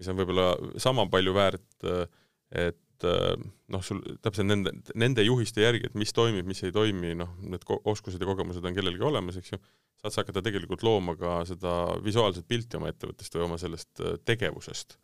mis 0.00 0.08
on 0.08 0.16
võib-olla 0.16 0.54
sama 0.80 1.04
palju 1.12 1.36
väärt, 1.36 1.68
äh, 1.84 2.72
et 3.00 3.08
äh, 3.08 3.44
noh, 3.72 3.82
sul 3.84 4.00
täpselt 4.22 4.48
nende, 4.48 4.72
nende 4.98 5.24
juhiste 5.24 5.64
järgi, 5.64 5.88
et 5.88 5.98
mis 5.98 6.12
toimib, 6.16 6.48
mis 6.48 6.60
ei 6.66 6.72
toimi, 6.74 7.14
noh, 7.18 7.32
need 7.40 7.64
oskused 7.80 8.20
ja 8.20 8.28
kogemused 8.28 8.64
on 8.64 8.76
kellelgi 8.76 9.06
olemas, 9.06 9.38
eks 9.40 9.54
ju, 9.54 9.60
saad 10.02 10.14
sa 10.14 10.24
hakata 10.24 10.42
tegelikult 10.44 10.84
looma 10.86 11.16
ka 11.18 11.40
seda 11.48 11.76
visuaalset 12.04 12.48
pilti 12.48 12.80
oma 12.80 12.90
ettevõttest 12.92 13.36
või 13.36 13.46
oma 13.46 13.60
sellest 13.60 14.04
äh, 14.04 14.18
tegevusest. 14.28 14.98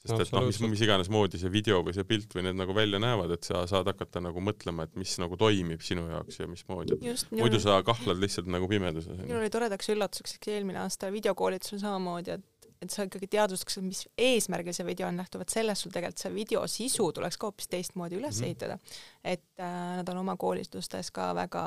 sest 0.00 0.14
no, 0.14 0.20
et 0.20 0.34
noh, 0.36 0.46
mis, 0.48 0.60
mis 0.74 0.84
iganes 0.84 1.10
moodi 1.12 1.40
see 1.40 1.52
video 1.52 1.80
või 1.86 1.96
see 1.96 2.06
pilt 2.08 2.36
või 2.36 2.46
need 2.48 2.60
nagu 2.60 2.76
välja 2.76 3.00
näevad, 3.02 3.32
et 3.36 3.48
sa 3.48 3.64
saad 3.70 3.88
hakata 3.88 4.22
nagu 4.24 4.44
mõtlema, 4.44 4.88
et 4.88 5.00
mis 5.00 5.16
nagu 5.22 5.36
toimib 5.40 5.84
sinu 5.84 6.06
jaoks 6.12 6.40
ja 6.40 6.48
mismoodi, 6.50 7.00
muidu 7.36 7.60
sa 7.62 7.80
kahlad 7.86 8.20
lihtsalt 8.20 8.48
nagu 8.52 8.68
pimeduses. 8.68 9.16
minul 9.24 9.42
oli 9.42 9.52
toredaks 9.52 9.92
üllatuseks, 9.92 10.36
eks 10.36 10.54
eelmine 10.56 10.84
aasta 10.84 11.12
videokoolitusel 11.12 11.80
samamoodi, 11.84 12.36
et 12.36 12.59
et 12.80 12.92
sa 12.92 13.04
ikkagi 13.04 13.28
teadvustaks, 13.30 13.76
mis 13.84 14.02
eesmärgil 14.18 14.74
see 14.76 14.86
video 14.88 15.08
on, 15.10 15.18
lähtuvalt 15.20 15.52
sellest 15.52 15.84
sul 15.84 15.92
tegelikult 15.92 16.22
see 16.22 16.32
video 16.32 16.62
sisu 16.70 17.10
tuleks 17.16 17.36
ka 17.40 17.50
hoopis 17.50 17.68
teistmoodi 17.72 18.16
üles 18.16 18.38
mm 18.38 18.42
-hmm. 18.42 18.46
ehitada. 18.48 18.78
et 19.24 19.44
äh, 19.60 19.96
nad 20.00 20.08
on 20.08 20.18
oma 20.22 20.36
koolitustes 20.36 21.10
ka 21.10 21.34
väga 21.34 21.64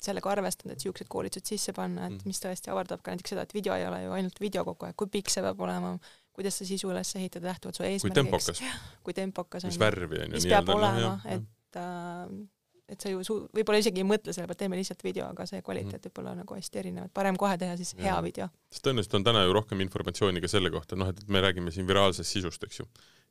sellega 0.00 0.30
arvestanud, 0.30 0.72
et 0.72 0.78
niisugused 0.78 1.08
koolitused 1.08 1.46
sisse 1.46 1.72
panna, 1.72 2.06
et 2.06 2.12
mm 2.12 2.18
-hmm. 2.18 2.26
mis 2.26 2.40
tõesti 2.44 2.70
avardab 2.70 3.02
ka 3.02 3.10
näiteks 3.10 3.34
seda, 3.34 3.42
et 3.42 3.54
video 3.54 3.74
ei 3.74 3.86
ole 3.86 4.02
ju 4.02 4.12
ainult 4.12 4.40
video 4.40 4.64
kogu 4.64 4.86
aeg, 4.86 4.96
kui 4.96 5.06
pikk 5.06 5.30
see 5.30 5.42
peab 5.42 5.60
olema, 5.60 5.98
kuidas 6.32 6.58
sa 6.58 6.64
sisu 6.64 6.90
üles 6.90 7.16
ehitad 7.16 7.42
lähtuvalt 7.42 7.76
su 7.76 7.82
kui 7.82 7.92
eesmärgiks, 7.92 8.14
tempokas, 8.22 8.62
kui 9.04 9.14
tempokas 9.14 9.64
mis 9.64 9.74
on 9.74 9.80
ju, 9.80 9.84
värvi 9.86 10.22
on 10.22 10.30
ju 10.30 10.34
mis 10.34 10.46
peab 10.46 10.68
noh, 10.68 10.76
olema 10.76 11.20
et 11.24 11.76
äh, 11.76 12.46
et 12.88 13.00
sa 13.00 13.10
ju 13.12 13.22
suu-, 13.24 13.46
võib-olla 13.56 13.80
isegi 13.80 14.02
ei 14.02 14.06
mõtle 14.08 14.34
selle 14.36 14.48
pealt, 14.50 14.60
teeme 14.60 14.78
lihtsalt 14.78 15.02
video, 15.04 15.26
aga 15.32 15.46
see 15.48 15.62
kvaliteet 15.64 16.08
võib 16.08 16.20
olla 16.22 16.34
nagu 16.40 16.58
hästi 16.58 16.80
erinev, 16.82 17.08
et 17.08 17.14
parem 17.16 17.38
kohe 17.40 17.56
teha 17.60 17.76
siis 17.80 17.94
hea 17.98 18.10
Jaa. 18.10 18.22
video. 18.24 18.48
sest 18.72 18.84
tõenäoliselt 18.86 19.18
on 19.20 19.26
täna 19.30 19.44
ju 19.46 19.54
rohkem 19.56 19.84
informatsiooni 19.86 20.42
ka 20.44 20.50
selle 20.52 20.72
kohta, 20.74 20.98
noh 21.00 21.12
et 21.12 21.22
me 21.28 21.42
räägime 21.44 21.72
siin 21.74 21.88
viraalsest 21.88 22.36
sisust, 22.36 22.66
eks 22.68 22.82
ju. 22.82 22.88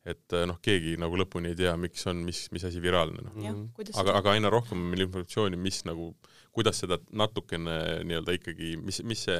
et 0.09 0.37
noh, 0.49 0.57
keegi 0.63 0.97
nagu 0.99 1.19
lõpuni 1.19 1.53
ei 1.53 1.59
tea, 1.59 1.75
miks 1.79 2.07
on, 2.11 2.25
mis, 2.27 2.47
mis 2.51 2.65
asi 2.67 2.81
viraalne, 2.83 3.23
noh. 3.23 3.35
Mhm., 3.37 3.93
aga, 4.01 4.17
aga 4.19 4.33
aina 4.37 4.51
rohkem 4.51 4.81
on 4.81 4.89
meil 4.91 5.05
informatsiooni, 5.05 5.59
mis 5.59 5.83
nagu, 5.87 6.11
kuidas 6.53 6.79
seda 6.83 6.99
natukene 7.17 7.75
nii-öelda 8.05 8.35
ikkagi, 8.37 8.75
mis, 8.77 8.99
mis 9.07 9.23
see, 9.25 9.39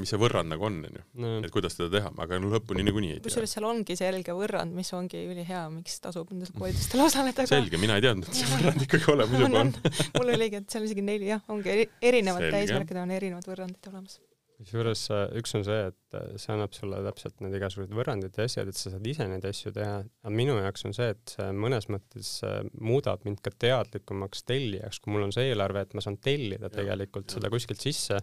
mis 0.00 0.10
see 0.10 0.20
võrrand 0.20 0.50
nagu 0.50 0.66
on, 0.66 0.80
onju. 0.88 1.04
et 1.46 1.52
kuidas 1.54 1.76
seda 1.78 1.88
teha, 1.92 2.12
aga 2.24 2.40
no 2.42 2.50
lõpuni 2.52 2.84
niikuinii 2.86 3.12
ei 3.14 3.20
tea. 3.20 3.26
kusjuures 3.28 3.54
seal 3.54 3.68
ongi 3.68 3.96
selge 3.98 4.34
võrrand, 4.36 4.74
mis 4.76 4.90
ongi 4.98 5.22
ülihea, 5.30 5.64
miks 5.74 6.00
tasub 6.04 6.32
nendel 6.34 6.50
koolitustel 6.58 7.04
osaleda. 7.06 7.46
selge, 7.50 7.80
mina 7.80 7.98
ei 8.00 8.06
teadnud, 8.08 8.26
et 8.26 8.40
see 8.40 8.50
võrrand 8.56 8.86
ikkagi 8.88 9.12
olemas 9.14 9.44
juba 9.44 9.62
on. 9.62 9.74
mul 10.18 10.34
oligi, 10.34 10.62
et 10.62 10.74
seal 10.74 10.88
isegi 10.88 11.06
neli 11.06 11.30
jah, 11.30 11.44
ongi 11.54 11.74
eri, 11.76 11.86
erinevate 12.10 12.50
Selge. 12.50 12.64
eesmärkidel 12.64 13.04
on 13.04 13.14
erinevad 13.20 13.52
võrrandid 13.52 13.92
olemas. 13.92 14.18
Kusjuures 14.58 15.04
äh, 15.14 15.24
üks 15.38 15.54
on 15.54 15.64
see, 15.66 15.78
et 15.90 16.16
äh, 16.18 16.32
see 16.40 16.52
annab 16.54 16.74
sulle 16.76 16.98
täpselt 17.06 17.38
need 17.44 17.54
igasugused 17.58 17.94
võrrandid 17.94 18.34
ja 18.38 18.46
asjad, 18.48 18.70
et 18.70 18.78
sa 18.78 18.92
saad 18.92 19.06
ise 19.06 19.28
neid 19.30 19.46
asju 19.46 19.72
teha, 19.76 20.00
aga 20.02 20.32
minu 20.34 20.56
jaoks 20.58 20.86
on 20.88 20.96
see, 20.96 21.12
et 21.14 21.34
see 21.34 21.46
mõnes 21.54 21.86
mõttes 21.92 22.32
äh, 22.46 22.58
muudab 22.80 23.22
mind 23.28 23.42
ka 23.44 23.52
teadlikumaks 23.54 24.42
tellijaks, 24.48 25.00
kui 25.04 25.14
mul 25.14 25.28
on 25.28 25.34
see 25.34 25.52
eelarve, 25.52 25.86
et 25.86 25.94
ma 25.94 26.04
saan 26.04 26.18
tellida 26.22 26.72
tegelikult 26.74 27.30
seda 27.36 27.52
kuskilt 27.54 27.82
sisse, 27.84 28.18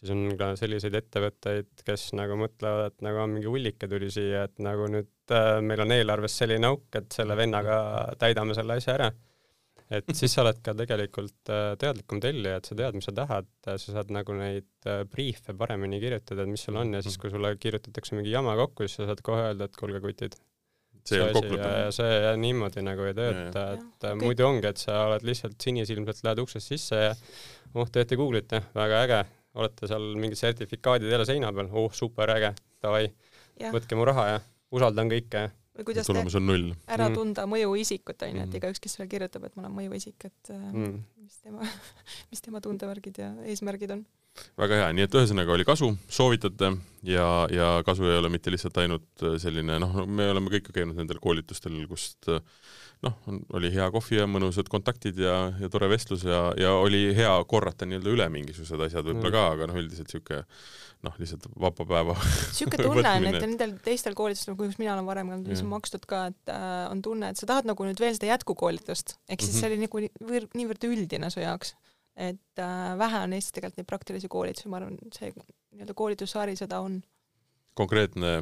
siis 0.00 0.12
on 0.12 0.24
ka 0.40 0.54
selliseid 0.60 0.96
ettevõtteid, 0.96 1.70
kes 1.84 2.08
nagu 2.16 2.40
mõtlevad, 2.40 2.94
et 2.94 3.06
nagu 3.06 3.20
on 3.24 3.36
mingi 3.36 3.52
hullike 3.52 3.88
tuli 3.90 4.08
siia, 4.12 4.46
et 4.48 4.64
nagu 4.64 4.88
nüüd 4.92 5.36
äh, 5.36 5.58
meil 5.64 5.84
on 5.84 5.96
eelarves 5.96 6.40
selline 6.40 6.72
auk, 6.72 6.88
et 6.96 7.12
selle 7.20 7.36
vennaga 7.36 7.78
täidame 8.20 8.56
selle 8.56 8.80
asja 8.80 8.96
ära 8.96 9.12
et 9.90 10.10
siis 10.18 10.32
sa 10.34 10.42
oled 10.42 10.58
ka 10.64 10.74
tegelikult 10.76 11.52
äh, 11.52 11.68
teadlikum 11.80 12.20
tellija, 12.22 12.58
et 12.58 12.68
sa 12.68 12.76
tead, 12.78 12.96
mis 12.98 13.06
sa 13.06 13.14
tahad, 13.14 13.48
sa 13.66 13.76
saad 13.78 14.10
nagu 14.14 14.34
neid 14.36 14.88
äh, 14.88 15.04
briife 15.10 15.54
paremini 15.58 16.00
kirjutada, 16.02 16.42
et 16.42 16.50
mis 16.50 16.64
sul 16.66 16.78
on 16.80 16.96
ja 16.96 17.02
siis, 17.04 17.18
kui 17.22 17.30
sulle 17.32 17.52
kirjutatakse 17.60 18.18
mingi 18.18 18.34
jama 18.34 18.56
kokku, 18.58 18.86
siis 18.86 18.98
sa 19.00 19.08
saad 19.12 19.22
kohe 19.26 19.44
öelda, 19.50 19.68
et 19.68 19.78
kuulge, 19.78 20.02
kutid. 20.04 20.34
see 21.06 21.20
on 21.22 21.30
asi 21.30 21.38
kokku 21.38 21.60
ja, 21.60 21.70
ja 21.84 21.90
see 21.94 22.14
ja 22.24 22.32
niimoodi 22.40 22.82
nagu 22.82 23.06
ei 23.06 23.14
tööta, 23.14 23.66
et 23.76 24.08
äh, 24.08 24.16
Okei. 24.16 24.22
muidu 24.24 24.48
ongi, 24.48 24.66
et 24.72 24.82
sa 24.82 25.04
oled 25.06 25.26
lihtsalt 25.28 25.54
sinisilmselt 25.62 26.24
lähed 26.26 26.42
uksest 26.42 26.74
sisse 26.74 27.02
ja 27.04 27.12
oh, 27.74 27.86
teete 27.86 28.18
Google'it, 28.18 28.56
väga 28.74 29.04
äge, 29.06 29.20
olete 29.56 29.90
seal 29.90 30.08
mingid 30.18 30.40
sertifikaadid 30.40 31.14
jälle 31.14 31.28
seina 31.28 31.52
peal, 31.54 31.70
oh 31.70 31.94
super 31.94 32.34
äge, 32.34 32.56
davai, 32.82 33.06
jah, 33.60 33.70
võtke 33.74 33.98
mu 33.98 34.08
raha 34.08 34.26
ja 34.32 34.42
usaldan 34.74 35.12
kõike. 35.12 35.46
Või 35.76 35.84
kuidas 35.90 36.06
tulemus 36.08 36.34
on 36.38 36.46
null. 36.46 36.70
ära 36.88 37.08
Mm. 37.08 37.14
tunda 37.14 37.46
mõjuisikut 37.46 38.22
onju, 38.28 38.42
et 38.42 38.48
Mm. 38.52 38.56
igaüks, 38.60 38.80
kes 38.80 38.94
sulle 38.96 39.08
kirjutab, 39.08 39.44
et 39.44 39.56
ma 39.56 39.62
olen 39.66 39.76
mõjuisik, 39.78 40.16
et 40.24 40.50
äh, 40.50 40.72
Mm. 40.72 41.02
mis 41.22 41.36
tema, 41.42 41.60
mis 42.30 42.40
tema 42.40 42.60
tundevärgid 42.60 43.18
ja 43.18 43.32
eesmärgid 43.44 43.90
on. 43.90 44.06
väga 44.58 44.74
hea, 44.82 44.88
nii 44.92 45.02
et 45.06 45.14
ühesõnaga 45.16 45.52
oli 45.54 45.64
kasu, 45.64 45.96
soovitate 46.08 46.76
ja, 47.02 47.46
ja 47.50 47.82
kasu 47.86 48.04
ei 48.04 48.18
ole 48.18 48.28
mitte 48.28 48.50
lihtsalt 48.52 48.76
ainult 48.82 49.22
äh, 49.22 49.38
selline 49.40 49.78
noh, 49.80 50.04
me 50.06 50.30
oleme 50.30 50.50
kõik 50.52 50.68
ju 50.68 50.72
käinud 50.76 50.96
nendel 50.96 51.18
koolitustel, 51.20 51.78
kust 51.88 52.28
äh, 52.28 52.40
noh, 53.04 53.14
oli 53.54 53.68
hea 53.74 53.86
kohvi 53.92 54.16
ja 54.16 54.24
mõnusad 54.30 54.68
kontaktid 54.72 55.18
ja, 55.20 55.52
ja 55.60 55.68
tore 55.72 55.88
vestlus 55.92 56.24
ja, 56.24 56.52
ja 56.58 56.72
oli 56.80 57.10
hea 57.16 57.32
korrata 57.48 57.86
nii-öelda 57.86 58.12
üle 58.14 58.26
mingisugused 58.32 58.80
asjad 58.88 59.04
võib-olla 59.04 59.28
Mm. 59.28 59.36
ka, 59.36 59.42
aga 59.52 59.66
noh, 59.70 59.76
üldiselt 59.82 60.10
sihuke 60.10 60.38
noh, 61.04 61.14
lihtsalt 61.20 61.44
vaba 61.60 61.84
päeva 61.86 62.14
sihuke 62.56 62.80
tunne 62.80 63.04
on, 63.12 63.26
et 63.28 63.40
nendel 63.44 63.74
teistel 63.84 64.16
koolitustel, 64.16 64.56
kus 64.58 64.78
mina 64.80 64.94
olen 64.96 65.06
varem 65.06 65.28
käinud, 65.34 65.46
mis 65.50 65.60
Jah. 65.60 65.66
on 65.68 65.74
makstud 65.76 66.06
ka, 66.08 66.22
et 66.32 66.52
äh, 66.54 66.86
on 66.90 67.02
tunne, 67.04 67.30
et 67.30 67.36
sa 67.38 67.46
tahad 67.52 67.68
nagu 67.68 67.84
nüüd 67.86 68.00
veel 68.00 68.16
seda 68.16 68.32
jätkukoolitust, 68.32 69.18
ehk 69.28 69.44
siis 69.44 69.52
Mhm. 69.54 69.60
see 69.60 69.70
oli 69.70 69.82
nagu 69.84 70.02
niivõrd, 70.06 70.48
niivõrd 70.56 70.88
üldine 70.88 71.30
su 71.30 71.44
jaoks, 71.44 71.74
et 72.16 72.58
äh, 72.64 72.96
vähe 72.98 73.22
on 73.28 73.36
Eestis 73.36 73.52
tegelikult 73.52 73.76
neid 73.82 73.90
praktilisi 73.92 74.28
koolitusi, 74.32 74.68
ma 74.72 74.80
arvan, 74.80 74.96
see 75.12 75.30
nii-öelda 75.36 75.94
koolitussari 75.94 76.56
seda 76.56 76.80
on. 76.80 77.02
konkreetne 77.76 78.38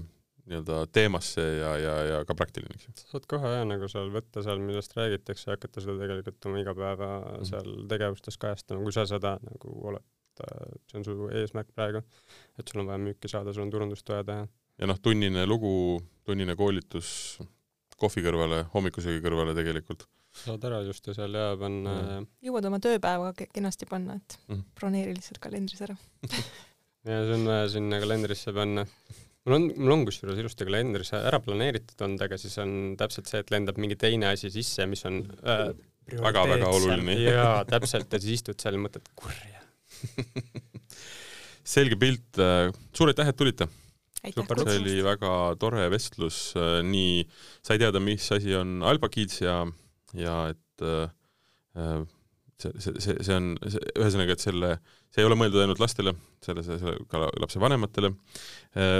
nii-öelda 0.46 0.86
teemasse 0.92 1.40
ja, 1.58 1.70
ja, 1.80 1.94
ja 2.10 2.16
ka 2.28 2.34
praktiline, 2.36 2.74
eks 2.76 2.84
ju. 2.88 2.92
sa 3.00 3.06
saad 3.14 3.26
kohe 3.30 3.48
jah 3.54 3.64
nagu 3.68 3.88
seal 3.88 4.10
võtta 4.12 4.42
seal, 4.44 4.58
millest 4.60 4.92
räägitakse 4.98 5.48
ja 5.50 5.56
hakata 5.56 5.80
seda 5.84 5.96
tegelikult 6.02 6.46
oma 6.50 6.60
igapäeva 6.60 7.08
Mhm. 7.38 7.44
seal 7.48 7.70
tegevustes 7.88 8.36
kajastama, 8.38 8.82
kui 8.84 8.92
sa 8.92 9.06
seda 9.08 9.38
nagu 9.42 9.72
oled, 9.88 10.04
see 10.90 10.98
on 11.00 11.04
su 11.06 11.16
eesmärk 11.32 11.70
praegu, 11.74 12.02
et 12.58 12.68
sul 12.68 12.82
on 12.82 12.86
vaja 12.90 12.98
müüki 13.06 13.30
saada, 13.30 13.52
sul 13.56 13.62
on 13.64 13.70
turundust 13.72 14.08
vaja 14.08 14.24
teha. 14.24 14.46
ja 14.78 14.86
noh, 14.90 14.98
tunnine 14.98 15.46
lugu, 15.46 16.02
tunnine 16.26 16.56
koolitus 16.58 17.38
kohvi 17.96 18.24
kõrvale, 18.26 18.64
hommikusöögi 18.74 19.22
kõrvale 19.24 19.54
tegelikult. 19.54 20.04
saad 20.34 20.64
ära 20.66 20.80
just 20.84 21.06
ja 21.06 21.14
seal 21.14 21.32
ja 21.32 21.56
panna 21.56 21.92
Mhm. 22.02 22.24
jõuad 22.42 22.66
oma 22.66 22.78
tööpäeva 22.82 23.32
ke- 23.38 23.46
kenasti 23.54 23.86
panna, 23.86 24.16
et 24.16 24.36
Mhm. 24.48 24.60
broneeri 24.74 25.14
lihtsalt 25.14 25.38
kalendris 25.40 25.80
ära. 25.80 25.96
ja 27.06 27.20
see 27.24 27.34
on 27.34 27.44
vaja 27.46 27.68
sinna 27.68 28.00
kalendrisse 28.00 28.52
panna. 28.52 28.84
Mul 29.44 29.56
on, 29.58 29.66
mul 29.76 29.96
on 29.96 30.04
kusjuures 30.08 30.40
ilusti 30.40 30.66
kalendris 30.68 31.12
ära 31.16 31.40
planeeritud 31.44 32.06
olnud, 32.06 32.22
aga 32.26 32.38
siis 32.40 32.56
on 32.62 32.94
täpselt 33.00 33.30
see, 33.30 33.42
et 33.44 33.52
lendab 33.54 33.80
mingi 33.80 33.98
teine 34.00 34.30
asi 34.32 34.50
sisse, 34.52 34.86
mis 34.90 35.04
on 35.08 35.22
äh, 35.44 35.68
Väga-väga 36.04 36.68
oluline. 36.68 37.16
jaa, 37.22 37.62
täpselt, 37.74 38.12
ja 38.12 38.20
siis 38.20 38.40
istud 38.40 38.60
seal 38.60 38.76
ja 38.76 38.82
mõtled, 38.82 39.06
kurja. 39.16 39.62
selge 41.74 41.96
pilt, 41.96 42.42
suur 42.92 43.12
aitäh, 43.12 43.30
et 43.30 43.40
tulite. 43.40 43.68
Super, 44.32 44.60
see 44.64 44.80
oli. 44.80 44.98
väga 45.04 45.30
tore 45.60 45.84
vestlus, 45.92 46.54
nii 46.88 47.24
sai 47.64 47.80
teada, 47.80 48.00
mis 48.00 48.24
asi 48.32 48.54
on 48.56 48.78
Alba 48.84 49.10
Kids 49.12 49.42
ja, 49.42 49.58
ja 50.16 50.36
et 50.52 50.84
äh, 50.84 52.04
see, 52.64 52.72
see, 52.80 53.04
see, 53.04 53.16
see 53.28 53.36
on, 53.36 53.52
ühesõnaga, 53.60 54.34
et 54.34 54.42
selle, 54.42 54.72
see 55.12 55.22
ei 55.22 55.28
ole 55.28 55.38
mõeldud 55.38 55.62
ainult 55.62 55.82
lastele, 55.82 56.16
selle, 56.44 56.64
see 56.66 56.96
ka 57.12 57.28
lapse 57.42 57.62
vanematele. 57.62 58.14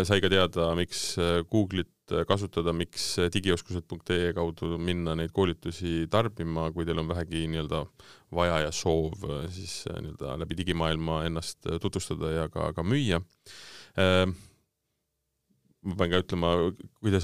sai 0.06 0.20
ka 0.22 0.30
teada, 0.30 0.70
miks 0.78 1.06
äh, 1.18 1.40
Google'it 1.50 1.90
kasutada, 2.28 2.74
miks 2.76 3.14
digioskused.ee 3.32 4.34
kaudu 4.36 4.76
minna 4.76 5.14
neid 5.16 5.32
koolitusi 5.34 6.04
tarbima, 6.12 6.68
kui 6.74 6.84
teil 6.84 7.00
on 7.00 7.08
vähegi 7.08 7.46
nii-öelda 7.48 7.80
vaja 8.34 8.60
ja 8.66 8.72
soov 8.74 9.24
äh, 9.28 9.46
siis 9.52 9.84
äh, 9.90 10.00
nii-öelda 10.02 10.38
läbi 10.42 10.58
digimaailma 10.58 11.22
ennast 11.28 11.66
äh, 11.66 11.78
tutvustada 11.80 12.32
ja 12.34 12.48
ka, 12.52 12.72
ka 12.76 12.84
müüa 12.86 13.22
ma 15.84 15.96
pean 15.98 16.12
ka 16.12 16.20
ütlema, 16.22 16.52
kui 17.00 17.12
te 17.12 17.20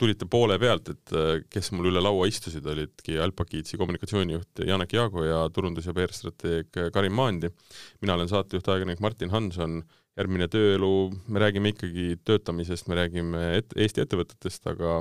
tulite 0.00 0.28
poole 0.30 0.58
pealt, 0.62 0.92
et 0.92 1.14
äh, 1.16 1.32
kes 1.52 1.72
mul 1.76 1.90
üle 1.90 2.02
laua 2.02 2.28
istusid, 2.30 2.66
olidki 2.68 3.18
Alpakiitsi 3.22 3.80
kommunikatsioonijuht 3.80 4.64
Janek 4.68 4.94
Jaago 4.98 5.24
ja 5.26 5.42
turundus- 5.54 5.88
ja 5.88 5.96
PR-strateeg 5.96 6.80
Karin 6.92 7.16
Maandi. 7.16 7.50
mina 8.00 8.14
olen 8.14 8.28
saatejuht, 8.28 8.68
ajakirjanik 8.68 9.00
Martin 9.00 9.30
Hanson. 9.30 9.82
järgmine 10.12 10.44
tööelu, 10.44 11.08
me 11.32 11.40
räägime 11.40 11.70
ikkagi 11.72 12.18
töötamisest, 12.20 12.88
me 12.88 12.98
räägime 12.98 13.56
et, 13.56 13.72
Eesti 13.76 14.02
ettevõtetest, 14.02 14.66
aga 14.68 14.98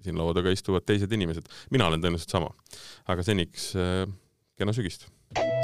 siin 0.00 0.16
laua 0.16 0.32
taga 0.32 0.48
istuvad 0.48 0.86
teised 0.88 1.12
inimesed. 1.12 1.44
mina 1.70 1.86
olen 1.86 2.00
tõenäoliselt 2.00 2.32
sama. 2.32 2.50
aga 3.06 3.22
seniks 3.22 3.74
äh, 3.76 4.06
kena 4.56 4.72
sügist 4.72 5.04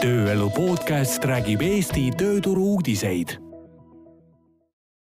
tööelu 0.02 0.50
podcast 0.52 1.24
räägib 1.24 1.62
Eesti 1.64 2.10
tööturu 2.18 2.74
uudiseid 2.74 3.38